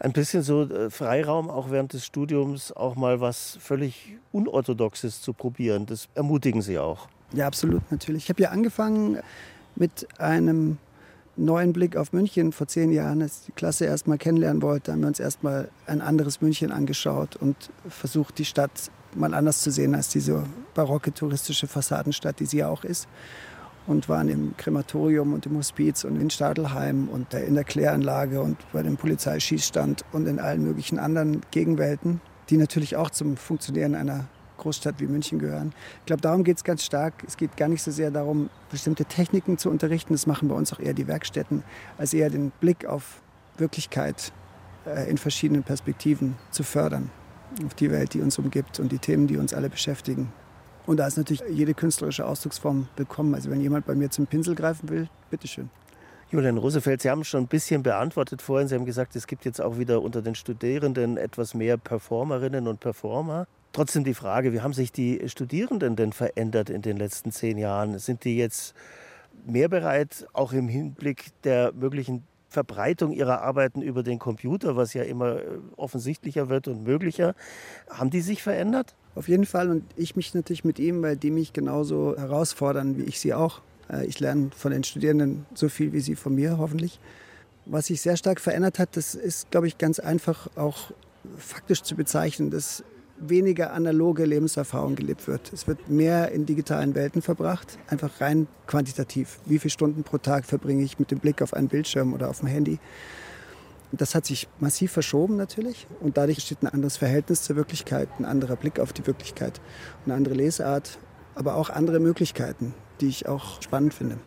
ein 0.00 0.12
bisschen 0.12 0.42
so 0.42 0.62
äh, 0.62 0.90
Freiraum, 0.90 1.50
auch 1.50 1.70
während 1.70 1.92
des 1.92 2.04
Studiums, 2.04 2.72
auch 2.72 2.96
mal 2.96 3.20
was 3.20 3.58
völlig 3.60 4.16
Unorthodoxes 4.32 5.20
zu 5.20 5.32
probieren. 5.32 5.86
Das 5.86 6.08
ermutigen 6.14 6.62
Sie 6.62 6.78
auch. 6.78 7.08
Ja, 7.32 7.46
absolut, 7.46 7.82
natürlich. 7.92 8.24
Ich 8.24 8.28
habe 8.30 8.42
ja 8.42 8.50
angefangen 8.50 9.18
mit 9.76 10.08
einem 10.18 10.78
neuen 11.36 11.72
Blick 11.72 11.96
auf 11.96 12.12
München 12.12 12.52
vor 12.52 12.66
zehn 12.66 12.90
Jahren, 12.90 13.22
als 13.22 13.44
die 13.44 13.52
Klasse 13.52 13.84
erst 13.84 14.08
mal 14.08 14.18
kennenlernen 14.18 14.62
wollte, 14.62 14.92
haben 14.92 15.00
wir 15.00 15.08
uns 15.08 15.20
erst 15.20 15.42
mal 15.42 15.68
ein 15.86 16.00
anderes 16.00 16.40
München 16.40 16.72
angeschaut 16.72 17.36
und 17.36 17.70
versucht, 17.88 18.38
die 18.38 18.44
Stadt 18.44 18.90
mal 19.14 19.32
anders 19.34 19.60
zu 19.60 19.70
sehen 19.70 19.94
als 19.94 20.08
diese 20.08 20.44
barocke 20.74 21.12
touristische 21.12 21.66
Fassadenstadt, 21.66 22.40
die 22.40 22.46
sie 22.46 22.58
ja 22.58 22.68
auch 22.68 22.84
ist 22.84 23.06
und 23.90 24.08
waren 24.08 24.28
im 24.28 24.56
Krematorium 24.56 25.34
und 25.34 25.46
im 25.46 25.56
Hospiz 25.56 26.04
und 26.04 26.20
in 26.20 26.30
Stadelheim 26.30 27.08
und 27.08 27.34
in 27.34 27.54
der 27.54 27.64
Kläranlage 27.64 28.40
und 28.40 28.56
bei 28.72 28.82
dem 28.82 28.96
Polizeischießstand 28.96 30.04
und 30.12 30.26
in 30.26 30.38
allen 30.38 30.62
möglichen 30.62 30.98
anderen 30.98 31.42
Gegenwelten, 31.50 32.20
die 32.48 32.56
natürlich 32.56 32.96
auch 32.96 33.10
zum 33.10 33.36
Funktionieren 33.36 33.94
einer 33.94 34.26
Großstadt 34.58 35.00
wie 35.00 35.06
München 35.06 35.38
gehören. 35.38 35.72
Ich 36.00 36.06
glaube, 36.06 36.22
darum 36.22 36.44
geht 36.44 36.58
es 36.58 36.64
ganz 36.64 36.84
stark. 36.84 37.14
Es 37.26 37.36
geht 37.36 37.56
gar 37.56 37.68
nicht 37.68 37.82
so 37.82 37.90
sehr 37.90 38.10
darum, 38.10 38.50
bestimmte 38.70 39.04
Techniken 39.04 39.58
zu 39.58 39.70
unterrichten. 39.70 40.12
Das 40.12 40.26
machen 40.26 40.48
bei 40.48 40.54
uns 40.54 40.72
auch 40.72 40.80
eher 40.80 40.94
die 40.94 41.08
Werkstätten, 41.08 41.64
als 41.98 42.14
eher 42.14 42.30
den 42.30 42.52
Blick 42.60 42.86
auf 42.86 43.22
Wirklichkeit 43.56 44.32
äh, 44.86 45.10
in 45.10 45.18
verschiedenen 45.18 45.62
Perspektiven 45.62 46.36
zu 46.50 46.62
fördern. 46.62 47.10
Auf 47.64 47.74
die 47.74 47.90
Welt, 47.90 48.14
die 48.14 48.20
uns 48.20 48.38
umgibt 48.38 48.78
und 48.78 48.92
die 48.92 48.98
Themen, 48.98 49.26
die 49.26 49.36
uns 49.36 49.54
alle 49.54 49.68
beschäftigen. 49.68 50.32
Und 50.86 50.96
da 50.96 51.06
ist 51.06 51.16
natürlich 51.16 51.42
jede 51.48 51.74
künstlerische 51.74 52.26
Ausdrucksform 52.26 52.88
willkommen. 52.96 53.34
Also 53.34 53.50
wenn 53.50 53.60
jemand 53.60 53.86
bei 53.86 53.94
mir 53.94 54.10
zum 54.10 54.26
Pinsel 54.26 54.54
greifen 54.54 54.88
will, 54.88 55.08
bitteschön. 55.30 55.70
Julian 56.30 56.58
Rosefeld, 56.58 57.02
Sie 57.02 57.10
haben 57.10 57.24
schon 57.24 57.44
ein 57.44 57.48
bisschen 57.48 57.82
beantwortet 57.82 58.40
vorhin. 58.40 58.68
Sie 58.68 58.76
haben 58.76 58.84
gesagt, 58.84 59.16
es 59.16 59.26
gibt 59.26 59.44
jetzt 59.44 59.60
auch 59.60 59.78
wieder 59.78 60.00
unter 60.00 60.22
den 60.22 60.36
Studierenden 60.36 61.16
etwas 61.16 61.54
mehr 61.54 61.76
Performerinnen 61.76 62.68
und 62.68 62.78
Performer. 62.78 63.46
Trotzdem 63.72 64.04
die 64.04 64.14
Frage, 64.14 64.52
wie 64.52 64.60
haben 64.60 64.72
sich 64.72 64.92
die 64.92 65.28
Studierenden 65.28 65.96
denn 65.96 66.12
verändert 66.12 66.70
in 66.70 66.82
den 66.82 66.96
letzten 66.96 67.32
zehn 67.32 67.58
Jahren? 67.58 67.98
Sind 67.98 68.24
die 68.24 68.36
jetzt 68.36 68.74
mehr 69.44 69.68
bereit, 69.68 70.26
auch 70.32 70.52
im 70.52 70.68
Hinblick 70.68 71.30
der 71.44 71.72
möglichen 71.72 72.24
Verbreitung 72.50 73.12
ihrer 73.12 73.42
Arbeiten 73.42 73.80
über 73.80 74.02
den 74.02 74.18
Computer, 74.18 74.76
was 74.76 74.92
ja 74.92 75.04
immer 75.04 75.36
äh, 75.36 75.42
offensichtlicher 75.76 76.48
wird 76.48 76.66
und 76.66 76.82
möglicher. 76.82 77.34
Haben 77.88 78.10
die 78.10 78.20
sich 78.20 78.42
verändert? 78.42 78.96
Auf 79.14 79.28
jeden 79.28 79.46
Fall 79.46 79.70
und 79.70 79.84
ich 79.96 80.16
mich 80.16 80.34
natürlich 80.34 80.64
mit 80.64 80.80
ihm, 80.80 81.00
weil 81.00 81.16
die 81.16 81.30
mich 81.30 81.52
genauso 81.52 82.16
herausfordern, 82.16 82.98
wie 82.98 83.04
ich 83.04 83.20
sie 83.20 83.34
auch. 83.34 83.60
Äh, 83.88 84.04
ich 84.06 84.18
lerne 84.18 84.50
von 84.56 84.72
den 84.72 84.82
Studierenden 84.82 85.46
so 85.54 85.68
viel 85.68 85.92
wie 85.92 86.00
sie 86.00 86.16
von 86.16 86.34
mir 86.34 86.58
hoffentlich. 86.58 86.98
Was 87.66 87.86
sich 87.86 88.00
sehr 88.00 88.16
stark 88.16 88.40
verändert 88.40 88.80
hat, 88.80 88.96
das 88.96 89.14
ist, 89.14 89.52
glaube 89.52 89.68
ich, 89.68 89.78
ganz 89.78 90.00
einfach 90.00 90.48
auch 90.56 90.90
faktisch 91.38 91.82
zu 91.82 91.94
bezeichnen, 91.94 92.50
dass 92.50 92.82
weniger 93.20 93.72
analoge 93.72 94.24
Lebenserfahrung 94.24 94.96
gelebt 94.96 95.28
wird. 95.28 95.52
Es 95.52 95.66
wird 95.66 95.88
mehr 95.88 96.32
in 96.32 96.46
digitalen 96.46 96.94
Welten 96.94 97.22
verbracht, 97.22 97.78
einfach 97.88 98.20
rein 98.20 98.46
quantitativ. 98.66 99.40
Wie 99.46 99.58
viele 99.58 99.70
Stunden 99.70 100.02
pro 100.02 100.18
Tag 100.18 100.44
verbringe 100.44 100.82
ich 100.82 100.98
mit 100.98 101.10
dem 101.10 101.18
Blick 101.18 101.42
auf 101.42 101.54
einen 101.54 101.68
Bildschirm 101.68 102.12
oder 102.12 102.30
auf 102.30 102.40
dem 102.40 102.48
Handy? 102.48 102.78
Das 103.92 104.14
hat 104.14 104.24
sich 104.24 104.48
massiv 104.60 104.92
verschoben 104.92 105.36
natürlich 105.36 105.86
und 106.00 106.16
dadurch 106.16 106.38
entsteht 106.38 106.62
ein 106.62 106.68
anderes 106.68 106.96
Verhältnis 106.96 107.42
zur 107.42 107.56
Wirklichkeit, 107.56 108.08
ein 108.18 108.24
anderer 108.24 108.56
Blick 108.56 108.78
auf 108.78 108.92
die 108.92 109.06
Wirklichkeit, 109.06 109.60
eine 110.04 110.14
andere 110.14 110.34
Lesart, 110.34 110.98
aber 111.34 111.56
auch 111.56 111.70
andere 111.70 111.98
Möglichkeiten, 111.98 112.74
die 113.00 113.08
ich 113.08 113.26
auch 113.26 113.60
spannend 113.60 113.94
finde. 113.94 114.18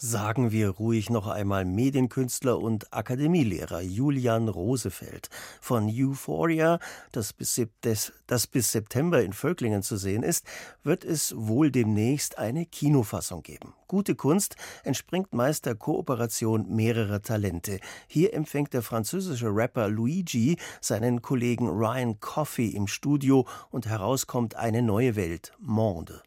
Sagen 0.00 0.52
wir 0.52 0.68
ruhig 0.68 1.10
noch 1.10 1.26
einmal 1.26 1.64
Medienkünstler 1.64 2.60
und 2.60 2.94
Akademielehrer 2.94 3.80
Julian 3.80 4.48
Rosefeld 4.48 5.28
von 5.60 5.90
Euphoria, 5.92 6.78
das 7.10 7.32
bis, 7.32 7.60
das 8.28 8.46
bis 8.46 8.70
September 8.70 9.20
in 9.20 9.32
Völklingen 9.32 9.82
zu 9.82 9.96
sehen 9.96 10.22
ist, 10.22 10.46
wird 10.84 11.04
es 11.04 11.34
wohl 11.36 11.72
demnächst 11.72 12.38
eine 12.38 12.64
Kinofassung 12.64 13.42
geben. 13.42 13.74
Gute 13.88 14.14
Kunst 14.14 14.54
entspringt 14.84 15.34
meist 15.34 15.66
der 15.66 15.74
Kooperation 15.74 16.72
mehrerer 16.72 17.20
Talente. 17.20 17.80
Hier 18.06 18.34
empfängt 18.34 18.74
der 18.74 18.82
französische 18.82 19.48
Rapper 19.52 19.88
Luigi 19.88 20.58
seinen 20.80 21.22
Kollegen 21.22 21.68
Ryan 21.68 22.20
Coffey 22.20 22.68
im 22.68 22.86
Studio 22.86 23.48
und 23.70 23.86
herauskommt 23.88 24.54
eine 24.54 24.80
neue 24.80 25.16
Welt, 25.16 25.54
Monde. 25.58 26.22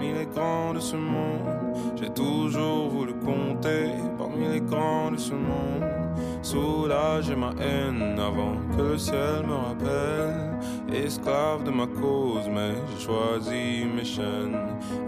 Parmi 0.00 0.14
les 0.14 0.26
grands 0.26 0.72
de 0.72 0.80
ce 0.80 0.96
monde 0.96 1.76
J'ai 2.00 2.08
toujours 2.10 2.88
voulu 2.88 3.12
compter 3.14 3.90
parmi 4.16 4.48
les 4.48 4.60
grands 4.60 5.10
de 5.10 5.18
ce 5.18 5.34
monde. 5.34 5.84
Soulager 6.42 7.36
ma 7.36 7.52
haine 7.60 8.18
avant 8.18 8.56
que 8.74 8.92
le 8.92 8.98
ciel 8.98 9.44
me 9.46 9.54
rappelle. 9.54 10.58
Esclave 10.92 11.64
de 11.64 11.70
ma 11.70 11.86
cause, 11.86 12.48
mais 12.48 12.72
j'ai 12.88 13.04
choisi 13.04 13.84
mes 13.94 14.04
chaînes. 14.04 14.56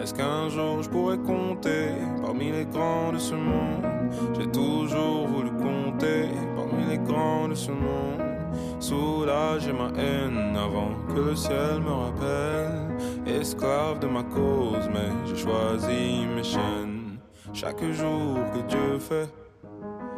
Est-ce 0.00 0.12
qu'un 0.12 0.50
jour 0.50 0.82
je 0.82 0.90
pourrais 0.90 1.18
compter? 1.18 1.92
Parmi 2.22 2.52
les 2.52 2.66
grands 2.66 3.12
de 3.12 3.18
ce 3.18 3.34
monde 3.34 3.86
J'ai 4.38 4.46
toujours 4.50 5.26
voulu 5.26 5.50
compter 5.52 6.28
parmi 6.54 6.84
les 6.90 6.98
grands 6.98 7.48
de 7.48 7.54
ce 7.54 7.70
monde 7.70 8.32
soulager 8.82 9.72
ma 9.72 9.90
haine 9.96 10.56
avant 10.56 10.90
que 11.08 11.30
le 11.30 11.36
ciel 11.36 11.80
me 11.80 11.92
rappelle. 11.92 12.91
Esclave 13.26 14.00
de 14.00 14.06
ma 14.08 14.24
cause, 14.24 14.88
mais 14.92 15.10
j'ai 15.26 15.36
choisi 15.36 16.26
mes 16.34 16.42
chaînes. 16.42 17.18
Chaque 17.52 17.82
jour 17.92 18.38
que 18.52 18.60
Dieu 18.68 18.98
fait, 18.98 19.28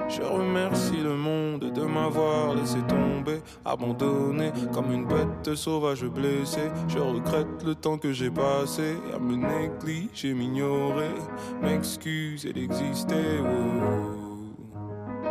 je 0.09 0.23
remercie 0.23 0.97
le 1.03 1.15
monde 1.15 1.71
de 1.73 1.83
m'avoir 1.83 2.55
laissé 2.55 2.79
tomber, 2.89 3.43
abandonné 3.65 4.53
comme 4.73 4.91
une 4.91 5.07
bête 5.07 5.55
sauvage 5.55 6.05
blessée. 6.05 6.71
Je 6.89 6.99
regrette 6.99 7.63
le 7.65 7.75
temps 7.75 7.99
que 7.99 8.13
j'ai 8.13 8.31
passé 8.31 8.97
à 9.15 9.19
me 9.19 9.37
négliger, 9.37 10.33
m'ignorer, 10.33 11.15
m'excuser 11.63 12.53
d'exister. 12.53 13.43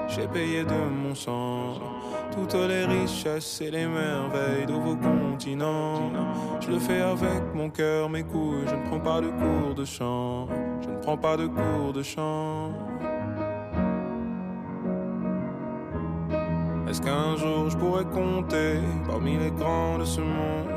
J'ai 0.09 0.27
payé 0.27 0.63
de 0.63 0.89
mon 0.89 1.15
sang 1.15 1.62
toutes 2.33 2.53
les 2.55 2.85
richesses 2.85 3.61
et 3.61 3.71
les 3.71 3.85
merveilles 3.85 4.65
de 4.65 4.73
vos 4.73 4.95
continents. 4.95 6.11
Je 6.59 6.71
le 6.71 6.79
fais 6.79 7.01
avec 7.01 7.53
mon 7.53 7.69
cœur, 7.69 8.09
mes 8.09 8.23
couilles. 8.23 8.65
Je 8.67 8.75
ne 8.75 8.83
prends 8.87 8.99
pas 8.99 9.21
de 9.21 9.29
cours 9.29 9.75
de 9.75 9.85
chant. 9.85 10.47
Je 10.81 10.89
ne 10.89 10.97
prends 10.99 11.17
pas 11.17 11.37
de 11.37 11.47
cours 11.47 11.93
de 11.93 12.01
chant. 12.01 12.71
Est-ce 16.87 17.01
qu'un 17.01 17.35
jour 17.37 17.69
je 17.69 17.77
pourrais 17.77 18.05
compter 18.05 18.79
parmi 19.07 19.37
les 19.37 19.51
grands 19.51 19.97
de 19.97 20.05
ce 20.05 20.21
monde? 20.21 20.69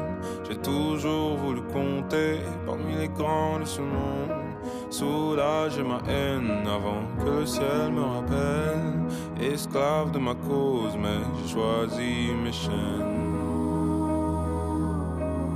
J'ai 0.49 0.57
toujours 0.57 1.37
voulu 1.37 1.61
compter 1.73 2.39
parmi 2.65 2.97
les 2.97 3.09
grands 3.09 3.59
de 3.61 3.65
ce 3.65 3.81
monde 3.81 4.46
soulager 4.91 5.83
ma 5.83 6.01
haine 6.09 6.67
avant 6.67 7.03
que 7.19 7.41
le 7.41 7.47
ciel 7.47 7.93
me 7.93 8.03
rappelle. 8.03 8.97
Esclave 9.41 10.13
de 10.13 10.19
ma 10.19 10.35
cause, 10.35 10.97
mais 10.97 11.21
j'ai 11.37 11.49
choisi 11.55 12.33
mes 12.43 12.53
chaînes. 12.53 13.27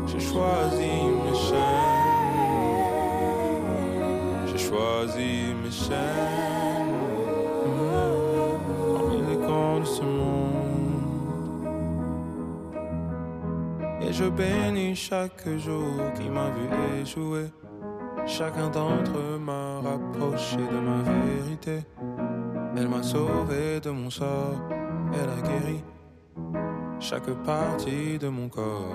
J'ai 0.06 0.20
choisi 0.20 0.92
mes 1.24 1.38
chaînes. 1.48 2.00
J'ai 4.46 4.58
choisi 4.58 5.54
mes 5.62 5.70
chaînes. 5.70 6.94
Parmi 8.94 9.18
les 9.28 9.38
camps 9.46 9.80
de 9.80 9.84
ce 9.86 10.02
monde. 10.02 10.40
Et 14.02 14.12
je 14.12 14.24
bénis 14.24 14.94
chaque 14.96 15.48
jour 15.58 15.94
qui 16.16 16.28
m'a 16.28 16.50
vu 16.50 16.68
échouer. 17.02 17.48
Chacun 18.26 18.68
d'entre 18.68 19.18
eux 19.18 19.38
m'a 19.38 19.80
rapproché 19.80 20.56
de 20.56 20.78
ma 20.78 21.02
vérité. 21.02 21.80
Elle 22.76 22.88
m'a 22.88 23.02
sauvé 23.02 23.80
de 23.80 23.90
mon 23.90 24.10
sort, 24.10 24.60
elle 25.12 25.28
a 25.28 25.48
guéri 25.48 25.82
chaque 27.00 27.30
partie 27.44 28.18
de 28.18 28.28
mon 28.28 28.48
corps. 28.48 28.94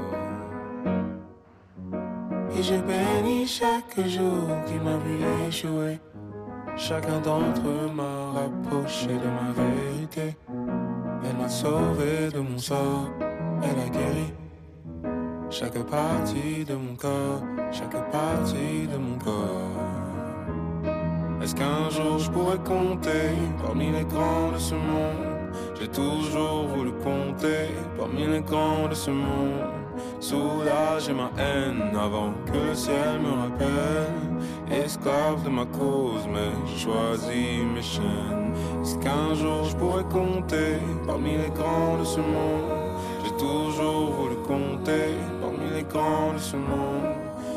Et 2.57 2.63
je 2.63 2.75
bénis 2.75 3.47
chaque 3.47 3.99
jour 4.07 4.47
qui 4.65 4.75
m'a 4.75 4.97
vu 4.97 5.17
échouer. 5.47 5.99
Chacun 6.77 7.19
d'entre 7.19 7.67
eux 7.67 7.89
m'a 7.93 8.31
rapproché 8.31 9.07
de 9.07 9.29
ma 9.37 9.51
vérité. 9.51 10.37
Elle 11.23 11.37
m'a 11.37 11.49
sauvé 11.49 12.29
de 12.33 12.39
mon 12.39 12.57
sort, 12.57 13.09
elle 13.63 13.79
a 13.79 13.89
guéri 13.89 14.33
chaque 15.57 15.79
partie 15.85 16.65
de 16.65 16.75
mon 16.75 16.95
corps, 16.95 17.41
chaque 17.71 18.11
partie 18.11 18.87
de 18.91 18.97
mon 18.97 19.17
corps. 19.17 20.91
Est-ce 21.41 21.55
qu'un 21.55 21.89
jour 21.89 22.19
je 22.19 22.29
pourrais 22.29 22.57
compter 22.57 23.29
parmi 23.65 23.89
les 23.89 24.03
grands 24.03 24.51
de 24.51 24.57
ce 24.57 24.75
monde? 24.75 25.47
J'ai 25.79 25.87
toujours 25.87 26.67
voulu 26.75 26.91
compter 27.01 27.69
parmi 27.97 28.27
les 28.27 28.41
grands 28.41 28.89
de 28.89 28.95
ce 28.95 29.11
monde. 29.11 29.71
Soulager 30.19 31.13
ma 31.13 31.31
haine 31.41 31.95
avant 31.95 32.33
que 32.47 32.57
le 32.57 32.75
ciel 32.75 33.21
me 33.23 33.31
rappelle. 33.43 34.83
Esclave 34.83 35.41
de 35.45 35.49
ma 35.49 35.65
cause, 35.67 36.27
mais 36.33 36.51
j'ai 36.65 36.79
choisi 36.83 37.63
mes 37.73 37.81
chaînes. 37.81 38.53
Est-ce 38.81 38.97
qu'un 38.97 39.33
jour 39.35 39.63
je 39.63 39.75
pourrais 39.77 40.03
compter 40.03 40.79
parmi 41.07 41.37
les 41.37 41.51
grands 41.51 41.97
de 41.97 42.03
ce 42.03 42.19
monde? 42.19 42.73
J'ai 43.23 43.31
toujours 43.37 44.11
voulu 44.11 44.35
compter 44.47 45.15
de 46.33 46.39
ce 46.39 46.55
monde. 46.57 47.15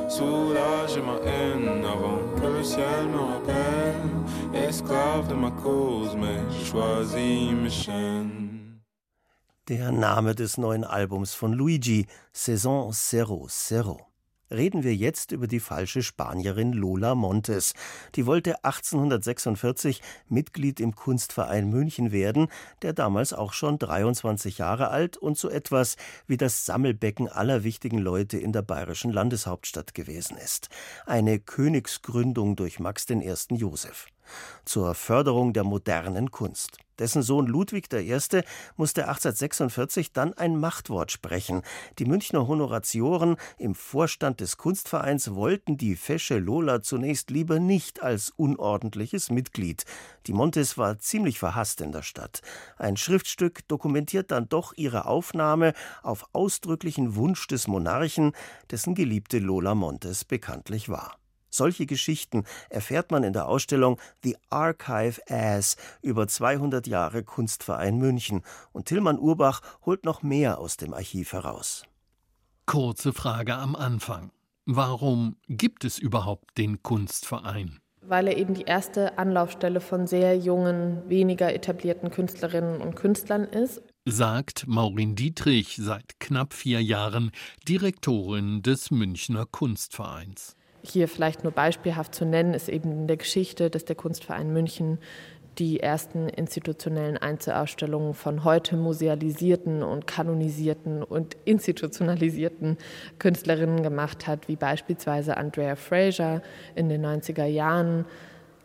Soulager 0.08 1.02
ma 1.02 1.18
haine 1.28 1.84
avant 1.84 2.20
que 2.40 2.46
le 2.46 2.62
ciel 2.62 3.08
me 3.08 3.20
rappelle. 3.32 4.66
Esclave 4.68 5.28
de 5.28 5.34
ma 5.34 5.50
cause, 5.50 6.16
mais 6.16 6.40
choisi 6.64 7.52
mes 7.52 7.70
chaînes. 7.70 8.48
Der 9.66 9.92
Name 9.92 10.32
des 10.32 10.56
neuen 10.56 10.84
Albums 10.84 11.34
von 11.38 11.48
Luigi, 11.48 12.06
Saison 12.32 12.90
Zero 12.90 13.46
Zero. 13.48 14.07
Reden 14.50 14.82
wir 14.82 14.94
jetzt 14.94 15.32
über 15.32 15.46
die 15.46 15.60
falsche 15.60 16.02
Spanierin 16.02 16.72
Lola 16.72 17.14
Montes. 17.14 17.74
Die 18.14 18.26
wollte 18.26 18.64
1846 18.64 20.00
Mitglied 20.28 20.80
im 20.80 20.94
Kunstverein 20.94 21.68
München 21.68 22.12
werden, 22.12 22.48
der 22.82 22.94
damals 22.94 23.32
auch 23.32 23.52
schon 23.52 23.78
23 23.78 24.58
Jahre 24.58 24.88
alt 24.88 25.16
und 25.16 25.36
so 25.36 25.50
etwas 25.50 25.96
wie 26.26 26.36
das 26.36 26.64
Sammelbecken 26.64 27.28
aller 27.28 27.62
wichtigen 27.62 27.98
Leute 27.98 28.38
in 28.38 28.52
der 28.52 28.62
bayerischen 28.62 29.12
Landeshauptstadt 29.12 29.94
gewesen 29.94 30.36
ist. 30.38 30.68
Eine 31.06 31.38
Königsgründung 31.38 32.56
durch 32.56 32.80
Max 32.80 33.08
I. 33.10 33.34
Joseph 33.50 34.06
zur 34.64 34.94
Förderung 34.94 35.52
der 35.52 35.64
modernen 35.64 36.30
Kunst. 36.30 36.78
Dessen 36.98 37.22
Sohn 37.22 37.46
Ludwig 37.46 37.92
I. 37.92 38.12
musste 38.76 39.02
1846 39.08 40.12
dann 40.12 40.34
ein 40.34 40.58
Machtwort 40.58 41.12
sprechen. 41.12 41.62
Die 41.98 42.04
Münchner 42.04 42.48
Honoratioren 42.48 43.36
im 43.56 43.74
Vorstand 43.74 44.40
des 44.40 44.56
Kunstvereins 44.56 45.34
wollten 45.34 45.76
die 45.76 45.96
fesche 45.96 46.38
Lola 46.38 46.82
zunächst 46.82 47.30
lieber 47.30 47.60
nicht 47.60 48.02
als 48.02 48.30
unordentliches 48.30 49.30
Mitglied. 49.30 49.84
Die 50.26 50.32
Montes 50.32 50.76
war 50.76 50.98
ziemlich 50.98 51.38
verhasst 51.38 51.80
in 51.80 51.92
der 51.92 52.02
Stadt. 52.02 52.40
Ein 52.76 52.96
Schriftstück 52.96 53.66
dokumentiert 53.68 54.30
dann 54.30 54.48
doch 54.48 54.72
ihre 54.76 55.06
Aufnahme 55.06 55.74
auf 56.02 56.26
ausdrücklichen 56.32 57.14
Wunsch 57.14 57.46
des 57.46 57.68
Monarchen, 57.68 58.32
dessen 58.70 58.94
Geliebte 58.94 59.38
Lola 59.38 59.74
Montes 59.74 60.24
bekanntlich 60.24 60.88
war. 60.88 61.16
Solche 61.50 61.86
Geschichten 61.86 62.44
erfährt 62.70 63.10
man 63.10 63.24
in 63.24 63.32
der 63.32 63.48
Ausstellung 63.48 63.98
The 64.22 64.36
Archive 64.50 65.20
As 65.28 65.76
über 66.02 66.28
200 66.28 66.86
Jahre 66.86 67.22
Kunstverein 67.22 67.98
München. 67.98 68.42
Und 68.72 68.86
Tillmann 68.86 69.18
Urbach 69.18 69.62
holt 69.84 70.04
noch 70.04 70.22
mehr 70.22 70.58
aus 70.58 70.76
dem 70.76 70.94
Archiv 70.94 71.32
heraus. 71.32 71.84
Kurze 72.66 73.12
Frage 73.12 73.54
am 73.54 73.74
Anfang. 73.74 74.30
Warum 74.66 75.36
gibt 75.48 75.86
es 75.86 75.98
überhaupt 75.98 76.58
den 76.58 76.82
Kunstverein? 76.82 77.78
Weil 78.02 78.28
er 78.28 78.36
eben 78.36 78.52
die 78.52 78.64
erste 78.64 79.16
Anlaufstelle 79.16 79.80
von 79.80 80.06
sehr 80.06 80.36
jungen, 80.36 81.08
weniger 81.08 81.54
etablierten 81.54 82.10
Künstlerinnen 82.10 82.82
und 82.82 82.94
Künstlern 82.94 83.44
ist. 83.44 83.82
Sagt 84.04 84.66
Maureen 84.66 85.14
Dietrich, 85.14 85.76
seit 85.80 86.20
knapp 86.20 86.52
vier 86.52 86.82
Jahren 86.82 87.30
Direktorin 87.66 88.60
des 88.60 88.90
Münchner 88.90 89.46
Kunstvereins. 89.46 90.57
Hier 90.82 91.08
vielleicht 91.08 91.42
nur 91.42 91.52
beispielhaft 91.52 92.14
zu 92.14 92.24
nennen, 92.24 92.54
ist 92.54 92.68
eben 92.68 92.92
in 92.92 93.06
der 93.06 93.16
Geschichte, 93.16 93.70
dass 93.70 93.84
der 93.84 93.96
Kunstverein 93.96 94.52
München 94.52 94.98
die 95.58 95.80
ersten 95.80 96.28
institutionellen 96.28 97.16
Einzelausstellungen 97.16 98.14
von 98.14 98.44
heute 98.44 98.76
musealisierten 98.76 99.82
und 99.82 100.06
kanonisierten 100.06 101.02
und 101.02 101.36
institutionalisierten 101.44 102.78
Künstlerinnen 103.18 103.82
gemacht 103.82 104.26
hat, 104.26 104.48
wie 104.48 104.56
beispielsweise 104.56 105.36
Andrea 105.36 105.74
Fraser 105.74 106.42
in 106.76 106.88
den 106.88 107.04
90er 107.04 107.46
Jahren, 107.46 108.04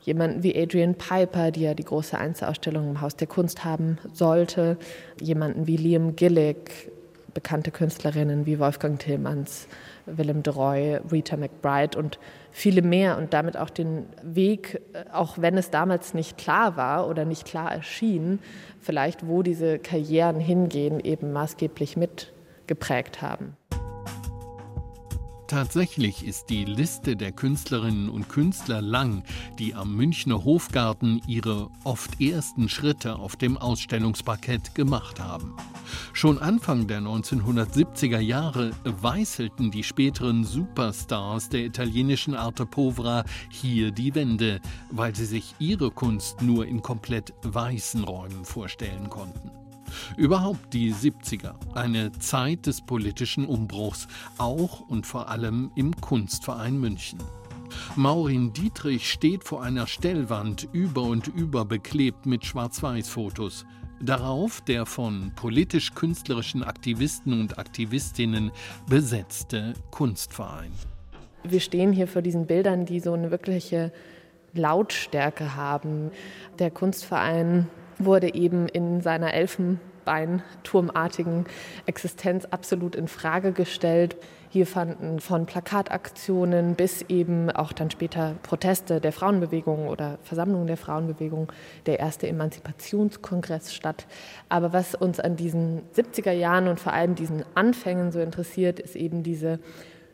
jemanden 0.02 0.44
wie 0.44 0.56
Adrian 0.56 0.96
Piper, 0.96 1.52
die 1.52 1.62
ja 1.62 1.74
die 1.74 1.86
große 1.86 2.18
Einzelausstellung 2.18 2.90
im 2.90 3.02
Haus 3.02 3.16
der 3.16 3.28
Kunst 3.28 3.64
haben 3.64 3.98
sollte, 4.12 4.78
jemanden 5.20 5.66
wie 5.66 5.78
Liam 5.78 6.16
Gillick, 6.16 6.92
bekannte 7.34 7.72
Künstlerinnen 7.72 8.46
wie 8.46 8.60
Wolfgang 8.60 9.00
Tillmanns, 9.00 9.68
Willem 10.06 10.44
Droy, 10.44 11.00
Rita 11.12 11.38
McBride 11.38 11.98
und 11.98 12.20
viele 12.52 12.82
mehr 12.82 13.18
und 13.18 13.34
damit 13.34 13.58
auch 13.58 13.70
den 13.70 14.06
Weg, 14.22 14.82
äh, 14.94 15.06
auch 15.12 15.38
wenn 15.38 15.58
es 15.58 15.70
damals 15.70 16.14
nicht 16.14 16.38
klar 16.38 16.78
war 16.78 17.08
oder 17.08 17.26
nicht 17.26 17.46
klar 17.46 17.72
erschien, 17.72 18.40
vielleicht 18.82 19.28
wo 19.28 19.44
diese 19.44 19.80
Karrieren 19.80 20.40
hingehen, 20.40 21.00
eben 21.00 21.32
maßgeblich 21.34 21.98
mitgeprägt 21.98 23.22
haben. 23.22 23.56
Tatsächlich 25.54 26.26
ist 26.26 26.50
die 26.50 26.66
Liste 26.66 27.16
der 27.16 27.32
Künstlerinnen 27.32 28.10
und 28.10 28.28
Künstler 28.28 28.82
lang, 28.82 29.22
die 29.60 29.76
am 29.76 29.96
Münchner 29.96 30.44
Hofgarten 30.44 31.22
ihre 31.28 31.70
oft 31.84 32.20
ersten 32.20 32.70
Schritte 32.70 33.18
auf 33.18 33.36
dem 33.36 33.60
Ausstellungsparkett 33.60 34.74
gemacht 34.74 35.20
haben. 35.20 35.56
Schon 36.12 36.40
Anfang 36.40 36.88
der 36.88 37.02
1970er 37.02 38.18
Jahre 38.18 38.72
weißelten 38.84 39.70
die 39.70 39.84
späteren 39.84 40.44
Superstars 40.44 41.50
der 41.50 41.66
italienischen 41.66 42.34
Arte 42.34 42.66
Povera 42.66 43.24
hier 43.52 43.92
die 43.92 44.16
Wände, 44.16 44.60
weil 44.90 45.16
sie 45.16 45.26
sich 45.26 45.54
ihre 45.60 45.92
Kunst 45.92 46.42
nur 46.42 46.66
in 46.66 46.82
komplett 46.82 47.32
weißen 47.44 48.04
Räumen 48.04 48.44
vorstellen 48.44 49.08
konnten. 49.08 49.63
Überhaupt 50.18 50.74
die 50.74 50.94
70er, 50.94 51.54
eine 51.74 52.12
Zeit 52.14 52.66
des 52.66 52.82
politischen 52.82 53.46
Umbruchs, 53.46 54.08
auch 54.38 54.82
und 54.82 55.06
vor 55.06 55.30
allem 55.30 55.72
im 55.76 55.96
Kunstverein 56.00 56.80
München. 56.80 57.20
Maureen 57.96 58.54
Dietrich 58.54 59.10
steht 59.12 59.44
vor 59.44 59.64
einer 59.64 59.88
Stellwand 59.88 60.68
über 60.72 61.04
und 61.04 61.28
über 61.28 61.66
beklebt 61.66 62.26
mit 62.26 62.46
Schwarz-Weiß-Fotos. 62.46 63.66
Darauf 64.02 64.62
der 64.62 64.86
von 64.86 65.32
politisch-künstlerischen 65.36 66.64
Aktivisten 66.64 67.40
und 67.40 67.58
Aktivistinnen 67.58 68.52
besetzte 68.88 69.74
Kunstverein. 69.92 70.72
Wir 71.44 71.60
stehen 71.60 71.94
hier 71.94 72.08
vor 72.08 72.22
diesen 72.22 72.46
Bildern, 72.46 72.86
die 72.86 73.00
so 73.00 73.14
eine 73.14 73.32
wirkliche 73.32 73.92
Lautstärke 74.54 75.56
haben. 75.56 76.12
Der 76.60 76.72
Kunstverein 76.72 77.68
wurde 78.00 78.34
eben 78.34 78.68
in 78.68 79.02
seiner 79.02 79.34
Elfenbeinturmartigen 79.34 81.46
Existenz 81.86 82.46
absolut 82.46 82.96
in 82.96 83.08
Frage 83.08 83.52
gestellt. 83.52 84.16
Hier 84.50 84.66
fanden 84.68 85.20
von 85.20 85.46
Plakataktionen 85.48 86.76
bis 86.76 87.02
eben 87.10 87.50
auch 87.50 87.74
dann 87.74 87.90
später 87.90 88.36
Proteste 88.44 89.02
der 89.02 89.12
Frauenbewegung 89.12 89.88
oder 89.88 90.20
Versammlungen 90.22 90.68
der 90.68 90.78
Frauenbewegung 90.78 91.52
der 91.88 92.00
erste 92.00 92.28
Emanzipationskongress 92.28 93.74
statt. 93.74 94.06
Aber 94.50 94.72
was 94.72 94.94
uns 94.94 95.20
an 95.20 95.36
diesen 95.36 95.82
70er 95.96 96.34
Jahren 96.34 96.68
und 96.68 96.80
vor 96.80 96.94
allem 96.94 97.16
diesen 97.16 97.44
Anfängen 97.56 98.12
so 98.12 98.20
interessiert, 98.20 98.80
ist 98.80 98.96
eben 98.96 99.24
diese 99.24 99.58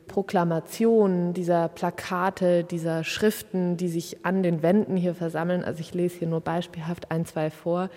Proklamationen, 0.09 1.33
dieser 1.33 1.69
Plakate, 1.69 2.65
dieser 2.65 3.05
Schriften, 3.05 3.77
die 3.77 3.87
sich 3.87 4.25
an 4.25 4.43
den 4.43 4.61
Wänden 4.61 4.97
hier 4.97 5.15
versammeln. 5.15 5.63
Also 5.63 5.79
ich 5.79 5.93
lese 5.93 6.19
hier 6.19 6.27
nur 6.27 6.41
beispielhaft 6.41 7.11
ein, 7.11 7.25
zwei 7.25 7.49
vor. 7.49 7.89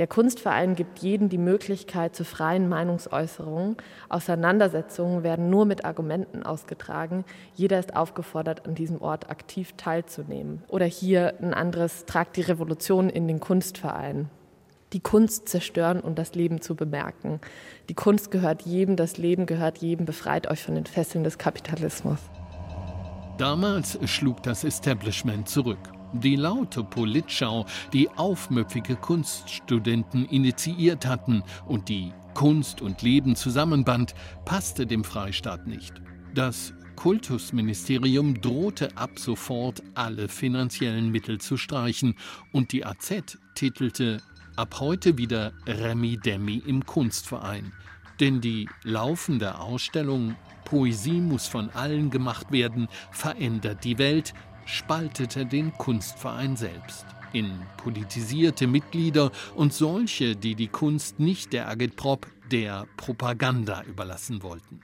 Der 0.00 0.06
Kunstverein 0.08 0.74
gibt 0.74 0.98
jedem 0.98 1.28
die 1.28 1.38
Möglichkeit 1.38 2.16
zur 2.16 2.26
freien 2.26 2.68
Meinungsäußerung. 2.68 3.76
Auseinandersetzungen 4.08 5.22
werden 5.22 5.50
nur 5.50 5.66
mit 5.66 5.84
Argumenten 5.84 6.42
ausgetragen. 6.42 7.24
Jeder 7.54 7.78
ist 7.78 7.94
aufgefordert, 7.94 8.66
an 8.66 8.74
diesem 8.74 9.00
Ort 9.00 9.30
aktiv 9.30 9.74
teilzunehmen. 9.76 10.64
Oder 10.68 10.86
hier 10.86 11.34
ein 11.40 11.54
anderes, 11.54 12.06
tragt 12.06 12.36
die 12.36 12.40
Revolution 12.40 13.10
in 13.10 13.28
den 13.28 13.38
Kunstverein 13.38 14.28
die 14.92 15.00
Kunst 15.00 15.48
zerstören 15.48 16.00
und 16.00 16.18
das 16.18 16.34
Leben 16.34 16.60
zu 16.60 16.74
bemerken. 16.74 17.40
Die 17.88 17.94
Kunst 17.94 18.30
gehört 18.30 18.62
jedem, 18.62 18.96
das 18.96 19.16
Leben 19.16 19.46
gehört 19.46 19.78
jedem, 19.78 20.06
befreit 20.06 20.46
euch 20.48 20.62
von 20.62 20.74
den 20.74 20.86
Fesseln 20.86 21.24
des 21.24 21.38
Kapitalismus. 21.38 22.18
Damals 23.38 23.98
schlug 24.04 24.42
das 24.42 24.64
Establishment 24.64 25.48
zurück. 25.48 25.78
Die 26.12 26.36
laute 26.36 26.84
Politschau, 26.84 27.64
die 27.92 28.10
aufmüpfige 28.10 28.96
Kunststudenten 28.96 30.26
initiiert 30.26 31.06
hatten 31.06 31.42
und 31.66 31.88
die 31.88 32.12
Kunst 32.34 32.82
und 32.82 33.00
Leben 33.00 33.34
zusammenband, 33.34 34.14
passte 34.44 34.86
dem 34.86 35.04
Freistaat 35.04 35.66
nicht. 35.66 36.02
Das 36.34 36.74
Kultusministerium 36.96 38.40
drohte 38.40 38.96
ab 38.96 39.18
sofort 39.18 39.82
alle 39.94 40.28
finanziellen 40.28 41.10
Mittel 41.10 41.40
zu 41.40 41.56
streichen 41.56 42.14
und 42.52 42.72
die 42.72 42.84
AZ 42.84 43.38
titelte 43.54 44.22
Ab 44.54 44.80
heute 44.80 45.16
wieder 45.16 45.54
Remi 45.66 46.18
Demi 46.18 46.62
im 46.66 46.84
Kunstverein. 46.84 47.72
Denn 48.20 48.42
die 48.42 48.68
laufende 48.82 49.58
Ausstellung 49.58 50.36
Poesie 50.66 51.20
muss 51.20 51.46
von 51.46 51.70
allen 51.70 52.10
gemacht 52.10 52.52
werden, 52.52 52.88
verändert 53.10 53.82
die 53.84 53.96
Welt, 53.96 54.34
spaltete 54.66 55.46
den 55.46 55.72
Kunstverein 55.72 56.56
selbst. 56.56 57.06
in 57.32 57.62
politisierte 57.78 58.66
Mitglieder 58.66 59.30
und 59.54 59.72
solche, 59.72 60.36
die 60.36 60.54
die 60.54 60.68
Kunst 60.68 61.18
nicht 61.18 61.52
der 61.54 61.68
Agitprop, 61.68 62.26
der 62.50 62.86
Propaganda 62.98 63.82
überlassen 63.84 64.42
wollten. 64.42 64.80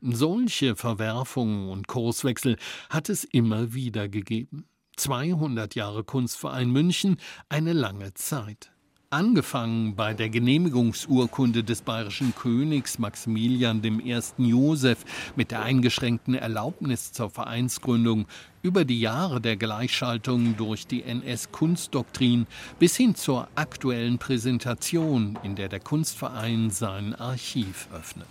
Solche 0.00 0.76
Verwerfungen 0.76 1.68
und 1.68 1.86
Kurswechsel 1.86 2.56
hat 2.90 3.08
es 3.08 3.24
immer 3.24 3.74
wieder 3.74 4.08
gegeben. 4.08 4.66
200 4.96 5.74
Jahre 5.74 6.04
Kunstverein 6.04 6.70
München, 6.70 7.18
eine 7.48 7.72
lange 7.72 8.14
Zeit. 8.14 8.73
Angefangen 9.14 9.94
bei 9.94 10.12
der 10.12 10.28
Genehmigungsurkunde 10.28 11.62
des 11.62 11.82
bayerischen 11.82 12.34
Königs 12.34 12.98
Maximilian 12.98 13.80
I. 13.84 14.20
Joseph 14.38 15.04
mit 15.36 15.52
der 15.52 15.62
eingeschränkten 15.62 16.34
Erlaubnis 16.34 17.12
zur 17.12 17.30
Vereinsgründung 17.30 18.26
über 18.62 18.84
die 18.84 18.98
Jahre 18.98 19.40
der 19.40 19.56
Gleichschaltung 19.56 20.56
durch 20.56 20.88
die 20.88 21.04
NS-Kunstdoktrin 21.04 22.48
bis 22.80 22.96
hin 22.96 23.14
zur 23.14 23.46
aktuellen 23.54 24.18
Präsentation, 24.18 25.38
in 25.44 25.54
der 25.54 25.68
der 25.68 25.78
Kunstverein 25.78 26.70
sein 26.70 27.14
Archiv 27.14 27.86
öffnet. 27.94 28.26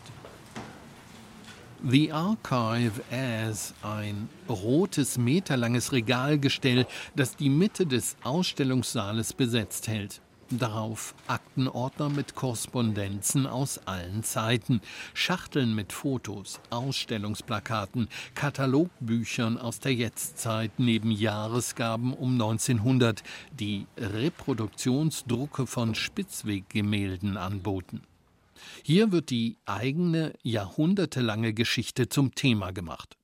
The 1.90 2.12
Archive 2.12 3.02
as 3.10 3.74
ein 3.84 4.28
rotes, 4.50 5.18
meterlanges 5.18 5.94
Regalgestell, 5.94 6.86
das 7.16 7.38
die 7.38 7.50
Mitte 7.50 7.86
des 7.86 8.18
Ausstellungssaales 8.24 9.32
besetzt 9.32 9.88
hält. 9.88 10.20
Darauf 10.60 11.16
Aktenordner 11.26 12.10
mit 12.10 12.36
Korrespondenzen 12.36 13.48
aus 13.48 13.80
allen 13.88 14.24
Zeiten, 14.24 14.82
Schachteln 15.16 15.74
mit 15.74 15.92
Fotos, 15.92 16.60
Ausstellungsplakaten, 16.70 18.08
Katalogbüchern 18.36 19.58
aus 19.58 19.80
der 19.80 19.96
Jetztzeit 19.96 20.72
neben 20.78 21.10
Jahresgaben 21.10 22.14
um 22.14 22.34
1900, 22.34 23.24
die 23.60 23.88
Reproduktionsdrucke 23.98 25.66
von 25.66 25.96
Spitzweggemälden 25.96 27.38
anboten. 27.38 28.02
Hier 28.84 29.12
wird 29.12 29.32
die 29.32 29.58
eigene 29.66 30.34
jahrhundertelange 30.44 31.54
Geschichte 31.54 32.10
zum 32.10 32.36
Thema 32.36 32.72
gemacht. 32.72 33.18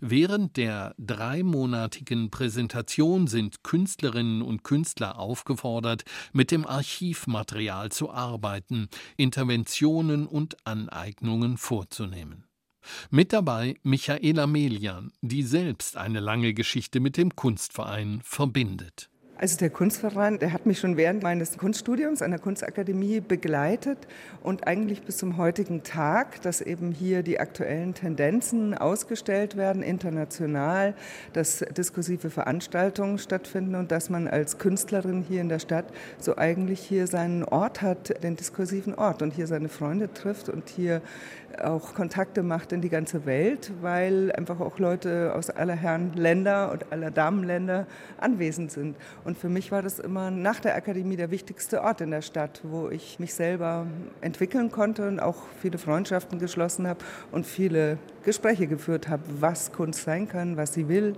Während 0.00 0.56
der 0.56 0.94
dreimonatigen 0.98 2.30
Präsentation 2.30 3.26
sind 3.26 3.62
Künstlerinnen 3.62 4.42
und 4.42 4.64
Künstler 4.64 5.18
aufgefordert, 5.18 6.04
mit 6.32 6.50
dem 6.50 6.66
Archivmaterial 6.66 7.90
zu 7.90 8.10
arbeiten, 8.10 8.88
Interventionen 9.16 10.26
und 10.26 10.56
Aneignungen 10.66 11.56
vorzunehmen. 11.56 12.44
Mit 13.10 13.32
dabei 13.32 13.76
Michaela 13.82 14.46
Melian, 14.46 15.12
die 15.20 15.42
selbst 15.42 15.96
eine 15.96 16.20
lange 16.20 16.54
Geschichte 16.54 17.00
mit 17.00 17.16
dem 17.16 17.34
Kunstverein 17.36 18.20
verbindet. 18.22 19.10
Also 19.40 19.56
der 19.56 19.70
Kunstverein, 19.70 20.40
der 20.40 20.52
hat 20.52 20.66
mich 20.66 20.80
schon 20.80 20.96
während 20.96 21.22
meines 21.22 21.58
Kunststudiums 21.58 22.22
an 22.22 22.32
der 22.32 22.40
Kunstakademie 22.40 23.20
begleitet 23.20 23.98
und 24.42 24.66
eigentlich 24.66 25.02
bis 25.02 25.18
zum 25.18 25.36
heutigen 25.36 25.84
Tag, 25.84 26.42
dass 26.42 26.60
eben 26.60 26.90
hier 26.90 27.22
die 27.22 27.38
aktuellen 27.38 27.94
Tendenzen 27.94 28.76
ausgestellt 28.76 29.56
werden, 29.56 29.84
international, 29.84 30.94
dass 31.34 31.58
diskursive 31.58 32.30
Veranstaltungen 32.30 33.18
stattfinden 33.18 33.76
und 33.76 33.92
dass 33.92 34.10
man 34.10 34.26
als 34.26 34.58
Künstlerin 34.58 35.22
hier 35.22 35.40
in 35.40 35.48
der 35.48 35.60
Stadt 35.60 35.86
so 36.18 36.36
eigentlich 36.36 36.80
hier 36.80 37.06
seinen 37.06 37.44
Ort 37.44 37.80
hat, 37.80 38.20
den 38.24 38.34
diskursiven 38.34 38.96
Ort 38.96 39.22
und 39.22 39.34
hier 39.34 39.46
seine 39.46 39.68
Freunde 39.68 40.12
trifft 40.12 40.48
und 40.48 40.68
hier 40.68 41.00
auch 41.62 41.94
Kontakte 41.94 42.42
macht 42.42 42.72
in 42.72 42.80
die 42.80 42.88
ganze 42.88 43.26
Welt, 43.26 43.72
weil 43.80 44.32
einfach 44.32 44.60
auch 44.60 44.78
Leute 44.78 45.32
aus 45.34 45.50
aller 45.50 45.74
Herren 45.74 46.12
Länder 46.14 46.72
und 46.72 46.92
aller 46.92 47.10
Damenländer 47.10 47.86
anwesend 48.18 48.70
sind. 48.70 48.96
Und 49.28 49.36
für 49.36 49.50
mich 49.50 49.70
war 49.70 49.82
das 49.82 49.98
immer 49.98 50.30
nach 50.30 50.58
der 50.58 50.74
Akademie 50.74 51.16
der 51.16 51.30
wichtigste 51.30 51.82
Ort 51.82 52.00
in 52.00 52.10
der 52.10 52.22
Stadt, 52.22 52.62
wo 52.62 52.88
ich 52.88 53.18
mich 53.20 53.34
selber 53.34 53.86
entwickeln 54.22 54.70
konnte 54.70 55.06
und 55.06 55.20
auch 55.20 55.36
viele 55.60 55.76
Freundschaften 55.76 56.38
geschlossen 56.38 56.86
habe 56.86 57.00
und 57.30 57.44
viele 57.44 57.98
Gespräche 58.24 58.66
geführt 58.66 59.06
habe, 59.10 59.22
was 59.38 59.70
Kunst 59.70 60.04
sein 60.04 60.28
kann, 60.28 60.56
was 60.56 60.72
sie 60.72 60.88
will 60.88 61.12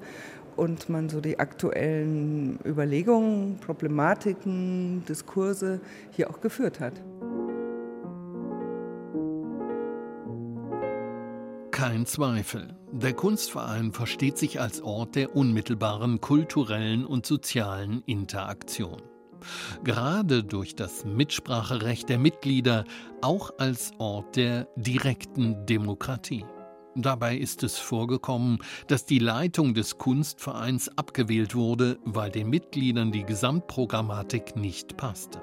und 0.56 0.88
man 0.88 1.08
so 1.08 1.20
die 1.20 1.38
aktuellen 1.38 2.58
Überlegungen, 2.64 3.60
Problematiken, 3.64 5.04
Diskurse 5.08 5.80
hier 6.10 6.30
auch 6.30 6.40
geführt 6.40 6.80
hat. 6.80 6.94
Kein 11.80 12.04
Zweifel. 12.04 12.76
Der 12.92 13.14
Kunstverein 13.14 13.92
versteht 13.92 14.36
sich 14.36 14.60
als 14.60 14.82
Ort 14.82 15.14
der 15.14 15.34
unmittelbaren 15.34 16.20
kulturellen 16.20 17.06
und 17.06 17.24
sozialen 17.24 18.02
Interaktion. 18.04 19.00
Gerade 19.82 20.44
durch 20.44 20.76
das 20.76 21.06
Mitspracherecht 21.06 22.10
der 22.10 22.18
Mitglieder 22.18 22.84
auch 23.22 23.52
als 23.56 23.92
Ort 23.96 24.36
der 24.36 24.68
direkten 24.76 25.64
Demokratie. 25.64 26.44
Dabei 26.96 27.38
ist 27.38 27.62
es 27.62 27.78
vorgekommen, 27.78 28.58
dass 28.86 29.06
die 29.06 29.18
Leitung 29.18 29.72
des 29.72 29.96
Kunstvereins 29.96 30.90
abgewählt 30.98 31.54
wurde, 31.54 31.98
weil 32.04 32.30
den 32.30 32.50
Mitgliedern 32.50 33.10
die 33.10 33.24
Gesamtprogrammatik 33.24 34.54
nicht 34.54 34.98
passte. 34.98 35.40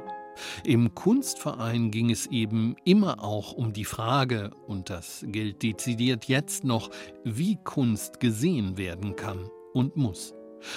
Im 0.63 0.93
Kunstverein 0.95 1.91
ging 1.91 2.09
es 2.09 2.27
eben 2.27 2.75
immer 2.83 3.23
auch 3.23 3.53
um 3.53 3.73
die 3.73 3.85
Frage, 3.85 4.51
und 4.67 4.89
das 4.89 5.25
gilt 5.27 5.63
dezidiert 5.63 6.25
jetzt 6.25 6.63
noch, 6.63 6.89
wie 7.23 7.57
Kunst 7.63 8.19
gesehen 8.19 8.77
werden 8.77 9.15
kann 9.15 9.49
und 9.73 9.95
muss 9.95 10.33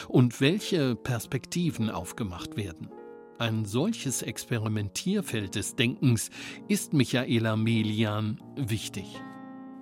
und 0.09 0.41
welche 0.41 0.95
Perspektiven 0.95 1.91
aufgemacht 1.91 2.57
werden. 2.57 2.91
Ein 3.39 3.65
solches 3.65 4.21
Experimentierfeld 4.21 5.55
des 5.55 5.75
Denkens 5.75 6.31
ist 6.69 6.93
Michaela 6.93 7.57
Melian 7.57 8.39
wichtig. 8.57 9.07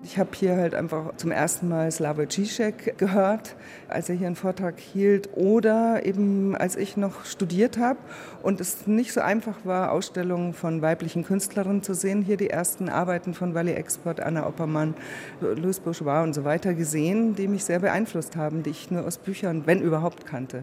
Ich 0.05 0.17
habe 0.17 0.31
hier 0.33 0.57
halt 0.57 0.77
einfach 0.77 1.17
zum 1.17 1.33
ersten 1.33 1.69
Mal 1.69 1.91
Slavoj 1.91 2.27
Žižek 2.27 2.99
gehört, 2.99 3.57
als 3.89 4.09
er 4.09 4.15
hier 4.15 4.29
einen 4.29 4.37
Vortrag 4.37 4.79
hielt 4.79 5.29
oder 5.35 6.07
eben 6.07 6.57
als 6.57 6.77
ich 6.77 6.97
noch 6.97 7.25
studiert 7.25 7.79
habe 7.79 7.99
und 8.45 8.61
es 8.61 8.87
nicht 8.87 9.13
so 9.13 9.21
einfach 9.21 9.57
war, 9.65 9.91
Ausstellungen 9.91 10.55
von 10.55 10.83
weiblichen 10.83 11.25
Künstlerinnen 11.25 11.83
zu 11.83 11.95
sehen. 11.95 12.23
Hier 12.23 12.37
die 12.37 12.49
ersten 12.49 12.89
Arbeiten 12.89 13.35
von 13.35 13.55
Wally 13.55 13.73
Export, 13.73 14.21
Anna 14.21 14.47
Oppermann, 14.47 14.95
Louis 15.41 15.81
Bourgeois 15.81 16.23
und 16.23 16.33
so 16.33 16.45
weiter 16.45 16.75
gesehen, 16.75 17.35
die 17.35 17.49
mich 17.49 17.65
sehr 17.65 17.81
beeinflusst 17.81 18.37
haben, 18.37 18.63
die 18.63 18.71
ich 18.71 18.93
nur 18.93 19.05
aus 19.05 19.19
Büchern, 19.19 19.65
wenn 19.67 19.83
überhaupt, 19.83 20.27
kannte. 20.27 20.63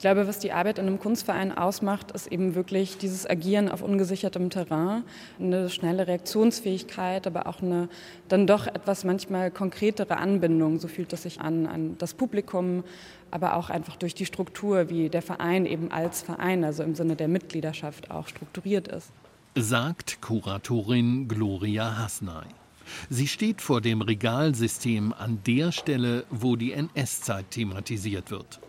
Ich 0.00 0.02
glaube, 0.02 0.26
was 0.26 0.38
die 0.38 0.52
Arbeit 0.52 0.78
in 0.78 0.86
einem 0.86 0.98
Kunstverein 0.98 1.54
ausmacht, 1.54 2.12
ist 2.12 2.26
eben 2.28 2.54
wirklich 2.54 2.96
dieses 2.96 3.28
Agieren 3.28 3.68
auf 3.68 3.82
ungesichertem 3.82 4.48
Terrain, 4.48 5.04
eine 5.38 5.68
schnelle 5.68 6.06
Reaktionsfähigkeit, 6.06 7.26
aber 7.26 7.46
auch 7.46 7.60
eine 7.60 7.90
dann 8.26 8.46
doch 8.46 8.66
etwas 8.66 9.04
manchmal 9.04 9.50
konkretere 9.50 10.16
Anbindung. 10.16 10.80
So 10.80 10.88
fühlt 10.88 11.12
es 11.12 11.24
sich 11.24 11.42
an, 11.42 11.66
an 11.66 11.98
das 11.98 12.14
Publikum, 12.14 12.82
aber 13.30 13.56
auch 13.56 13.68
einfach 13.68 13.96
durch 13.96 14.14
die 14.14 14.24
Struktur, 14.24 14.88
wie 14.88 15.10
der 15.10 15.20
Verein 15.20 15.66
eben 15.66 15.92
als 15.92 16.22
Verein, 16.22 16.64
also 16.64 16.82
im 16.82 16.94
Sinne 16.94 17.14
der 17.14 17.28
Mitgliedschaft 17.28 18.10
auch 18.10 18.26
strukturiert 18.26 18.88
ist. 18.88 19.12
Sagt 19.54 20.22
Kuratorin 20.22 21.28
Gloria 21.28 21.98
Hasnay. 21.98 22.46
Sie 23.10 23.28
steht 23.28 23.60
vor 23.60 23.82
dem 23.82 24.00
Regalsystem 24.00 25.12
an 25.12 25.40
der 25.46 25.72
Stelle, 25.72 26.24
wo 26.30 26.56
die 26.56 26.72
NS-Zeit 26.72 27.50
thematisiert 27.50 28.30
wird. 28.30 28.60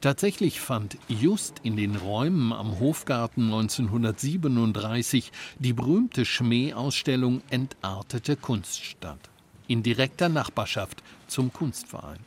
Tatsächlich 0.00 0.60
fand 0.60 0.96
just 1.08 1.60
in 1.62 1.76
den 1.76 1.96
Räumen 1.96 2.52
am 2.52 2.78
Hofgarten 2.80 3.44
1937 3.44 5.32
die 5.58 5.72
berühmte 5.72 6.24
Schmäh-Ausstellung 6.24 7.42
Entartete 7.50 8.36
Kunst 8.36 8.84
statt. 8.84 9.20
In 9.66 9.82
direkter 9.82 10.28
Nachbarschaft 10.28 11.02
zum 11.26 11.52
Kunstverein. 11.52 12.20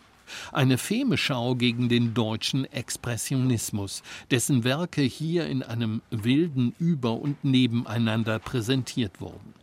Eine 0.51 0.77
Femeschau 0.77 1.55
gegen 1.55 1.89
den 1.89 2.13
deutschen 2.13 2.65
Expressionismus, 2.65 4.03
dessen 4.31 4.63
Werke 4.63 5.01
hier 5.01 5.47
in 5.47 5.63
einem 5.63 6.01
wilden 6.09 6.75
Über- 6.79 7.19
und 7.19 7.43
Nebeneinander 7.43 8.39
präsentiert 8.39 9.21
wurden. 9.21 9.53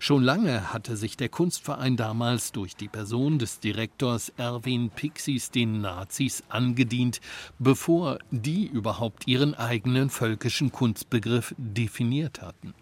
Schon 0.00 0.22
lange 0.22 0.72
hatte 0.72 0.96
sich 0.96 1.16
der 1.16 1.28
Kunstverein 1.28 1.96
damals 1.96 2.52
durch 2.52 2.76
die 2.76 2.88
Person 2.88 3.38
des 3.38 3.60
Direktors 3.60 4.32
Erwin 4.36 4.90
Pixis 4.90 5.50
den 5.50 5.80
Nazis 5.80 6.42
angedient, 6.48 7.20
bevor 7.58 8.18
die 8.30 8.66
überhaupt 8.66 9.26
ihren 9.26 9.54
eigenen 9.54 10.10
völkischen 10.10 10.72
Kunstbegriff 10.72 11.54
definiert 11.58 12.42
hatten. 12.42 12.74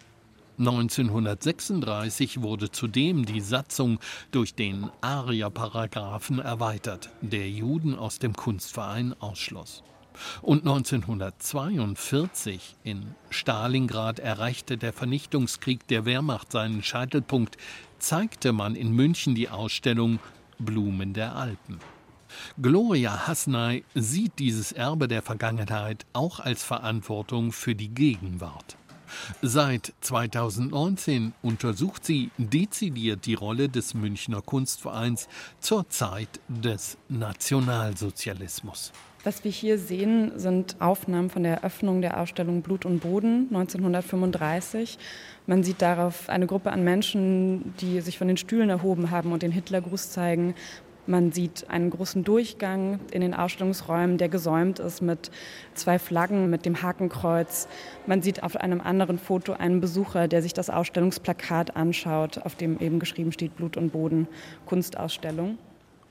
1936 0.58 2.40
wurde 2.40 2.70
zudem 2.70 3.26
die 3.26 3.42
Satzung 3.42 3.98
durch 4.30 4.54
den 4.54 4.90
Arierparagraphen 5.02 6.38
erweitert, 6.38 7.10
der 7.20 7.50
Juden 7.50 7.94
aus 7.94 8.18
dem 8.18 8.34
Kunstverein 8.34 9.14
ausschloss. 9.20 9.82
Und 10.42 10.66
1942 10.66 12.76
in 12.84 13.14
Stalingrad 13.30 14.18
erreichte 14.18 14.76
der 14.76 14.92
Vernichtungskrieg 14.92 15.86
der 15.88 16.04
Wehrmacht 16.04 16.52
seinen 16.52 16.82
Scheitelpunkt, 16.82 17.56
zeigte 17.98 18.52
man 18.52 18.74
in 18.74 18.92
München 18.92 19.34
die 19.34 19.48
Ausstellung 19.48 20.18
Blumen 20.58 21.12
der 21.12 21.36
Alpen. 21.36 21.80
Gloria 22.60 23.26
Hasnay 23.26 23.84
sieht 23.94 24.38
dieses 24.38 24.72
Erbe 24.72 25.08
der 25.08 25.22
Vergangenheit 25.22 26.06
auch 26.12 26.40
als 26.40 26.62
Verantwortung 26.62 27.52
für 27.52 27.74
die 27.74 27.88
Gegenwart. 27.88 28.76
Seit 29.42 29.92
2019 30.00 31.32
untersucht 31.42 32.04
sie 32.04 32.30
dezidiert 32.38 33.26
die 33.26 33.34
Rolle 33.34 33.68
des 33.68 33.94
Münchner 33.94 34.42
Kunstvereins 34.42 35.28
zur 35.60 35.88
Zeit 35.88 36.40
des 36.48 36.98
Nationalsozialismus. 37.08 38.92
Was 39.26 39.42
wir 39.42 39.50
hier 39.50 39.76
sehen, 39.76 40.30
sind 40.36 40.76
Aufnahmen 40.78 41.30
von 41.30 41.42
der 41.42 41.54
Eröffnung 41.54 42.00
der 42.00 42.20
Ausstellung 42.20 42.62
Blut 42.62 42.86
und 42.86 43.00
Boden 43.00 43.48
1935. 43.50 44.98
Man 45.48 45.64
sieht 45.64 45.82
darauf 45.82 46.28
eine 46.28 46.46
Gruppe 46.46 46.70
an 46.70 46.84
Menschen, 46.84 47.74
die 47.80 48.00
sich 48.02 48.18
von 48.18 48.28
den 48.28 48.36
Stühlen 48.36 48.70
erhoben 48.70 49.10
haben 49.10 49.32
und 49.32 49.42
den 49.42 49.50
Hitlergruß 49.50 50.10
zeigen. 50.10 50.54
Man 51.08 51.32
sieht 51.32 51.68
einen 51.68 51.90
großen 51.90 52.22
Durchgang 52.22 53.00
in 53.10 53.20
den 53.20 53.34
Ausstellungsräumen, 53.34 54.16
der 54.16 54.28
gesäumt 54.28 54.78
ist 54.78 55.02
mit 55.02 55.32
zwei 55.74 55.98
Flaggen, 55.98 56.48
mit 56.48 56.64
dem 56.64 56.80
Hakenkreuz. 56.82 57.66
Man 58.06 58.22
sieht 58.22 58.44
auf 58.44 58.54
einem 58.54 58.80
anderen 58.80 59.18
Foto 59.18 59.54
einen 59.54 59.80
Besucher, 59.80 60.28
der 60.28 60.40
sich 60.40 60.54
das 60.54 60.70
Ausstellungsplakat 60.70 61.74
anschaut, 61.74 62.38
auf 62.44 62.54
dem 62.54 62.78
eben 62.78 63.00
geschrieben 63.00 63.32
steht 63.32 63.56
Blut 63.56 63.76
und 63.76 63.90
Boden, 63.90 64.28
Kunstausstellung. 64.66 65.58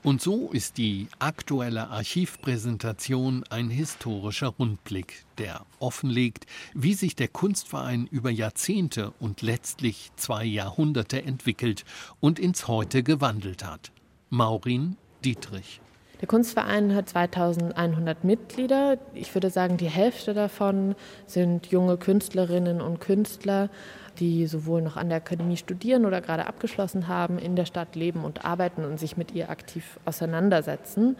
Und 0.06 0.22
so 0.22 0.50
ist 0.52 0.78
die 0.78 1.08
aktuelle 1.18 1.88
Archivpräsentation 1.88 3.42
ein 3.50 3.70
historischer 3.70 4.54
Rundblick, 4.56 5.24
der 5.38 5.66
offenlegt, 5.80 6.46
wie 6.74 6.94
sich 6.94 7.16
der 7.16 7.26
Kunstverein 7.26 8.06
über 8.12 8.30
Jahrzehnte 8.30 9.12
und 9.18 9.42
letztlich 9.42 10.12
zwei 10.14 10.44
Jahrhunderte 10.44 11.24
entwickelt 11.24 11.84
und 12.20 12.38
ins 12.38 12.68
Heute 12.68 13.02
gewandelt 13.02 13.64
hat. 13.64 13.90
Maurin 14.30 14.96
Dietrich. 15.24 15.80
Der 16.20 16.28
Kunstverein 16.28 16.94
hat 16.94 17.08
2100 17.08 18.22
Mitglieder. 18.22 18.98
Ich 19.12 19.34
würde 19.34 19.50
sagen, 19.50 19.76
die 19.76 19.90
Hälfte 19.90 20.34
davon 20.34 20.94
sind 21.26 21.66
junge 21.66 21.96
Künstlerinnen 21.96 22.80
und 22.80 23.00
Künstler, 23.00 23.70
die 24.18 24.46
sowohl 24.46 24.82
noch 24.82 24.96
an 24.96 25.08
der 25.08 25.18
Akademie 25.18 25.56
studieren 25.56 26.06
oder 26.06 26.20
gerade 26.20 26.46
abgeschlossen 26.46 27.08
haben, 27.08 27.38
in 27.38 27.56
der 27.56 27.66
Stadt 27.66 27.94
leben 27.94 28.24
und 28.24 28.44
arbeiten 28.44 28.84
und 28.84 28.98
sich 28.98 29.16
mit 29.16 29.32
ihr 29.32 29.50
aktiv 29.50 29.98
auseinandersetzen. 30.04 31.16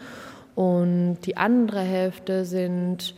Und 0.55 1.19
die 1.25 1.37
andere 1.37 1.81
Hälfte 1.81 2.45
sind 2.45 3.15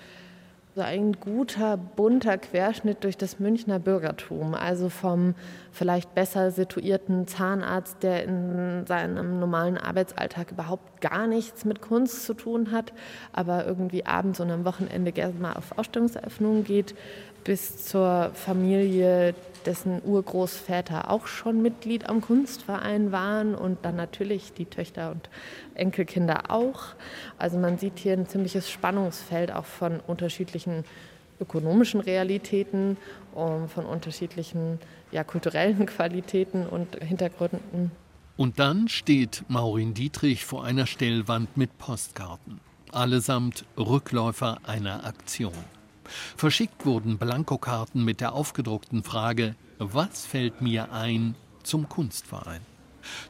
so 0.76 0.82
ein 0.82 1.14
guter, 1.14 1.78
bunter 1.78 2.38
Querschnitt 2.38 3.04
durch 3.04 3.18
das 3.18 3.40
Münchner 3.40 3.80
Bürgertum. 3.80 4.54
Also 4.54 4.90
vom 4.90 5.36
vielleicht 5.72 6.16
besser 6.16 6.52
situierten 6.52 7.28
Zahnarzt, 7.28 8.04
der 8.04 8.24
in 8.24 8.86
seinem 8.86 9.40
normalen 9.40 9.78
Arbeitsalltag 9.78 10.52
überhaupt 10.52 11.02
gar 11.02 11.28
nichts 11.28 11.66
mit 11.66 11.82
Kunst 11.82 12.26
zu 12.26 12.34
tun 12.34 12.72
hat, 12.72 12.94
aber 13.34 13.66
irgendwie 13.66 14.06
abends 14.06 14.40
und 14.40 14.52
am 14.52 14.64
Wochenende 14.64 15.12
gerne 15.12 15.34
mal 15.34 15.54
auf 15.54 15.78
Ausstellungseröffnungen 15.78 16.64
geht, 16.64 16.96
bis 17.44 17.86
zur 17.86 18.32
Familie, 18.34 19.34
dessen 19.66 20.02
Urgroßväter 20.04 21.12
auch 21.12 21.28
schon 21.28 21.62
Mitglied 21.62 22.08
am 22.08 22.22
Kunstverein 22.22 23.12
waren 23.12 23.56
und 23.56 23.80
dann 23.84 23.96
natürlich 23.96 24.54
die 24.54 24.66
Töchter 24.66 25.12
und 25.12 25.30
Enkelkinder 25.76 26.50
auch. 26.50 26.96
Also 27.38 27.58
man 27.58 27.78
sieht 27.78 28.00
hier 28.00 28.14
ein 28.14 28.28
ziemliches 28.28 28.70
Spannungsfeld 28.70 29.52
auch 29.52 29.66
von 29.66 30.00
unterschiedlichen 30.00 30.84
ökonomischen 31.40 32.02
Realitäten, 32.02 32.98
von 33.34 33.86
unterschiedlichen 33.86 34.80
ja, 35.12 35.24
kulturellen 35.24 35.86
Qualitäten 35.86 36.66
und 36.66 36.96
Hintergründen. 37.02 37.92
Und 38.38 38.60
dann 38.60 38.88
steht 38.88 39.44
Maurin 39.50 39.94
Dietrich 39.94 40.46
vor 40.46 40.64
einer 40.64 40.86
Stellwand 40.86 41.58
mit 41.58 41.78
Postkarten, 41.78 42.62
allesamt 42.92 43.66
Rückläufer 43.78 44.60
einer 44.64 45.06
Aktion. 45.06 45.54
Verschickt 46.38 46.86
wurden 46.86 47.18
Blankokarten 47.18 48.04
mit 48.04 48.22
der 48.22 48.34
aufgedruckten 48.34 49.04
Frage, 49.04 49.56
was 49.78 50.26
fällt 50.26 50.62
mir 50.62 50.92
ein 50.92 51.36
zum 51.64 51.88
Kunstverein? 51.90 52.62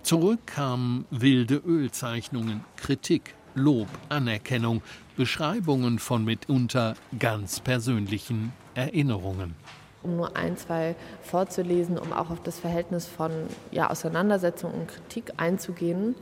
Zurück 0.03 0.39
kamen 0.45 1.05
wilde 1.11 1.55
Ölzeichnungen, 1.55 2.63
Kritik, 2.75 3.35
Lob, 3.55 3.87
Anerkennung, 4.09 4.81
Beschreibungen 5.15 5.99
von 5.99 6.23
mitunter 6.23 6.95
ganz 7.17 7.59
persönlichen 7.59 8.53
Erinnerungen. 8.73 9.55
Um 10.01 10.15
nur 10.15 10.37
ein, 10.37 10.55
zwei 10.55 10.95
vorzulesen, 11.21 11.97
um 11.97 12.13
auch 12.13 12.29
auf 12.29 12.41
das 12.41 12.57
Verhältnis 12.57 13.05
von 13.05 13.31
ja, 13.71 13.89
Auseinandersetzung 13.89 14.73
und 14.73 14.87
Kritik 14.87 15.33
einzugehen, 15.37 16.15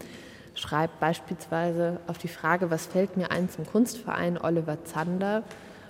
schreibt 0.55 0.99
beispielsweise 0.99 1.99
auf 2.07 2.17
die 2.17 2.27
Frage, 2.27 2.71
was 2.71 2.87
fällt 2.87 3.17
mir 3.17 3.29
ein 3.31 3.49
zum 3.49 3.67
Kunstverein 3.67 4.39
Oliver 4.39 4.83
Zander, 4.85 5.43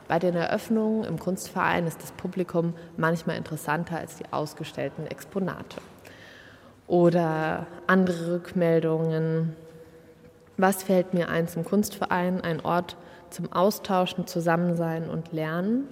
bei 0.07 0.19
den 0.19 0.35
Eröffnungen 0.35 1.03
im 1.03 1.19
Kunstverein 1.19 1.85
ist 1.85 2.01
das 2.01 2.11
Publikum 2.11 2.73
manchmal 2.95 3.37
interessanter 3.37 3.97
als 3.97 4.17
die 4.17 4.25
ausgestellten 4.31 5.05
Exponate. 5.07 5.81
Oder 6.87 7.67
andere 7.87 8.35
Rückmeldungen. 8.35 9.55
Was 10.55 10.83
fällt 10.83 11.13
mir 11.13 11.29
ein 11.29 11.47
zum 11.47 11.65
Kunstverein? 11.65 12.41
Ein 12.41 12.61
Ort 12.61 12.95
zum 13.29 13.51
Austauschen, 13.51 14.25
Zusammensein 14.25 15.09
und 15.09 15.33
Lernen. 15.33 15.87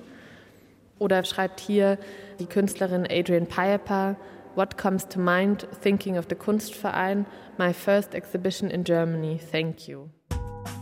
Oder 0.98 1.24
schreibt 1.26 1.60
hier 1.60 1.98
die 2.40 2.46
Künstlerin 2.46 3.06
Adrian 3.10 3.48
Piper, 3.48 4.16
What 4.56 4.78
comes 4.78 5.06
to 5.10 5.20
mind 5.20 5.68
thinking 5.82 6.18
of 6.18 6.28
the 6.30 6.36
Kunstverein? 6.36 7.26
My 7.58 7.74
first 7.74 8.16
exhibition 8.16 8.70
in 8.70 8.86
Germany. 8.86 9.38
Thank 9.38 9.90
you. 9.90 10.12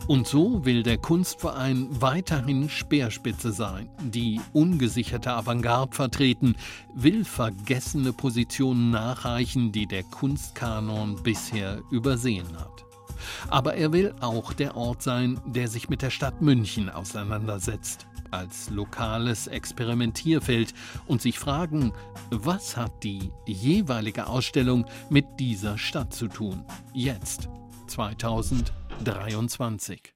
Und 0.08 0.28
so 0.28 0.66
will 0.66 0.84
der 0.84 0.98
Kunstverein 0.98 1.88
weiterhin 1.90 2.68
Speerspitze 2.68 3.54
sein, 3.54 3.90
die 4.02 4.42
ungesicherte 4.52 5.32
Avantgarde 5.32 5.96
vertreten, 5.96 6.56
will 6.94 7.24
vergessene 7.24 8.12
Positionen 8.12 8.92
nachreichen, 8.92 9.72
die 9.72 9.88
der 9.88 10.04
Kunstkanon 10.04 11.24
bisher 11.24 11.82
übersehen 11.90 12.58
hat. 12.58 12.84
Aber 13.48 13.76
er 13.76 13.94
will 13.94 14.14
auch 14.20 14.52
der 14.52 14.76
Ort 14.76 15.02
sein, 15.02 15.40
der 15.46 15.70
sich 15.70 15.88
mit 15.88 16.02
der 16.02 16.10
Stadt 16.10 16.42
München 16.42 16.90
auseinandersetzt, 16.90 18.06
als 18.30 18.70
lokales 18.70 19.48
Experimentierfeld 19.48 20.74
und 21.06 21.22
sich 21.22 21.40
fragen, 21.40 21.94
was 22.30 22.76
hat 22.76 23.04
die 23.04 23.32
jeweilige 23.46 24.28
Ausstellung 24.28 24.86
mit 25.10 25.40
dieser 25.40 25.78
Stadt 25.78 26.14
zu 26.14 26.28
tun, 26.28 26.66
jetzt, 26.94 27.48
2000. 27.88 28.74
23. 29.04 30.14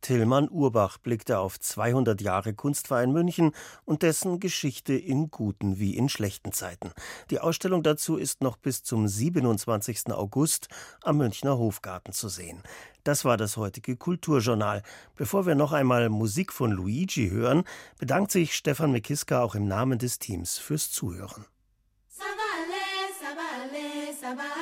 Tillmann 0.00 0.48
Urbach 0.48 0.98
blickte 0.98 1.38
auf 1.38 1.58
200 1.58 2.20
Jahre 2.20 2.54
Kunstverein 2.54 3.12
München 3.12 3.52
und 3.84 4.02
dessen 4.02 4.38
Geschichte 4.40 4.94
in 4.94 5.30
guten 5.30 5.78
wie 5.78 5.96
in 5.96 6.08
schlechten 6.08 6.52
Zeiten. 6.52 6.92
Die 7.30 7.40
Ausstellung 7.40 7.82
dazu 7.82 8.16
ist 8.16 8.42
noch 8.42 8.56
bis 8.56 8.82
zum 8.82 9.08
27. 9.08 10.12
August 10.12 10.68
am 11.02 11.18
Münchner 11.18 11.58
Hofgarten 11.58 12.12
zu 12.12 12.28
sehen. 12.28 12.62
Das 13.02 13.24
war 13.24 13.36
das 13.36 13.56
heutige 13.56 13.96
Kulturjournal. 13.96 14.82
Bevor 15.16 15.46
wir 15.46 15.54
noch 15.54 15.72
einmal 15.72 16.08
Musik 16.08 16.52
von 16.52 16.70
Luigi 16.70 17.30
hören, 17.30 17.64
bedankt 17.98 18.30
sich 18.30 18.54
Stefan 18.54 18.92
Mekiska 18.92 19.42
auch 19.42 19.54
im 19.54 19.66
Namen 19.66 19.98
des 19.98 20.18
Teams 20.18 20.58
fürs 20.58 20.90
Zuhören. 20.92 21.46
Sabale, 22.08 22.78
sabale, 23.20 24.14
sabale, 24.20 24.52
ale. 24.52 24.57